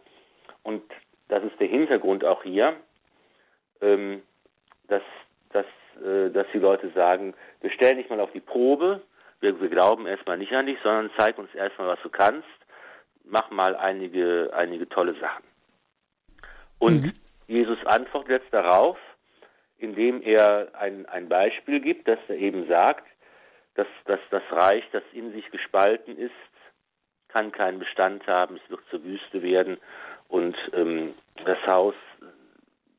Und 0.63 0.83
das 1.29 1.45
ist 1.45 1.61
der 1.61 1.69
Hintergrund 1.69 2.25
auch 2.25 2.43
hier, 2.43 2.75
ähm, 3.81 4.23
dass, 4.89 5.03
dass 5.53 5.67
äh, 6.05 6.31
dass 6.31 6.47
die 6.53 6.59
Leute 6.59 6.91
sagen, 6.91 7.35
wir 7.61 7.71
stellen 7.71 7.99
dich 7.99 8.09
mal 8.09 8.21
auf 8.21 8.31
die 8.33 8.41
Probe, 8.41 9.03
wir, 9.41 9.61
wir 9.61 9.69
glauben 9.69 10.07
erstmal 10.07 10.39
nicht 10.39 10.53
an 10.53 10.67
dich, 10.67 10.79
sondern 10.83 11.11
zeig 11.17 11.39
uns 11.39 11.53
erstmal, 11.55 11.89
was 11.89 12.03
du 12.03 12.09
kannst, 12.09 12.47
mach 13.25 13.51
mal 13.51 13.75
einige, 13.75 14.51
einige 14.55 14.89
tolle 14.89 15.15
Sachen. 15.15 15.45
Und 16.79 17.03
mhm. 17.03 17.13
Jesus 17.49 17.79
antwortet 17.87 18.43
jetzt 18.43 18.55
darauf, 18.55 18.97
indem 19.79 20.23
er 20.23 20.69
ein, 20.75 21.07
ein 21.07 21.29
Beispiel 21.29 21.81
gibt, 21.81 22.07
dass 22.07 22.19
er 22.29 22.37
eben 22.37 22.69
sagt, 22.69 23.05
dass, 23.79 23.87
dass 24.07 24.19
das 24.31 24.43
Reich, 24.51 24.83
das 24.91 25.05
in 25.13 25.33
sich 25.33 25.49
gespalten 25.53 26.19
ist, 26.19 26.33
kann 27.29 27.53
keinen 27.53 27.79
Bestand 27.79 28.27
haben, 28.27 28.57
es 28.57 28.71
wird 28.71 28.81
zur 28.91 29.05
Wüste 29.05 29.41
werden 29.41 29.79
und 30.27 30.57
ähm, 30.73 31.15
das 31.45 31.65
Haus, 31.65 31.95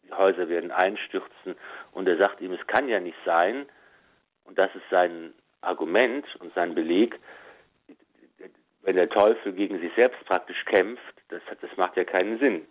die 0.03 0.13
Häuser 0.13 0.47
werden 0.47 0.71
einstürzen. 0.71 1.55
Und 1.91 2.07
er 2.07 2.15
sagt 2.17 2.39
ihm, 2.39 2.53
es 2.53 2.65
kann 2.67 2.88
ja 2.88 3.01
nicht 3.01 3.17
sein, 3.25 3.67
und 4.45 4.57
das 4.57 4.73
ist 4.73 4.89
sein 4.89 5.34
Argument 5.59 6.25
und 6.38 6.53
sein 6.53 6.73
Beleg, 6.73 7.19
wenn 8.84 8.95
der 8.95 9.09
Teufel 9.09 9.51
gegen 9.51 9.82
sich 9.82 9.91
selbst 9.95 10.23
praktisch 10.25 10.63
kämpft, 10.63 11.03
das, 11.27 11.41
das 11.59 11.75
macht 11.75 11.97
ja 11.97 12.05
keinen 12.05 12.39
Sinn. 12.39 12.65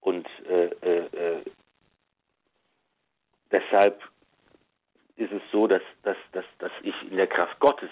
Und 0.00 0.28
äh, 0.48 0.66
äh, 0.66 1.06
äh, 1.06 1.44
deshalb 3.50 4.00
ist 5.16 5.32
es 5.32 5.42
so, 5.52 5.66
dass, 5.66 5.82
dass, 6.02 6.16
dass, 6.32 6.44
dass 6.58 6.72
ich 6.82 6.94
in 7.10 7.16
der 7.16 7.26
Kraft 7.26 7.58
Gottes 7.60 7.90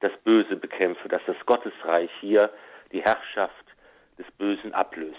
das 0.00 0.12
Böse 0.24 0.56
bekämpfe, 0.56 1.08
dass 1.08 1.22
das 1.26 1.36
Gottesreich 1.46 2.10
hier 2.20 2.50
die 2.92 3.02
Herrschaft 3.02 3.64
des 4.18 4.26
Bösen 4.38 4.72
ablöst. 4.72 5.18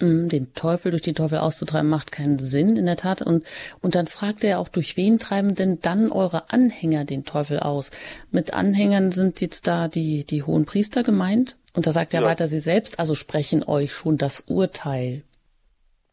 Mm, 0.00 0.28
den 0.28 0.52
Teufel 0.54 0.90
durch 0.90 1.02
den 1.02 1.14
Teufel 1.14 1.38
auszutreiben 1.38 1.88
macht 1.88 2.12
keinen 2.12 2.38
Sinn, 2.38 2.76
in 2.76 2.86
der 2.86 2.96
Tat. 2.96 3.22
Und, 3.22 3.46
und 3.80 3.94
dann 3.94 4.06
fragt 4.06 4.42
er 4.42 4.58
auch, 4.58 4.68
durch 4.68 4.96
wen 4.96 5.18
treiben 5.18 5.54
denn 5.54 5.78
dann 5.80 6.10
eure 6.10 6.50
Anhänger 6.50 7.04
den 7.04 7.24
Teufel 7.24 7.60
aus? 7.60 7.90
Mit 8.30 8.52
Anhängern 8.52 9.10
sind 9.10 9.40
jetzt 9.40 9.66
da 9.66 9.88
die, 9.88 10.24
die 10.24 10.42
hohen 10.42 10.66
Priester 10.66 11.02
gemeint? 11.02 11.56
Und 11.74 11.86
da 11.86 11.92
sagt 11.92 12.14
er 12.14 12.22
ja. 12.22 12.26
weiter, 12.26 12.48
sie 12.48 12.60
selbst, 12.60 12.98
also 12.98 13.14
sprechen 13.14 13.62
euch 13.66 13.92
schon 13.92 14.18
das 14.18 14.40
Urteil. 14.48 15.22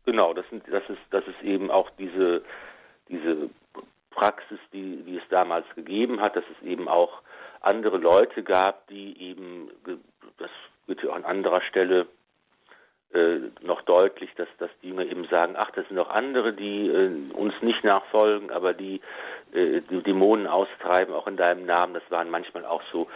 Genau, 0.05 0.33
das, 0.33 0.45
sind, 0.49 0.63
das, 0.71 0.83
ist, 0.89 1.01
das 1.11 1.23
ist 1.27 1.41
eben 1.43 1.69
auch 1.69 1.89
diese, 1.97 2.43
diese 3.09 3.49
Praxis, 4.19 4.59
die, 4.73 4.97
die 5.03 5.17
es 5.17 5.23
damals 5.29 5.65
gegeben 5.75 6.19
hat, 6.19 6.35
dass 6.35 6.43
es 6.57 6.67
eben 6.67 6.89
auch 6.89 7.21
andere 7.61 7.97
Leute 7.97 8.43
gab, 8.43 8.85
die 8.87 9.17
eben, 9.21 9.71
das 10.37 10.49
wird 10.87 11.01
ja 11.01 11.11
auch 11.11 11.15
an 11.15 11.23
anderer 11.23 11.61
Stelle 11.61 12.07
äh, 13.13 13.39
noch 13.61 13.81
deutlich, 13.83 14.29
dass, 14.35 14.49
dass 14.57 14.69
die 14.83 14.91
mir 14.91 15.05
eben 15.05 15.25
sagen, 15.25 15.55
ach, 15.57 15.71
das 15.71 15.87
sind 15.87 15.95
noch 15.95 16.09
andere, 16.09 16.51
die 16.51 16.89
äh, 16.89 17.31
uns 17.33 17.53
nicht 17.61 17.83
nachfolgen, 17.85 18.51
aber 18.51 18.73
die 18.73 18.99
äh, 19.53 19.81
die 19.89 20.03
Dämonen 20.03 20.47
austreiben, 20.47 21.13
auch 21.13 21.27
in 21.27 21.37
deinem 21.37 21.65
Namen. 21.65 21.93
Das 21.93 22.03
waren 22.09 22.29
manchmal 22.29 22.65
auch 22.65 22.83
so 22.91 23.07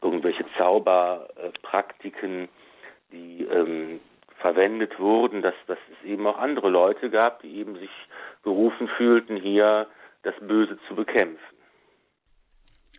irgendwelche 0.00 0.44
Zauberpraktiken, 0.56 2.48
die 3.10 3.46
ähm, 3.50 4.00
verwendet 4.38 4.98
wurden, 4.98 5.42
dass, 5.42 5.54
dass 5.66 5.78
es 5.90 6.08
eben 6.08 6.26
auch 6.26 6.38
andere 6.38 6.68
Leute 6.68 7.10
gab, 7.10 7.42
die 7.42 7.58
eben 7.58 7.76
sich 7.76 7.90
berufen 8.42 8.88
fühlten, 8.88 9.36
hier 9.36 9.86
das 10.22 10.34
Böse 10.40 10.78
zu 10.88 10.94
bekämpfen. 10.94 11.38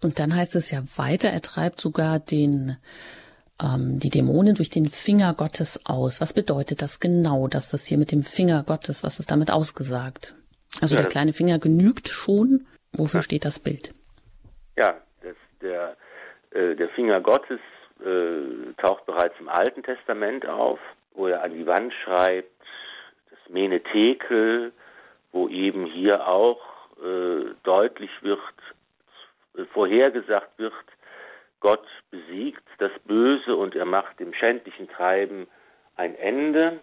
Und 0.01 0.19
dann 0.19 0.35
heißt 0.35 0.55
es 0.55 0.71
ja 0.71 0.81
weiter, 0.97 1.29
er 1.29 1.41
treibt 1.41 1.79
sogar 1.79 2.19
den 2.19 2.77
ähm, 3.61 3.99
die 3.99 4.09
Dämonen 4.09 4.55
durch 4.55 4.69
den 4.69 4.87
Finger 4.87 5.33
Gottes 5.33 5.85
aus. 5.85 6.21
Was 6.21 6.33
bedeutet 6.33 6.81
das 6.81 6.99
genau, 6.99 7.47
dass 7.47 7.71
das 7.71 7.85
hier 7.85 7.97
mit 7.97 8.11
dem 8.11 8.21
Finger 8.21 8.63
Gottes, 8.63 9.03
was 9.03 9.19
ist 9.19 9.31
damit 9.31 9.51
ausgesagt? 9.51 10.35
Also 10.81 10.95
ja, 10.95 11.01
der 11.01 11.09
kleine 11.09 11.33
Finger 11.33 11.59
genügt 11.59 12.09
schon. 12.09 12.65
Wofür 12.93 13.19
ja. 13.19 13.23
steht 13.23 13.45
das 13.45 13.59
Bild? 13.59 13.93
Ja, 14.75 14.95
das, 15.21 15.35
der, 15.61 15.95
äh, 16.51 16.75
der 16.75 16.89
Finger 16.89 17.21
Gottes 17.21 17.59
äh, 18.03 18.73
taucht 18.81 19.05
bereits 19.05 19.35
im 19.39 19.49
Alten 19.49 19.83
Testament 19.83 20.47
auf, 20.47 20.79
wo 21.13 21.27
er 21.27 21.43
an 21.43 21.53
die 21.53 21.65
Wand 21.65 21.93
schreibt, 22.03 22.51
das 23.29 23.39
Menetekel, 23.49 24.73
wo 25.31 25.47
eben 25.47 25.85
hier 25.85 26.27
auch 26.27 26.59
äh, 27.03 27.53
deutlich 27.63 28.11
wird, 28.21 28.39
äh, 29.57 29.65
vorhergesagt 29.65 30.57
wird, 30.57 30.73
Gott 31.59 31.87
besiegt 32.11 32.63
das 32.79 32.91
Böse 33.05 33.55
und 33.55 33.75
er 33.75 33.85
macht 33.85 34.19
dem 34.19 34.33
schändlichen 34.33 34.89
Treiben 34.89 35.47
ein 35.95 36.15
Ende. 36.15 36.79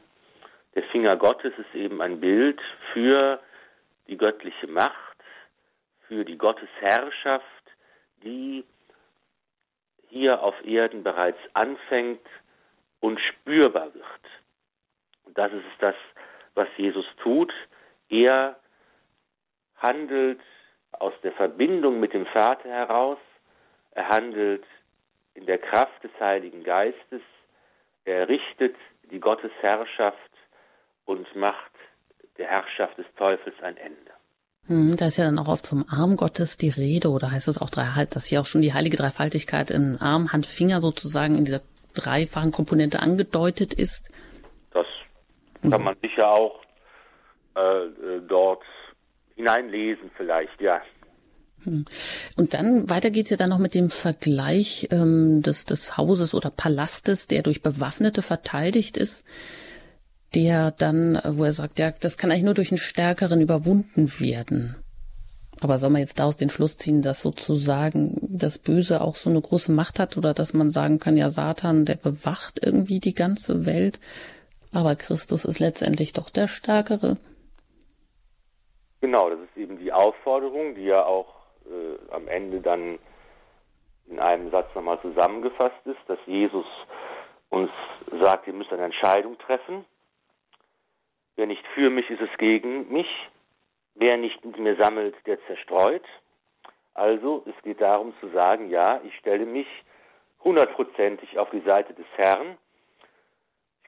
Der 0.75 0.85
Finger 0.85 1.17
Gottes 1.17 1.53
ist 1.59 1.75
eben 1.75 2.01
ein 2.01 2.21
Bild 2.21 2.61
für 2.93 3.41
die 4.09 4.17
göttliche 4.17 4.67
Macht, 4.67 5.17
für 6.09 6.25
die 6.25 6.39
Gottesherrschaft, 6.39 7.45
die 8.23 8.65
hier 10.09 10.43
auf 10.43 10.55
Erden 10.65 11.03
bereits 11.03 11.39
anfängt 11.53 12.27
und 13.01 13.21
spürbar 13.21 13.93
wird. 13.95 14.05
Und 15.25 15.37
das 15.37 15.53
ist 15.53 15.65
das, 15.81 15.95
was 16.55 16.69
Jesus 16.77 17.07
tut. 17.23 17.53
Er 18.09 18.57
handelt 19.81 20.41
aus 20.93 21.13
der 21.23 21.33
Verbindung 21.33 22.01
mit 22.01 22.13
dem 22.13 22.27
Vater 22.27 22.69
heraus, 22.69 23.19
er 23.93 24.09
handelt 24.09 24.65
in 25.35 25.47
der 25.47 25.59
Kraft 25.59 26.05
des 26.05 26.11
Heiligen 26.21 26.63
Geistes, 26.63 27.23
er 28.05 28.29
richtet 28.29 28.77
die 29.11 29.21
Gottesherrschaft 29.21 30.19
und 31.07 31.35
macht 31.35 31.73
der 32.39 32.49
Herrschaft 32.49 32.99
des 32.99 33.07
Teufels 33.17 33.57
ein 33.63 33.77
Ende. 33.77 34.13
Hm, 34.67 34.97
da 34.97 35.07
ist 35.07 35.17
ja 35.17 35.25
dann 35.25 35.39
auch 35.39 35.49
oft 35.49 35.67
vom 35.67 35.85
Arm 35.89 36.17
Gottes 36.17 36.57
die 36.57 36.69
Rede, 36.69 37.09
oder 37.09 37.31
heißt 37.31 37.49
es 37.49 37.61
auch, 37.61 37.71
dass 37.71 38.27
hier 38.27 38.41
auch 38.41 38.47
schon 38.47 38.63
die 38.63 38.75
heilige 38.75 38.97
Dreifaltigkeit 38.97 39.71
in 39.71 39.99
Arm, 40.01 40.33
Hand, 40.33 40.47
Finger 40.47 40.81
sozusagen 40.81 41.35
in 41.35 41.45
dieser 41.45 41.63
dreifachen 41.95 42.53
Komponente 42.53 43.01
angedeutet 43.01 43.75
ist? 43.75 44.13
Das 44.73 44.87
kann 45.69 45.83
man 45.83 45.97
sicher 46.01 46.31
auch 46.31 46.61
äh, 47.57 47.61
äh 47.61 48.21
dort 48.27 48.63
hineinlesen 49.41 50.11
vielleicht, 50.17 50.61
ja. 50.61 50.81
Hm. 51.65 51.85
Und 52.37 52.55
dann 52.55 52.89
weiter 52.89 53.11
geht's 53.11 53.31
ja 53.31 53.37
dann 53.37 53.51
noch 53.51 53.59
mit 53.59 53.75
dem 53.75 53.91
Vergleich 53.91 54.89
ähm, 54.91 55.43
des, 55.43 55.65
des 55.65 55.97
Hauses 55.97 56.35
oder 56.35 56.51
Palastes, 56.51 57.27
der 57.27 57.43
durch 57.43 57.63
Bewaffnete 57.63 58.23
verteidigt 58.23 58.97
ist, 58.97 59.25
der 60.35 60.71
dann, 60.71 61.21
wo 61.27 61.45
er 61.45 61.53
sagt, 61.53 61.79
ja, 61.79 61.91
das 61.91 62.17
kann 62.17 62.31
eigentlich 62.31 62.45
nur 62.45 62.55
durch 62.55 62.71
einen 62.71 62.79
Stärkeren 62.79 63.41
überwunden 63.41 64.11
werden. 64.21 64.77
Aber 65.61 65.79
soll 65.79 65.91
man 65.91 66.01
jetzt 66.01 66.19
daraus 66.19 66.37
den 66.37 66.49
Schluss 66.49 66.79
ziehen, 66.79 67.03
dass 67.03 67.21
sozusagen 67.21 68.17
das 68.23 68.57
Böse 68.57 69.03
auch 69.03 69.15
so 69.15 69.29
eine 69.29 69.43
große 69.43 69.73
Macht 69.73 69.99
hat 69.99 70.17
oder 70.17 70.33
dass 70.33 70.55
man 70.55 70.71
sagen 70.71 70.99
kann, 70.99 71.19
ja, 71.19 71.29
Satan, 71.29 71.85
der 71.85 71.97
bewacht 71.97 72.65
irgendwie 72.65 73.01
die 73.01 73.15
ganze 73.15 73.67
Welt, 73.67 74.01
aber 74.73 74.95
Christus 74.95 75.45
ist 75.45 75.59
letztendlich 75.59 76.15
doch 76.15 76.31
der 76.31 76.49
Stärkere? 76.49 77.19
Genau, 79.01 79.31
das 79.31 79.41
ist 79.41 79.57
eben 79.57 79.79
die 79.79 79.93
Aufforderung, 79.93 80.75
die 80.75 80.85
ja 80.85 81.05
auch 81.05 81.35
äh, 81.65 82.13
am 82.13 82.29
Ende 82.29 82.61
dann 82.61 82.99
in 84.07 84.19
einem 84.19 84.51
Satz 84.51 84.75
nochmal 84.75 85.01
zusammengefasst 85.01 85.87
ist, 85.87 86.01
dass 86.07 86.19
Jesus 86.27 86.67
uns 87.49 87.71
sagt, 88.21 88.47
ihr 88.47 88.53
müsst 88.53 88.73
eine 88.73 88.85
Entscheidung 88.85 89.39
treffen. 89.39 89.85
Wer 91.37 91.47
nicht 91.47 91.67
für 91.69 91.91
mich, 91.91 92.11
ist 92.11 92.21
es 92.21 92.39
gegen 92.39 92.93
mich. 92.93 93.09
Wer 93.95 94.17
nicht 94.17 94.45
mit 94.45 94.59
mir 94.59 94.77
sammelt, 94.77 95.15
der 95.27 95.39
zerstreut. 95.47 96.05
Also, 96.95 97.45
es 97.47 97.63
geht 97.63 97.81
darum 97.81 98.13
zu 98.21 98.29
sagen, 98.29 98.69
ja, 98.69 99.01
ich 99.05 99.17
stelle 99.17 99.47
mich 99.47 99.67
hundertprozentig 100.43 101.39
auf 101.39 101.51
die 101.51 101.61
Seite 101.61 101.95
des 101.95 102.07
Herrn 102.17 102.57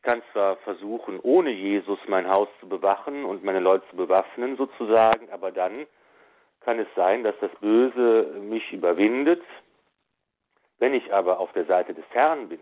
ich 0.02 0.10
kann 0.10 0.22
zwar 0.32 0.56
versuchen, 0.56 1.20
ohne 1.22 1.50
Jesus 1.50 1.98
mein 2.08 2.28
Haus 2.28 2.48
zu 2.58 2.68
bewachen 2.68 3.24
und 3.24 3.44
meine 3.44 3.60
Leute 3.60 3.88
zu 3.88 3.94
bewaffnen 3.96 4.56
sozusagen, 4.56 5.30
aber 5.30 5.52
dann 5.52 5.86
kann 6.62 6.80
es 6.80 6.88
sein, 6.96 7.22
dass 7.22 7.36
das 7.40 7.52
Böse 7.60 8.34
mich 8.40 8.72
überwindet. 8.72 9.40
Wenn 10.80 10.92
ich 10.92 11.14
aber 11.14 11.38
auf 11.38 11.52
der 11.52 11.66
Seite 11.66 11.94
des 11.94 12.04
Herrn 12.10 12.48
bin 12.48 12.58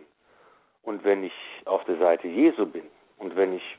und 0.82 1.02
wenn 1.02 1.24
ich 1.24 1.32
auf 1.64 1.82
der 1.84 1.96
Seite 1.96 2.28
Jesu 2.28 2.66
bin 2.66 2.84
und 3.16 3.34
wenn 3.36 3.54
ich 3.54 3.78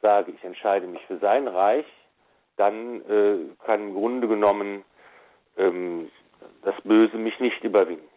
sage, 0.00 0.30
ich 0.30 0.44
entscheide 0.44 0.86
mich 0.86 1.04
für 1.06 1.18
sein 1.18 1.48
Reich, 1.48 1.86
dann 2.56 3.00
äh, 3.10 3.64
kann 3.66 3.88
im 3.88 3.94
Grunde 3.94 4.28
genommen 4.28 4.84
ähm, 5.56 6.12
das 6.62 6.80
Böse 6.84 7.16
mich 7.16 7.40
nicht 7.40 7.64
überwinden. 7.64 8.13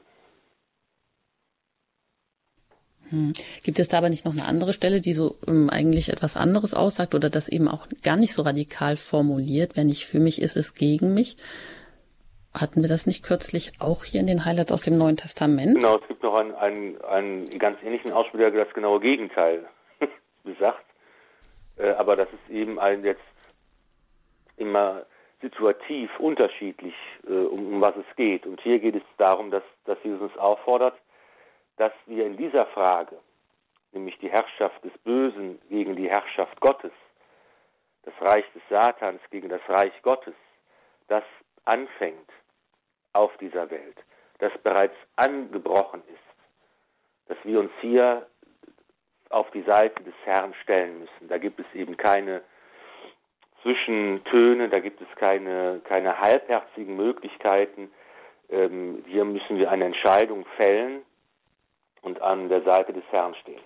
Hm. 3.10 3.34
Gibt 3.64 3.80
es 3.80 3.88
da 3.88 4.00
aber 4.00 4.10
nicht 4.10 4.26
noch 4.26 4.34
eine 4.34 4.46
andere 4.46 4.74
Stelle, 4.74 5.02
die 5.02 5.14
so 5.14 5.36
ähm, 5.48 5.70
eigentlich 5.70 6.10
etwas 6.10 6.36
anderes 6.36 6.74
aussagt 6.74 7.16
oder 7.16 7.30
das 7.30 7.48
eben 7.50 7.68
auch 7.68 7.88
gar 8.04 8.18
nicht 8.18 8.34
so 8.34 8.42
radikal 8.42 8.98
formuliert? 8.98 9.76
Wenn 9.76 9.88
nicht 9.88 10.06
für 10.06 10.20
mich 10.20 10.42
ist, 10.42 10.58
es 10.58 10.74
gegen 10.74 11.14
mich. 11.14 11.38
Hatten 12.54 12.82
wir 12.82 12.90
das 12.90 13.06
nicht 13.06 13.24
kürzlich 13.24 13.74
auch 13.80 14.04
hier 14.04 14.20
in 14.20 14.28
den 14.28 14.46
Highlights 14.46 14.72
aus 14.72 14.82
dem 14.82 14.98
Neuen 14.98 15.16
Testament? 15.16 15.76
Genau, 15.76 15.98
es 15.98 16.08
gibt 16.08 16.24
noch 16.24 16.36
einen, 16.36 16.56
einen, 16.56 17.02
einen 17.02 17.50
ganz 17.60 17.78
ähnlichen 17.84 18.12
Ausspruch, 18.12 18.40
der 18.40 18.52
das 18.52 18.74
genaue 18.74 19.00
Gegenteil 19.00 19.66
besagt. 20.44 20.86
Äh, 21.78 21.92
aber 21.92 22.16
das 22.16 22.28
ist 22.30 22.54
eben 22.54 22.80
ein 22.80 23.04
jetzt 23.04 23.22
immer 24.58 25.06
situativ 25.42 26.10
unterschiedlich, 26.20 26.96
äh, 27.28 27.32
um, 27.32 27.74
um 27.74 27.82
was 27.82 27.96
es 27.96 28.16
geht. 28.16 28.46
Und 28.46 28.60
hier 28.62 28.80
geht 28.80 28.96
es 28.96 29.04
darum, 29.18 29.52
dass, 29.52 29.64
dass 29.86 29.98
Jesus 30.04 30.22
uns 30.22 30.38
auffordert, 30.38 30.96
dass 31.78 31.94
wir 32.08 32.26
in 32.26 32.38
dieser 32.38 32.66
Frage, 32.68 33.18
nämlich 33.92 34.18
die 34.20 34.30
Herrschaft 34.30 34.84
des 34.84 34.96
Bösen 35.00 35.62
gegen 35.70 35.96
die 35.96 36.10
Herrschaft 36.10 36.60
Gottes, 36.60 36.92
das 38.04 38.14
Reich 38.20 38.46
des 38.54 38.64
Satans 38.70 39.22
gegen 39.30 39.50
das 39.50 39.62
Reich 39.68 39.94
Gottes, 40.02 40.34
das 41.08 41.24
anfängt 41.66 42.30
auf 43.14 43.36
dieser 43.38 43.70
Welt, 43.70 43.98
das 44.40 44.52
bereits 44.64 44.96
angebrochen 45.16 46.02
ist, 46.08 47.28
dass 47.28 47.38
wir 47.44 47.60
uns 47.60 47.72
hier 47.82 48.28
auf 49.30 49.50
die 49.52 49.64
Seite 49.64 50.04
des 50.04 50.14
Herrn 50.24 50.54
stellen 50.64 51.00
müssen. 51.00 51.28
Da 51.28 51.38
gibt 51.38 51.60
es 51.60 51.66
eben 51.74 51.98
keine 51.98 52.42
Zwischentöne, 53.62 54.70
da 54.70 54.80
gibt 54.80 55.02
es 55.02 55.08
keine, 55.16 55.82
keine 55.84 56.20
halbherzigen 56.20 56.96
Möglichkeiten. 56.96 57.92
Ähm, 58.50 59.04
hier 59.08 59.26
müssen 59.26 59.58
wir 59.58 59.70
eine 59.70 59.86
Entscheidung 59.86 60.46
fällen 60.56 61.02
und 62.02 62.22
an 62.22 62.50
der 62.50 62.64
Seite 62.64 62.94
des 62.94 63.04
Herrn 63.12 63.34
stehen. 63.42 63.62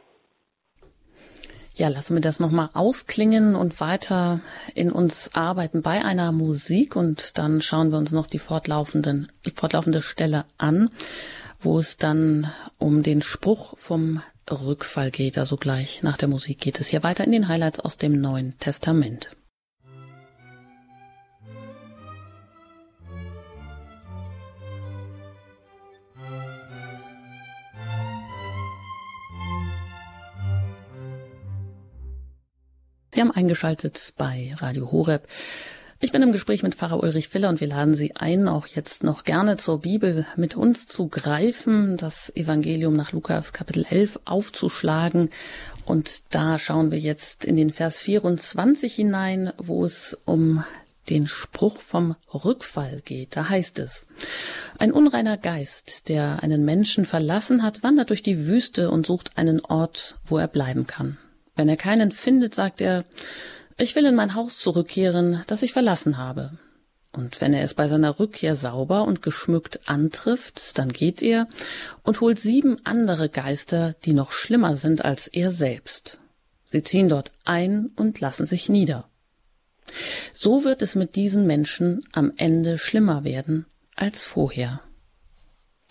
Ja, 1.75 1.87
lassen 1.87 2.15
wir 2.15 2.21
das 2.21 2.39
nochmal 2.39 2.69
ausklingen 2.73 3.55
und 3.55 3.79
weiter 3.79 4.41
in 4.75 4.91
uns 4.91 5.35
arbeiten 5.35 5.81
bei 5.81 6.03
einer 6.03 6.31
Musik 6.31 6.95
und 6.95 7.37
dann 7.37 7.61
schauen 7.61 7.91
wir 7.91 7.97
uns 7.97 8.11
noch 8.11 8.27
die 8.27 8.39
fortlaufenden, 8.39 9.31
fortlaufende 9.55 10.01
Stelle 10.01 10.45
an, 10.57 10.89
wo 11.59 11.79
es 11.79 11.95
dann 11.95 12.51
um 12.77 13.03
den 13.03 13.21
Spruch 13.21 13.77
vom 13.77 14.21
Rückfall 14.49 15.11
geht. 15.11 15.37
Also 15.37 15.55
gleich 15.55 16.03
nach 16.03 16.17
der 16.17 16.27
Musik 16.27 16.59
geht 16.59 16.79
es 16.79 16.89
hier 16.89 17.03
weiter 17.03 17.23
in 17.23 17.31
den 17.31 17.47
Highlights 17.47 17.79
aus 17.79 17.97
dem 17.97 18.19
Neuen 18.19 18.57
Testament. 18.59 19.29
Sie 33.21 33.27
haben 33.27 33.35
eingeschaltet 33.35 34.13
bei 34.17 34.55
Radio 34.57 34.91
Horeb. 34.91 35.27
Ich 35.99 36.11
bin 36.11 36.23
im 36.23 36.31
Gespräch 36.31 36.63
mit 36.63 36.73
Pfarrer 36.73 37.03
Ulrich 37.03 37.27
Filler 37.27 37.49
und 37.49 37.61
wir 37.61 37.67
laden 37.67 37.93
Sie 37.93 38.15
ein, 38.15 38.47
auch 38.47 38.65
jetzt 38.65 39.03
noch 39.03 39.25
gerne 39.25 39.57
zur 39.57 39.81
Bibel 39.81 40.25
mit 40.37 40.57
uns 40.57 40.87
zu 40.87 41.07
greifen, 41.07 41.97
das 41.97 42.35
Evangelium 42.35 42.95
nach 42.95 43.11
Lukas 43.11 43.53
Kapitel 43.53 43.85
11 43.87 44.21
aufzuschlagen. 44.25 45.29
Und 45.85 46.33
da 46.33 46.57
schauen 46.57 46.89
wir 46.89 46.97
jetzt 46.97 47.45
in 47.45 47.57
den 47.57 47.71
Vers 47.71 48.01
24 48.01 48.91
hinein, 48.91 49.53
wo 49.59 49.85
es 49.85 50.17
um 50.25 50.63
den 51.11 51.27
Spruch 51.27 51.79
vom 51.79 52.15
Rückfall 52.33 53.01
geht. 53.05 53.35
Da 53.35 53.49
heißt 53.49 53.77
es, 53.77 54.07
ein 54.79 54.91
unreiner 54.91 55.37
Geist, 55.37 56.09
der 56.09 56.41
einen 56.41 56.65
Menschen 56.65 57.05
verlassen 57.05 57.61
hat, 57.61 57.83
wandert 57.83 58.09
durch 58.09 58.23
die 58.23 58.47
Wüste 58.47 58.89
und 58.89 59.05
sucht 59.05 59.37
einen 59.37 59.59
Ort, 59.59 60.15
wo 60.25 60.39
er 60.39 60.47
bleiben 60.47 60.87
kann. 60.87 61.19
Wenn 61.55 61.69
er 61.69 61.77
keinen 61.77 62.11
findet, 62.11 62.55
sagt 62.55 62.81
er, 62.81 63.05
ich 63.77 63.95
will 63.95 64.05
in 64.05 64.15
mein 64.15 64.35
Haus 64.35 64.57
zurückkehren, 64.57 65.43
das 65.47 65.63
ich 65.63 65.73
verlassen 65.73 66.17
habe. 66.17 66.51
Und 67.13 67.41
wenn 67.41 67.53
er 67.53 67.63
es 67.63 67.73
bei 67.73 67.87
seiner 67.87 68.19
Rückkehr 68.19 68.55
sauber 68.55 69.03
und 69.03 69.21
geschmückt 69.21 69.89
antrifft, 69.89 70.77
dann 70.77 70.89
geht 70.89 71.21
er 71.21 71.47
und 72.03 72.21
holt 72.21 72.39
sieben 72.39 72.77
andere 72.85 73.27
Geister, 73.27 73.95
die 74.05 74.13
noch 74.13 74.31
schlimmer 74.31 74.77
sind 74.77 75.03
als 75.03 75.27
er 75.27 75.51
selbst. 75.51 76.19
Sie 76.63 76.83
ziehen 76.83 77.09
dort 77.09 77.31
ein 77.43 77.87
und 77.97 78.21
lassen 78.21 78.45
sich 78.45 78.69
nieder. 78.69 79.09
So 80.31 80.63
wird 80.63 80.81
es 80.81 80.95
mit 80.95 81.17
diesen 81.17 81.45
Menschen 81.45 82.01
am 82.13 82.31
Ende 82.37 82.77
schlimmer 82.77 83.25
werden 83.25 83.65
als 83.95 84.25
vorher. 84.25 84.81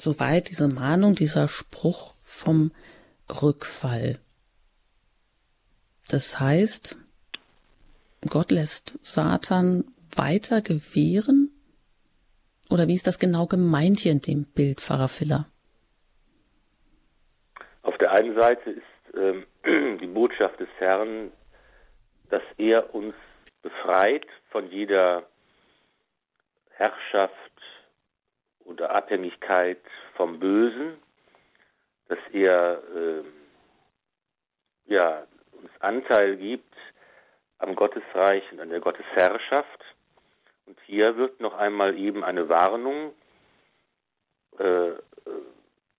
Soweit 0.01 0.49
diese 0.49 0.69
Mahnung, 0.69 1.15
dieser 1.15 1.49
Spruch 1.49 2.15
vom 2.23 2.73
Rückfall. 3.43 4.19
Das 6.11 6.41
heißt, 6.41 6.97
Gott 8.29 8.51
lässt 8.51 8.99
Satan 9.05 9.85
weiter 10.17 10.61
gewähren? 10.61 11.51
Oder 12.71 12.89
wie 12.89 12.95
ist 12.95 13.07
das 13.07 13.19
genau 13.19 13.47
gemeint 13.47 14.01
hier 14.01 14.13
in 14.13 14.21
dem 14.21 14.45
Bild, 14.45 14.81
Pfarrer 14.81 15.09
Filler? 15.09 15.47
Auf 17.83 17.97
der 17.99 18.11
einen 18.13 18.35
Seite 18.35 18.71
ist 18.71 19.15
ähm, 19.15 19.47
die 20.01 20.07
Botschaft 20.07 20.59
des 20.59 20.69
Herrn, 20.79 21.33
dass 22.29 22.43
er 22.59 22.95
uns 22.95 23.15
befreit 23.63 24.27
von 24.51 24.71
jeder 24.71 25.25
Herrschaft 26.71 27.35
oder 28.65 28.91
Abhängigkeit 28.95 29.81
vom 30.15 30.39
Bösen, 30.41 30.95
dass 32.09 32.19
er 32.33 32.83
äh, 32.97 33.25
ja, 34.87 35.25
uns 35.61 35.71
Anteil 35.81 36.37
gibt 36.37 36.75
am 37.59 37.75
Gottesreich 37.75 38.43
und 38.53 38.61
an 38.61 38.71
der 38.71 38.81
Gottesherrschaft. 38.81 39.85
Und 40.67 40.79
hier 40.87 41.17
wird 41.17 41.41
noch 41.41 41.55
einmal 41.57 41.97
eben 41.97 42.25
eine 42.25 42.49
Warnung 42.49 43.13
äh, 44.59 44.93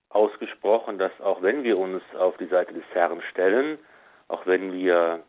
ausgesprochen, 0.10 0.98
dass 0.98 1.12
auch 1.22 1.42
wenn 1.42 1.64
wir 1.64 1.78
uns 1.78 2.04
auf 2.18 2.36
die 2.38 2.48
Seite 2.48 2.74
des 2.74 2.84
Herrn 2.94 3.22
stellen, 3.32 3.78
auch 4.28 4.46
wenn 4.46 4.74
wir 4.74 5.24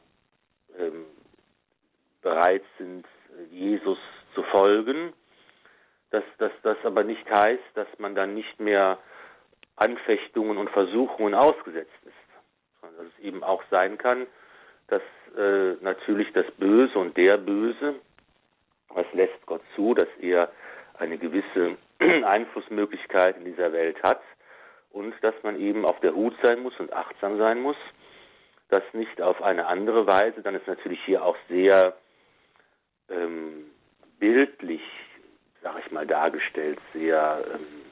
ähm, 0.78 1.06
bereit 2.22 2.64
sind, 2.78 3.06
Jesus 3.50 3.98
zu 4.34 4.42
folgen, 4.44 5.12
dass, 6.10 6.24
dass 6.38 6.52
das 6.62 6.76
aber 6.84 7.04
nicht 7.04 7.28
heißt, 7.30 7.62
dass 7.74 7.88
man 7.98 8.14
dann 8.14 8.34
nicht 8.34 8.60
mehr 8.60 8.98
Anfechtungen 9.76 10.58
und 10.58 10.70
Versuchungen 10.70 11.34
ausgesetzt 11.34 11.90
ist 12.04 12.21
dass 12.82 13.06
es 13.06 13.24
eben 13.24 13.42
auch 13.42 13.62
sein 13.70 13.96
kann, 13.98 14.26
dass 14.88 15.02
äh, 15.36 15.74
natürlich 15.80 16.32
das 16.32 16.50
Böse 16.58 16.98
und 16.98 17.16
der 17.16 17.38
Böse, 17.38 17.94
was 18.88 19.06
lässt 19.12 19.46
Gott 19.46 19.62
zu, 19.74 19.94
dass 19.94 20.08
er 20.20 20.52
eine 20.98 21.18
gewisse 21.18 21.76
Einflussmöglichkeit 21.98 23.38
in 23.38 23.44
dieser 23.44 23.72
Welt 23.72 24.02
hat 24.02 24.20
und 24.90 25.14
dass 25.22 25.34
man 25.42 25.58
eben 25.58 25.86
auf 25.86 25.98
der 26.00 26.14
Hut 26.14 26.34
sein 26.42 26.60
muss 26.60 26.78
und 26.78 26.92
achtsam 26.92 27.38
sein 27.38 27.60
muss, 27.60 27.76
das 28.68 28.82
nicht 28.92 29.20
auf 29.20 29.40
eine 29.42 29.66
andere 29.66 30.06
Weise, 30.06 30.42
dann 30.42 30.54
ist 30.54 30.66
natürlich 30.66 31.00
hier 31.04 31.24
auch 31.24 31.36
sehr 31.48 31.96
ähm, 33.08 33.70
bildlich, 34.18 34.82
sag 35.62 35.78
ich 35.84 35.90
mal, 35.92 36.06
dargestellt, 36.06 36.78
sehr 36.92 37.44
ähm, 37.54 37.82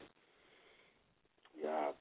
ja, 1.63 1.93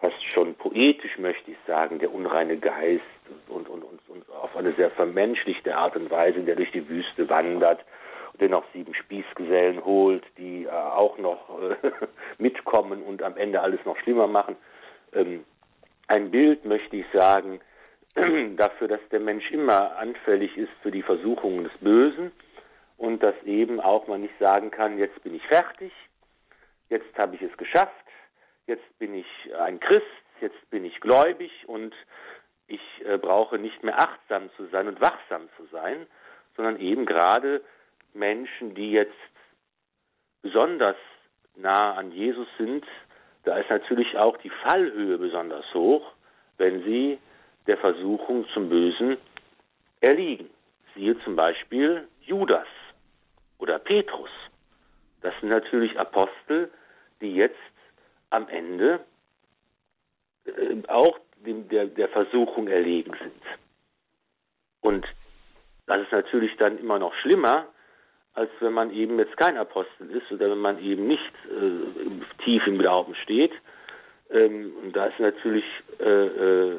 fast 0.00 0.22
schon 0.32 0.54
poetisch, 0.54 1.18
möchte 1.18 1.50
ich 1.50 1.56
sagen, 1.66 1.98
der 1.98 2.12
unreine 2.12 2.56
Geist 2.58 3.02
und, 3.48 3.68
und, 3.68 3.82
und, 3.82 4.00
und 4.08 4.30
auf 4.30 4.56
eine 4.56 4.72
sehr 4.74 4.90
vermenschlichte 4.90 5.76
Art 5.76 5.96
und 5.96 6.10
Weise, 6.10 6.40
der 6.40 6.56
durch 6.56 6.70
die 6.72 6.88
Wüste 6.88 7.28
wandert 7.28 7.84
und 8.32 8.40
dennoch 8.40 8.64
sieben 8.72 8.94
Spießgesellen 8.94 9.84
holt, 9.84 10.24
die 10.36 10.64
äh, 10.64 10.70
auch 10.70 11.18
noch 11.18 11.60
äh, 11.60 11.76
mitkommen 12.38 13.02
und 13.02 13.22
am 13.22 13.36
Ende 13.36 13.60
alles 13.60 13.84
noch 13.84 13.98
schlimmer 13.98 14.26
machen. 14.26 14.56
Ähm, 15.12 15.44
ein 16.06 16.30
Bild, 16.30 16.64
möchte 16.64 16.96
ich 16.96 17.06
sagen, 17.12 17.60
dafür, 18.56 18.88
dass 18.88 19.00
der 19.10 19.20
Mensch 19.20 19.50
immer 19.50 19.96
anfällig 19.96 20.56
ist 20.56 20.72
für 20.82 20.90
die 20.90 21.02
Versuchungen 21.02 21.64
des 21.64 21.76
Bösen 21.80 22.32
und 22.96 23.22
dass 23.22 23.34
eben 23.44 23.80
auch 23.80 24.06
man 24.06 24.22
nicht 24.22 24.38
sagen 24.38 24.70
kann, 24.70 24.98
jetzt 24.98 25.22
bin 25.22 25.34
ich 25.34 25.46
fertig, 25.46 25.92
jetzt 26.88 27.16
habe 27.18 27.36
ich 27.36 27.42
es 27.42 27.56
geschafft, 27.56 27.94
jetzt 28.68 28.98
bin 28.98 29.14
ich 29.14 29.26
ein 29.58 29.80
Christ, 29.80 30.04
jetzt 30.40 30.70
bin 30.70 30.84
ich 30.84 31.00
gläubig 31.00 31.50
und 31.66 31.94
ich 32.68 32.80
äh, 33.04 33.16
brauche 33.16 33.58
nicht 33.58 33.82
mehr 33.82 33.98
achtsam 33.98 34.50
zu 34.56 34.66
sein 34.66 34.86
und 34.86 35.00
wachsam 35.00 35.48
zu 35.56 35.64
sein, 35.72 36.06
sondern 36.54 36.78
eben 36.78 37.06
gerade 37.06 37.62
Menschen, 38.12 38.74
die 38.74 38.92
jetzt 38.92 39.16
besonders 40.42 40.96
nah 41.56 41.94
an 41.94 42.12
Jesus 42.12 42.46
sind, 42.58 42.84
da 43.44 43.56
ist 43.56 43.70
natürlich 43.70 44.16
auch 44.16 44.36
die 44.38 44.50
Fallhöhe 44.50 45.18
besonders 45.18 45.64
hoch, 45.74 46.12
wenn 46.58 46.84
sie 46.84 47.18
der 47.66 47.78
Versuchung 47.78 48.46
zum 48.52 48.68
Bösen 48.68 49.16
erliegen. 50.00 50.50
Siehe 50.94 51.18
zum 51.20 51.36
Beispiel 51.36 52.06
Judas 52.20 52.66
oder 53.58 53.78
Petrus. 53.78 54.30
Das 55.22 55.34
sind 55.40 55.48
natürlich 55.48 55.98
Apostel, 55.98 56.70
die 57.20 57.34
jetzt 57.34 57.56
am 58.30 58.48
Ende 58.48 59.00
äh, 60.44 60.76
auch 60.88 61.18
dem, 61.44 61.68
der, 61.68 61.86
der 61.86 62.08
Versuchung 62.08 62.68
erlegen 62.68 63.12
sind. 63.20 63.42
Und 64.80 65.06
das 65.86 66.02
ist 66.02 66.12
natürlich 66.12 66.56
dann 66.56 66.78
immer 66.78 66.98
noch 66.98 67.14
schlimmer, 67.14 67.66
als 68.34 68.50
wenn 68.60 68.72
man 68.72 68.92
eben 68.92 69.18
jetzt 69.18 69.36
kein 69.36 69.56
Apostel 69.56 70.10
ist 70.10 70.30
oder 70.30 70.50
wenn 70.50 70.58
man 70.58 70.78
eben 70.78 71.06
nicht 71.06 71.32
äh, 71.46 72.44
tief 72.44 72.66
im 72.66 72.78
Glauben 72.78 73.14
steht. 73.16 73.52
Ähm, 74.30 74.72
und 74.82 74.94
da 74.94 75.06
ist 75.06 75.18
natürlich 75.18 75.64
äh, 75.98 76.04
äh, 76.04 76.76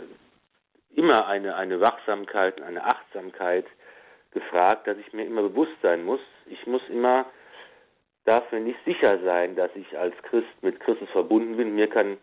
immer 0.96 1.28
eine, 1.28 1.56
eine 1.56 1.82
Wachsamkeit, 1.82 2.62
eine 2.62 2.84
Achtsamkeit 2.84 3.66
gefragt, 4.32 4.88
dass 4.88 4.98
ich 4.98 5.12
mir 5.12 5.26
immer 5.26 5.42
bewusst 5.42 5.76
sein 5.82 6.06
muss, 6.06 6.22
ich 6.46 6.66
muss 6.68 6.82
immer, 6.90 7.26
darf 8.30 8.52
mir 8.52 8.60
nicht 8.60 8.80
sicher 8.86 9.20
sein, 9.26 9.56
dass 9.56 9.72
ich 9.76 9.98
als 9.98 10.16
Christ 10.30 10.48
mit 10.62 10.80
Christus 10.80 11.10
verbunden 11.10 11.58
bin, 11.58 11.76
mir 11.76 11.88
kann, 11.88 12.18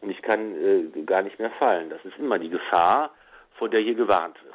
und 0.00 0.10
ich 0.10 0.22
kann 0.22 0.54
äh, 0.54 1.02
gar 1.04 1.22
nicht 1.22 1.38
mehr 1.38 1.50
fallen. 1.58 1.90
Das 1.90 2.02
ist 2.04 2.18
immer 2.18 2.38
die 2.38 2.48
Gefahr, 2.48 3.12
vor 3.58 3.68
der 3.68 3.80
hier 3.80 3.94
gewarnt 3.94 4.36
wird. 4.42 4.54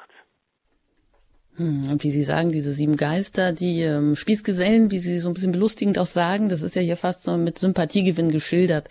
Hm, 1.58 1.92
und 1.92 2.04
wie 2.04 2.12
Sie 2.12 2.24
sagen, 2.24 2.52
diese 2.52 2.72
sieben 2.72 2.98
Geister, 2.98 3.52
die 3.52 3.84
ähm, 3.84 4.16
Spießgesellen, 4.16 4.92
wie 4.92 5.00
Sie 5.00 5.20
so 5.20 5.30
ein 5.30 5.36
bisschen 5.36 5.52
belustigend 5.52 6.00
auch 6.00 6.08
sagen, 6.08 6.50
das 6.50 6.64
ist 6.64 6.76
ja 6.76 6.82
hier 6.82 6.98
fast 6.98 7.24
so 7.24 7.38
mit 7.38 7.60
Sympathiegewinn 7.60 8.32
geschildert, 8.32 8.90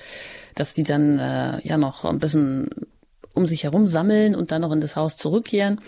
dass 0.54 0.72
die 0.72 0.84
dann 0.84 1.18
äh, 1.18 1.58
ja 1.66 1.76
noch 1.76 2.04
ein 2.04 2.20
bisschen 2.20 2.70
um 3.34 3.46
sich 3.46 3.64
herum 3.64 3.88
sammeln 3.88 4.36
und 4.36 4.52
dann 4.52 4.62
noch 4.62 4.72
in 4.72 4.80
das 4.80 4.96
Haus 4.96 5.16
zurückkehren. 5.16 5.80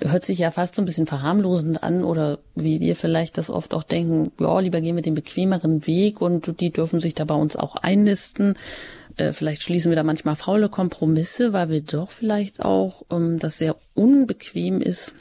Hört 0.00 0.24
sich 0.24 0.38
ja 0.38 0.50
fast 0.50 0.74
so 0.74 0.82
ein 0.82 0.86
bisschen 0.86 1.06
verharmlosend 1.06 1.82
an 1.82 2.04
oder 2.04 2.40
wie 2.54 2.80
wir 2.80 2.96
vielleicht 2.96 3.38
das 3.38 3.48
oft 3.48 3.74
auch 3.74 3.84
denken, 3.84 4.32
ja, 4.40 4.58
lieber 4.58 4.80
gehen 4.80 4.96
wir 4.96 5.02
den 5.02 5.14
bequemeren 5.14 5.86
Weg 5.86 6.20
und 6.20 6.60
die 6.60 6.72
dürfen 6.72 7.00
sich 7.00 7.14
da 7.14 7.24
bei 7.24 7.34
uns 7.34 7.56
auch 7.56 7.76
einnisten. 7.76 8.58
Äh, 9.16 9.32
vielleicht 9.32 9.62
schließen 9.62 9.90
wir 9.90 9.96
da 9.96 10.02
manchmal 10.02 10.36
faule 10.36 10.68
Kompromisse, 10.68 11.52
weil 11.52 11.68
wir 11.68 11.80
doch 11.80 12.10
vielleicht 12.10 12.64
auch 12.64 13.02
ähm, 13.10 13.38
das 13.38 13.58
sehr 13.58 13.76
unbequem 13.94 14.80
ist, 14.80 15.14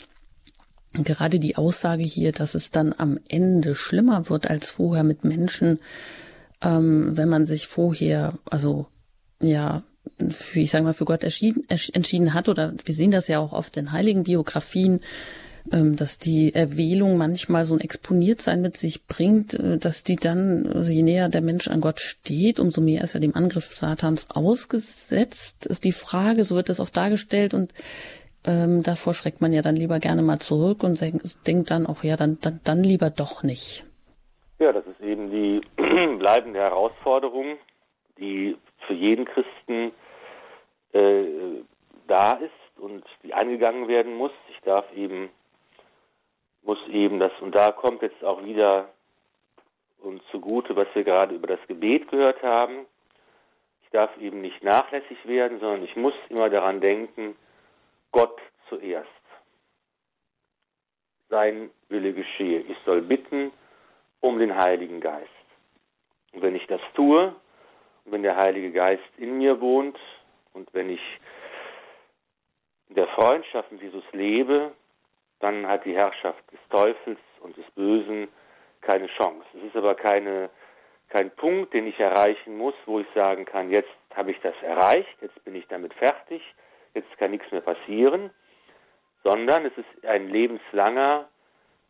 gerade 0.94 1.40
die 1.40 1.56
Aussage 1.56 2.04
hier, 2.04 2.32
dass 2.32 2.56
es 2.56 2.72
dann 2.72 2.94
am 2.98 3.20
Ende 3.30 3.76
schlimmer 3.76 4.30
wird 4.30 4.50
als 4.50 4.70
vorher 4.70 5.04
mit 5.04 5.24
Menschen, 5.24 5.80
ähm, 6.62 7.16
wenn 7.18 7.30
man 7.30 7.46
sich 7.46 7.68
vorher, 7.68 8.34
also 8.50 8.88
ja, 9.42 9.84
für, 10.30 10.60
ich 10.60 10.72
sage 10.72 10.84
mal, 10.84 10.94
für 10.94 11.06
Gott 11.06 11.24
entschieden, 11.24 11.66
entschieden 11.70 12.34
hat, 12.34 12.50
oder 12.50 12.74
wir 12.86 12.94
sehen 12.94 13.12
das 13.12 13.28
ja 13.28 13.40
auch 13.40 13.54
oft 13.54 13.78
in 13.78 13.92
heiligen 13.92 14.24
Biografien, 14.24 15.02
ähm, 15.72 15.96
dass 15.96 16.20
die 16.20 16.54
Erwählung 16.54 17.18
manchmal 17.18 17.64
so 17.64 17.74
ein 17.74 17.80
Exponiertsein 17.80 18.62
mit 18.62 18.76
sich 18.76 19.08
bringt, 19.08 19.54
äh, 19.54 19.78
dass 19.78 20.04
die 20.04 20.18
dann, 20.18 20.68
also 20.68 20.92
je 20.92 21.04
näher 21.04 21.30
der 21.30 21.42
Mensch 21.42 21.70
an 21.70 21.80
Gott 21.80 22.02
steht, 22.02 22.60
umso 22.60 22.82
mehr 22.82 23.04
ist 23.04 23.16
er 23.16 23.22
dem 23.22 23.36
Angriff 23.36 23.74
Satans 23.74 24.28
ausgesetzt, 24.36 25.66
ist 25.66 25.86
die 25.86 25.94
Frage, 25.94 26.44
so 26.44 26.56
wird 26.56 26.68
das 26.68 26.82
oft 26.82 26.96
dargestellt. 26.98 27.54
Und 27.54 27.74
ähm, 28.46 28.84
davor 28.84 29.14
schreckt 29.14 29.40
man 29.40 29.54
ja 29.54 29.62
dann 29.62 29.78
lieber 29.78 30.00
gerne 30.00 30.22
mal 30.22 30.40
zurück 30.40 30.84
und 30.84 31.00
denkt 31.02 31.72
dann 31.72 31.86
auch, 31.86 32.04
ja, 32.04 32.18
dann, 32.18 32.40
dann, 32.42 32.60
dann 32.66 32.84
lieber 32.84 33.10
doch 33.10 33.44
nicht. 33.44 33.86
Ja, 34.60 34.74
das 34.74 34.86
ist 34.86 35.02
eben 35.02 35.32
die 35.32 35.62
bleibende 36.20 36.60
Herausforderung, 36.60 37.58
die 38.20 38.58
für 38.86 38.94
jeden 38.94 39.26
Christen 39.26 39.94
äh, 40.94 41.64
da 42.08 42.34
ist 42.34 42.52
und 42.78 43.04
die 43.24 43.34
angegangen 43.34 43.88
werden 43.88 44.16
muss. 44.16 44.32
Ich 44.50 44.60
darf 44.62 44.86
eben, 44.94 45.30
muss 46.64 46.80
eben 46.88 47.20
das, 47.20 47.32
und 47.42 47.56
da 47.56 47.72
kommt 47.72 48.02
jetzt 48.02 48.24
auch 48.24 48.44
wieder 48.44 48.90
uns 50.00 50.22
zugute, 50.32 50.76
was 50.76 50.88
wir 50.94 51.04
gerade 51.04 51.36
über 51.36 51.48
das 51.48 51.66
Gebet 51.68 52.10
gehört 52.10 52.42
haben. 52.44 52.86
Ich 53.84 53.90
darf 53.90 54.16
eben 54.18 54.42
nicht 54.42 54.64
nachlässig 54.64 55.18
werden, 55.26 55.60
sondern 55.60 55.84
ich 55.84 55.96
muss 55.96 56.14
immer 56.30 56.50
daran 56.50 56.82
denken, 56.82 57.36
Gott 58.12 58.40
zuerst. 58.70 59.10
Sein 61.30 61.72
Wille 61.90 62.14
geschehe. 62.14 62.60
Ich 62.62 62.78
soll 62.86 63.02
bitten 63.02 63.52
um 64.20 64.40
den 64.40 64.56
Heiligen 64.56 65.00
Geist. 65.00 65.30
Und 66.34 66.42
wenn 66.42 66.56
ich 66.56 66.68
das 66.68 66.82
tue, 66.96 67.34
wenn 68.06 68.24
der 68.24 68.36
Heilige 68.36 68.72
Geist 68.72 69.04
in 69.18 69.38
mir 69.38 69.62
wohnt 69.62 69.98
und 70.54 70.74
wenn 70.74 70.90
ich 70.90 71.02
in 72.90 72.96
der 72.96 73.08
Freundschaft 73.08 73.72
mit 73.72 73.82
Jesus 73.82 74.04
lebe, 74.12 74.72
dann 75.40 75.68
hat 75.68 75.86
die 75.86 75.96
Herrschaft 75.96 76.44
des 76.52 76.60
Teufels 76.70 77.20
und 77.42 77.58
des 77.58 77.66
Bösen 77.72 78.28
keine 78.82 79.08
Chance. 79.08 79.46
Es 79.58 79.64
ist 79.64 79.76
aber 79.76 79.96
keine, 79.96 80.50
kein 81.10 81.32
Punkt, 81.32 81.74
den 81.74 81.88
ich 81.88 82.00
erreichen 82.00 82.58
muss, 82.58 82.76
wo 82.86 83.00
ich 83.00 83.08
sagen 83.14 83.46
kann, 83.46 83.72
jetzt 83.72 83.90
habe 84.14 84.32
ich 84.32 84.40
das 84.42 84.56
erreicht, 84.62 85.18
jetzt 85.22 85.44
bin 85.44 85.56
ich 85.56 85.68
damit 85.68 85.94
fertig, 85.96 86.42
jetzt 86.94 87.18
kann 87.18 87.32
nichts 87.32 87.52
mehr 87.52 87.62
passieren, 87.62 88.30
sondern 89.24 89.66
es 89.66 89.74
ist 89.78 90.06
ein 90.06 90.30
lebenslanger 90.30 91.28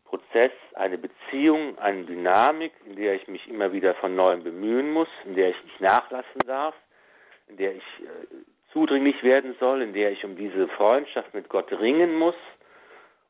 Prozess, 0.04 0.52
eine 0.74 0.98
Beziehung, 0.98 1.78
eine 1.78 2.04
Dynamik, 2.04 2.72
in 2.86 2.96
der 2.96 3.14
ich 3.14 3.26
mich 3.28 3.46
immer 3.48 3.72
wieder 3.72 3.94
von 3.94 4.14
neuem 4.14 4.44
bemühen 4.44 4.92
muss, 4.92 5.08
in 5.24 5.34
der 5.34 5.50
ich 5.50 5.64
nicht 5.64 5.80
nachlassen 5.80 6.40
darf, 6.46 6.74
in 7.48 7.56
der 7.56 7.74
ich 7.74 7.84
äh, 8.00 8.53
zudringlich 8.74 9.22
werden 9.22 9.54
soll, 9.58 9.80
in 9.80 9.94
der 9.94 10.12
ich 10.12 10.24
um 10.24 10.36
diese 10.36 10.68
Freundschaft 10.68 11.32
mit 11.32 11.48
Gott 11.48 11.72
ringen 11.72 12.14
muss 12.16 12.34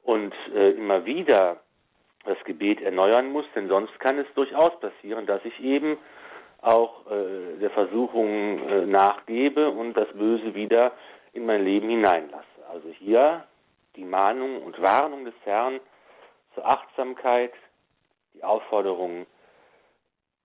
und 0.02 0.34
äh, 0.52 0.70
immer 0.70 1.04
wieder 1.04 1.58
das 2.24 2.42
Gebet 2.44 2.80
erneuern 2.80 3.30
muss, 3.30 3.44
denn 3.54 3.68
sonst 3.68 4.00
kann 4.00 4.18
es 4.18 4.26
durchaus 4.34 4.80
passieren, 4.80 5.26
dass 5.26 5.44
ich 5.44 5.62
eben 5.62 5.98
auch 6.62 7.06
äh, 7.10 7.58
der 7.60 7.70
Versuchung 7.70 8.66
äh, 8.66 8.86
nachgebe 8.86 9.70
und 9.70 9.92
das 9.94 10.08
Böse 10.14 10.54
wieder 10.54 10.92
in 11.34 11.44
mein 11.44 11.62
Leben 11.62 11.90
hineinlasse. 11.90 12.44
Also 12.72 12.88
hier 12.88 13.44
die 13.96 14.04
Mahnung 14.04 14.62
und 14.62 14.80
Warnung 14.80 15.26
des 15.26 15.34
Herrn 15.44 15.78
zur 16.54 16.66
Achtsamkeit, 16.66 17.52
die 18.32 18.42
Aufforderung, 18.42 19.26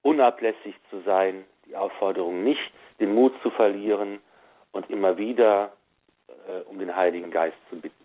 unablässig 0.02 0.76
zu 0.90 1.00
sein, 1.06 1.46
die 1.66 1.78
Aufforderung, 1.78 2.44
nicht 2.44 2.70
den 3.00 3.16
Mut 3.16 3.34
zu 3.42 3.50
verlieren 3.50 4.20
und 4.72 4.90
immer 4.90 5.18
wieder 5.18 5.74
äh, 6.28 6.62
um 6.70 6.80
den 6.80 6.96
Heiligen 6.96 7.32
Geist 7.32 7.58
zu 7.70 7.76
bitten. 7.76 8.00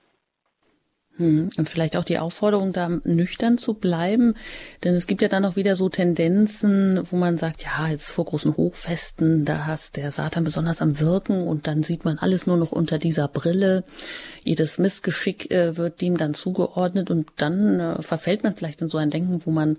Hm, 1.16 1.50
und 1.56 1.68
vielleicht 1.68 1.96
auch 1.96 2.02
die 2.02 2.18
Aufforderung, 2.18 2.72
da 2.72 2.88
nüchtern 2.88 3.56
zu 3.56 3.74
bleiben, 3.74 4.34
denn 4.82 4.96
es 4.96 5.06
gibt 5.06 5.22
ja 5.22 5.28
dann 5.28 5.44
auch 5.44 5.54
wieder 5.54 5.76
so 5.76 5.88
Tendenzen, 5.88 7.00
wo 7.08 7.14
man 7.14 7.38
sagt, 7.38 7.62
ja, 7.62 7.86
jetzt 7.88 8.10
vor 8.10 8.24
großen 8.24 8.56
Hochfesten, 8.56 9.44
da 9.44 9.66
hast 9.66 9.96
der 9.96 10.10
Satan 10.10 10.42
besonders 10.42 10.82
am 10.82 10.98
Wirken 10.98 11.46
und 11.46 11.68
dann 11.68 11.84
sieht 11.84 12.04
man 12.04 12.18
alles 12.18 12.48
nur 12.48 12.56
noch 12.56 12.72
unter 12.72 12.98
dieser 12.98 13.28
Brille. 13.28 13.84
Jedes 14.42 14.78
Missgeschick 14.78 15.52
äh, 15.52 15.76
wird 15.76 16.00
dem 16.00 16.16
dann 16.16 16.34
zugeordnet 16.34 17.10
und 17.10 17.30
dann 17.36 17.78
äh, 17.78 18.02
verfällt 18.02 18.42
man 18.42 18.56
vielleicht 18.56 18.82
in 18.82 18.88
so 18.88 18.98
ein 18.98 19.10
Denken, 19.10 19.40
wo 19.44 19.52
man 19.52 19.78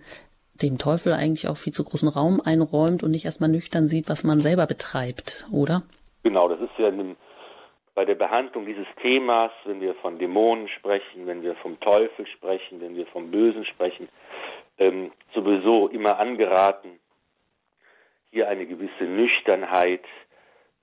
dem 0.62 0.78
Teufel 0.78 1.12
eigentlich 1.12 1.50
auch 1.50 1.58
viel 1.58 1.74
zu 1.74 1.84
großen 1.84 2.08
Raum 2.08 2.40
einräumt 2.40 3.04
und 3.04 3.12
nicht 3.12 3.26
erstmal 3.26 3.50
nüchtern 3.50 3.90
sieht, 3.90 4.08
was 4.08 4.24
man 4.24 4.40
selber 4.40 4.68
betreibt, 4.68 5.46
oder? 5.52 5.84
Genau, 6.26 6.50
das 6.50 6.60
ist 6.60 6.72
ja 6.80 6.88
in 6.88 6.98
dem 6.98 7.16
bei 7.94 8.04
der 8.04 8.16
Behandlung 8.16 8.66
dieses 8.66 8.88
Themas, 9.00 9.52
wenn 9.64 9.80
wir 9.80 9.94
von 9.94 10.18
Dämonen 10.18 10.68
sprechen, 10.70 11.28
wenn 11.28 11.44
wir 11.44 11.54
vom 11.58 11.80
Teufel 11.80 12.26
sprechen, 12.26 12.82
wenn 12.82 12.96
wir 12.96 13.06
vom 13.06 13.30
Bösen 13.30 13.64
sprechen, 13.64 14.10
ähm, 14.80 15.12
sowieso 15.36 15.88
immer 15.88 16.18
angeraten, 16.18 17.00
hier 18.32 18.50
eine 18.50 18.66
gewisse 18.66 19.04
Nüchternheit 19.04 20.04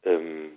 ähm, 0.04 0.52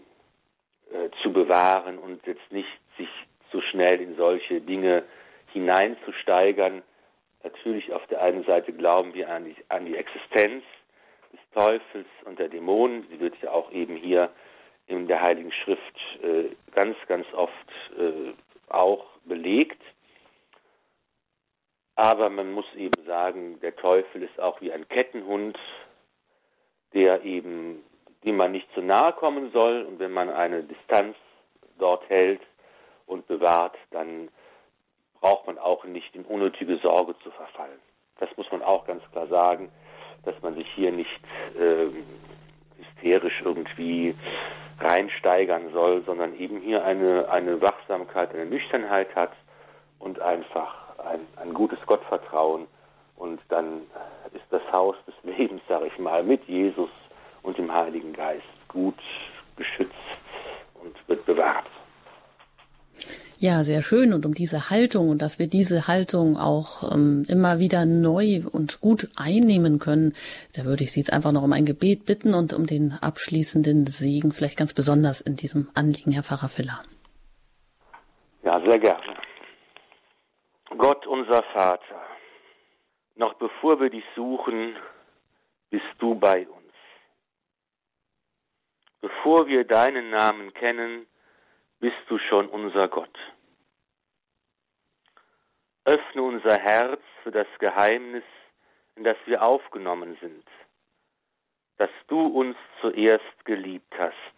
äh, 0.93 1.09
zu 1.23 1.33
bewahren 1.33 1.97
und 1.97 2.25
jetzt 2.27 2.51
nicht 2.51 2.69
sich 2.95 3.09
zu 3.49 3.61
schnell 3.61 3.99
in 3.99 4.15
solche 4.15 4.61
Dinge 4.61 5.03
hineinzusteigern. 5.51 6.83
Natürlich 7.43 7.91
auf 7.91 8.05
der 8.05 8.21
einen 8.21 8.43
Seite 8.43 8.71
glauben 8.71 9.15
wir 9.15 9.29
an 9.29 9.45
die, 9.45 9.55
an 9.67 9.88
die 9.88 9.97
Existenz 9.97 10.63
des 11.33 11.39
Teufels 11.55 12.07
und 12.25 12.38
der 12.38 12.49
Dämonen. 12.49 13.07
Sie 13.09 13.19
wird 13.19 13.33
ja 13.41 13.49
auch 13.49 13.71
eben 13.71 13.95
hier 13.95 14.29
in 14.88 15.07
der 15.07 15.21
Heiligen 15.21 15.51
Schrift 15.51 15.97
äh, 16.21 16.55
ganz, 16.71 16.95
ganz 17.07 17.25
oft 17.33 17.53
äh, 17.97 18.33
auch 18.69 19.05
belegt. 19.25 19.81
Aber 21.95 22.29
man 22.29 22.51
muss 22.51 22.65
eben 22.75 23.05
sagen, 23.05 23.59
der 23.61 23.75
Teufel 23.75 24.23
ist 24.23 24.39
auch 24.39 24.59
wie 24.61 24.71
ein 24.71 24.88
Kettenhund, 24.89 25.57
der 26.93 27.23
eben, 27.23 27.83
dem 28.25 28.38
man 28.38 28.51
nicht 28.51 28.71
zu 28.73 28.81
nahe 28.81 29.13
kommen 29.13 29.51
soll. 29.53 29.83
Und 29.83 29.99
wenn 29.99 30.11
man 30.11 30.29
eine 30.29 30.63
Distanz 30.63 31.15
dort 31.77 32.07
hält 32.09 32.41
und 33.05 33.27
bewahrt, 33.27 33.77
dann 33.91 34.29
braucht 35.19 35.47
man 35.47 35.57
auch 35.57 35.86
nicht 35.86 36.13
in 36.15 36.25
unnötige 36.25 36.77
Sorge 36.77 37.15
zu 37.23 37.31
verfallen. 37.31 37.79
Das 38.19 38.29
muss 38.38 38.51
man 38.51 38.61
auch 38.61 38.86
ganz 38.86 39.03
klar 39.11 39.27
sagen, 39.27 39.71
dass 40.23 40.39
man 40.41 40.55
sich 40.55 40.67
hier 40.75 40.91
nicht 40.91 41.19
äh, 41.57 41.88
hysterisch 42.95 43.41
irgendwie 43.43 44.15
reinsteigern 44.79 45.71
soll, 45.71 46.03
sondern 46.05 46.37
eben 46.37 46.59
hier 46.59 46.83
eine, 46.83 47.29
eine 47.29 47.61
Wachsamkeit, 47.61 48.33
eine 48.33 48.45
Nüchternheit 48.45 49.15
hat 49.15 49.31
und 49.99 50.19
einfach 50.19 50.97
ein, 50.99 51.21
ein 51.37 51.53
gutes 51.53 51.79
Gottvertrauen. 51.85 52.67
Und 53.15 53.39
dann 53.49 53.83
ist 54.33 54.45
das 54.49 54.61
Haus 54.71 54.95
des 55.07 55.15
Lebens, 55.37 55.61
sage 55.69 55.87
ich 55.87 55.97
mal, 55.97 56.23
mit 56.23 56.43
Jesus 56.45 56.89
und 57.43 57.57
dem 57.57 57.73
Heiligen 57.73 58.11
Geist 58.11 58.43
gut 58.67 58.99
geschützt 59.55 59.93
und 60.73 60.95
wird 61.07 61.25
bewahrt. 61.25 61.67
Ja, 63.39 63.63
sehr 63.63 63.81
schön. 63.81 64.13
Und 64.13 64.25
um 64.25 64.33
diese 64.33 64.69
Haltung 64.69 65.09
und 65.09 65.21
dass 65.21 65.39
wir 65.39 65.47
diese 65.47 65.88
Haltung 65.88 66.38
auch 66.38 66.91
ähm, 66.93 67.25
immer 67.27 67.59
wieder 67.59 67.86
neu 67.86 68.41
und 68.51 68.79
gut 68.79 69.09
einnehmen 69.17 69.79
können, 69.79 70.13
da 70.55 70.63
würde 70.63 70.83
ich 70.83 70.93
Sie 70.93 71.01
jetzt 71.01 71.11
einfach 71.11 71.33
noch 71.33 71.43
um 71.43 71.51
ein 71.51 71.65
Gebet 71.65 72.05
bitten 72.05 72.33
und 72.33 72.53
um 72.53 72.65
den 72.65 72.93
abschließenden 73.01 73.88
Segen, 73.88 74.31
vielleicht 74.31 74.57
ganz 74.57 74.73
besonders 74.73 75.19
in 75.19 75.36
diesem 75.36 75.69
Anliegen, 75.73 76.11
Herr 76.11 76.23
Pfarrer 76.23 76.49
Filler. 76.49 76.79
Ja, 78.43 78.61
sehr 78.65 78.79
gerne. 78.79 79.15
Gott 80.77 81.05
unser 81.07 81.43
Vater, 81.53 82.01
noch 83.15 83.33
bevor 83.36 83.79
wir 83.79 83.89
dich 83.89 84.03
suchen, 84.15 84.75
bist 85.69 85.86
du 85.99 86.15
bei 86.15 86.47
uns. 86.47 86.73
Bevor 89.01 89.47
wir 89.47 89.63
deinen 89.65 90.09
Namen 90.09 90.53
kennen, 90.53 91.05
bist 91.86 92.09
du 92.09 92.17
schon 92.17 92.47
unser 92.47 92.88
Gott. 92.88 93.15
Öffne 95.83 96.23
unser 96.23 96.57
Herz 96.57 97.03
für 97.21 97.29
das 97.29 97.45
Geheimnis, 97.59 98.23
in 98.95 99.03
das 99.03 99.17
wir 99.27 99.43
aufgenommen 99.43 100.17
sind, 100.19 100.43
dass 101.77 101.91
du 102.07 102.23
uns 102.23 102.57
zuerst 102.81 103.45
geliebt 103.45 103.93
hast 103.99 104.36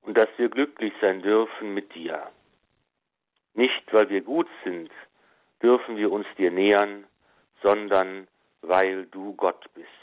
und 0.00 0.18
dass 0.18 0.26
wir 0.38 0.48
glücklich 0.48 0.92
sein 1.00 1.22
dürfen 1.22 1.72
mit 1.72 1.94
dir. 1.94 2.32
Nicht, 3.54 3.84
weil 3.92 4.08
wir 4.10 4.22
gut 4.22 4.48
sind, 4.64 4.90
dürfen 5.62 5.96
wir 5.96 6.10
uns 6.10 6.26
dir 6.36 6.50
nähern, 6.50 7.06
sondern 7.62 8.26
weil 8.62 9.06
du 9.06 9.36
Gott 9.36 9.72
bist. 9.72 9.97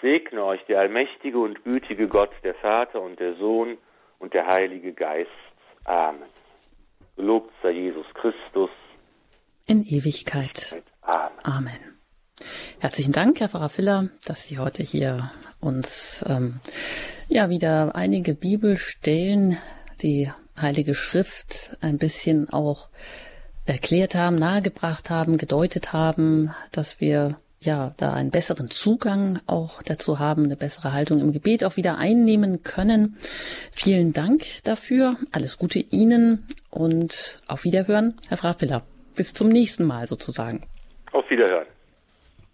Segne 0.00 0.44
euch 0.44 0.64
der 0.66 0.80
allmächtige 0.80 1.38
und 1.38 1.62
gütige 1.64 2.08
Gott, 2.08 2.30
der 2.42 2.54
Vater 2.54 3.00
und 3.02 3.20
der 3.20 3.34
Sohn 3.36 3.76
und 4.18 4.34
der 4.34 4.46
Heilige 4.46 4.92
Geist. 4.92 5.30
Amen. 5.84 6.28
Gelobt 7.16 7.52
sei 7.62 7.70
Jesus 7.72 8.06
Christus. 8.14 8.70
In 9.66 9.84
Ewigkeit. 9.84 10.82
Amen. 11.02 11.38
Amen. 11.42 11.98
Herzlichen 12.80 13.12
Dank, 13.12 13.40
Herr 13.40 13.50
Pfarrer 13.50 13.68
Filler, 13.68 14.08
dass 14.26 14.46
Sie 14.46 14.58
heute 14.58 14.82
hier 14.82 15.30
uns 15.60 16.24
ähm, 16.28 16.60
ja 17.28 17.50
wieder 17.50 17.94
einige 17.94 18.34
Bibelstellen, 18.34 19.58
die 20.02 20.30
Heilige 20.60 20.94
Schrift 20.94 21.76
ein 21.82 21.98
bisschen 21.98 22.48
auch 22.50 22.88
erklärt 23.66 24.14
haben, 24.14 24.36
nahegebracht 24.36 25.10
haben, 25.10 25.36
gedeutet 25.36 25.92
haben, 25.92 26.54
dass 26.72 27.00
wir 27.00 27.36
ja 27.62 27.92
da 27.98 28.14
einen 28.14 28.30
besseren 28.30 28.70
Zugang 28.70 29.40
auch 29.46 29.82
dazu 29.82 30.18
haben, 30.18 30.44
eine 30.44 30.56
bessere 30.56 30.92
Haltung 30.92 31.20
im 31.20 31.32
Gebet 31.32 31.62
auch 31.64 31.76
wieder 31.76 31.98
einnehmen 31.98 32.62
können. 32.62 33.18
Vielen 33.70 34.12
Dank 34.14 34.46
dafür. 34.64 35.16
Alles 35.30 35.58
Gute 35.58 35.78
Ihnen 35.78 36.46
und 36.70 37.40
auf 37.48 37.64
Wiederhören, 37.64 38.14
Herr 38.28 38.38
Frafiller. 38.38 38.82
Bis 39.14 39.34
zum 39.34 39.48
nächsten 39.48 39.84
Mal 39.84 40.06
sozusagen. 40.06 40.66
Auf 41.12 41.28
Wiederhören. 41.28 41.66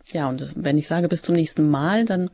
Ja, 0.08 0.28
und 0.28 0.52
wenn 0.56 0.78
ich 0.78 0.88
sage 0.88 1.08
bis 1.08 1.22
zum 1.22 1.34
nächsten 1.34 1.68
Mal, 1.68 2.04
dann 2.04 2.30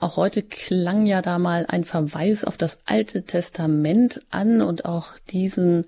auch 0.00 0.16
heute 0.16 0.42
klang 0.42 1.06
ja 1.06 1.22
da 1.22 1.38
mal 1.38 1.66
ein 1.68 1.84
Verweis 1.84 2.44
auf 2.44 2.56
das 2.56 2.80
Alte 2.86 3.22
Testament 3.22 4.20
an 4.30 4.62
und 4.62 4.84
auch 4.84 5.18
diesen 5.30 5.86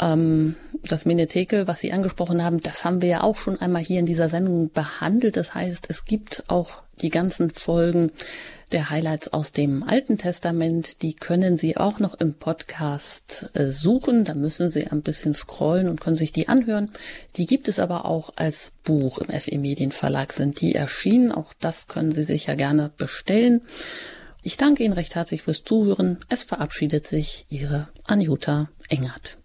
ähm, 0.00 0.56
das 0.82 1.04
Menetekel, 1.04 1.66
was 1.66 1.80
Sie 1.80 1.92
angesprochen 1.92 2.42
haben, 2.42 2.60
das 2.60 2.84
haben 2.84 3.02
wir 3.02 3.08
ja 3.08 3.22
auch 3.22 3.36
schon 3.36 3.60
einmal 3.60 3.82
hier 3.82 4.00
in 4.00 4.06
dieser 4.06 4.28
Sendung 4.28 4.70
behandelt. 4.70 5.36
Das 5.36 5.54
heißt, 5.54 5.86
es 5.88 6.04
gibt 6.04 6.44
auch 6.48 6.82
die 7.00 7.10
ganzen 7.10 7.50
Folgen 7.50 8.12
der 8.72 8.90
Highlights 8.90 9.32
aus 9.32 9.52
dem 9.52 9.82
Alten 9.84 10.18
Testament. 10.18 11.02
Die 11.02 11.14
können 11.14 11.56
Sie 11.56 11.76
auch 11.76 12.00
noch 12.00 12.14
im 12.14 12.34
Podcast 12.34 13.50
äh, 13.54 13.70
suchen. 13.70 14.24
Da 14.24 14.34
müssen 14.34 14.68
Sie 14.68 14.86
ein 14.86 15.02
bisschen 15.02 15.34
scrollen 15.34 15.88
und 15.88 16.00
können 16.00 16.16
sich 16.16 16.32
die 16.32 16.48
anhören. 16.48 16.90
Die 17.36 17.46
gibt 17.46 17.68
es 17.68 17.78
aber 17.78 18.04
auch 18.04 18.30
als 18.36 18.72
Buch 18.82 19.18
im 19.18 19.40
FE 19.40 19.58
Medienverlag 19.58 20.32
sind 20.32 20.60
die 20.60 20.74
erschienen. 20.74 21.30
Auch 21.30 21.54
das 21.60 21.86
können 21.86 22.12
Sie 22.12 22.24
sich 22.24 22.46
ja 22.46 22.54
gerne 22.54 22.90
bestellen. 22.96 23.62
Ich 24.42 24.56
danke 24.56 24.82
Ihnen 24.82 24.94
recht 24.94 25.14
herzlich 25.14 25.42
fürs 25.42 25.64
Zuhören. 25.64 26.18
Es 26.28 26.44
verabschiedet 26.44 27.06
sich 27.06 27.46
Ihre 27.48 27.88
Anjuta 28.06 28.68
Engert. 28.88 29.38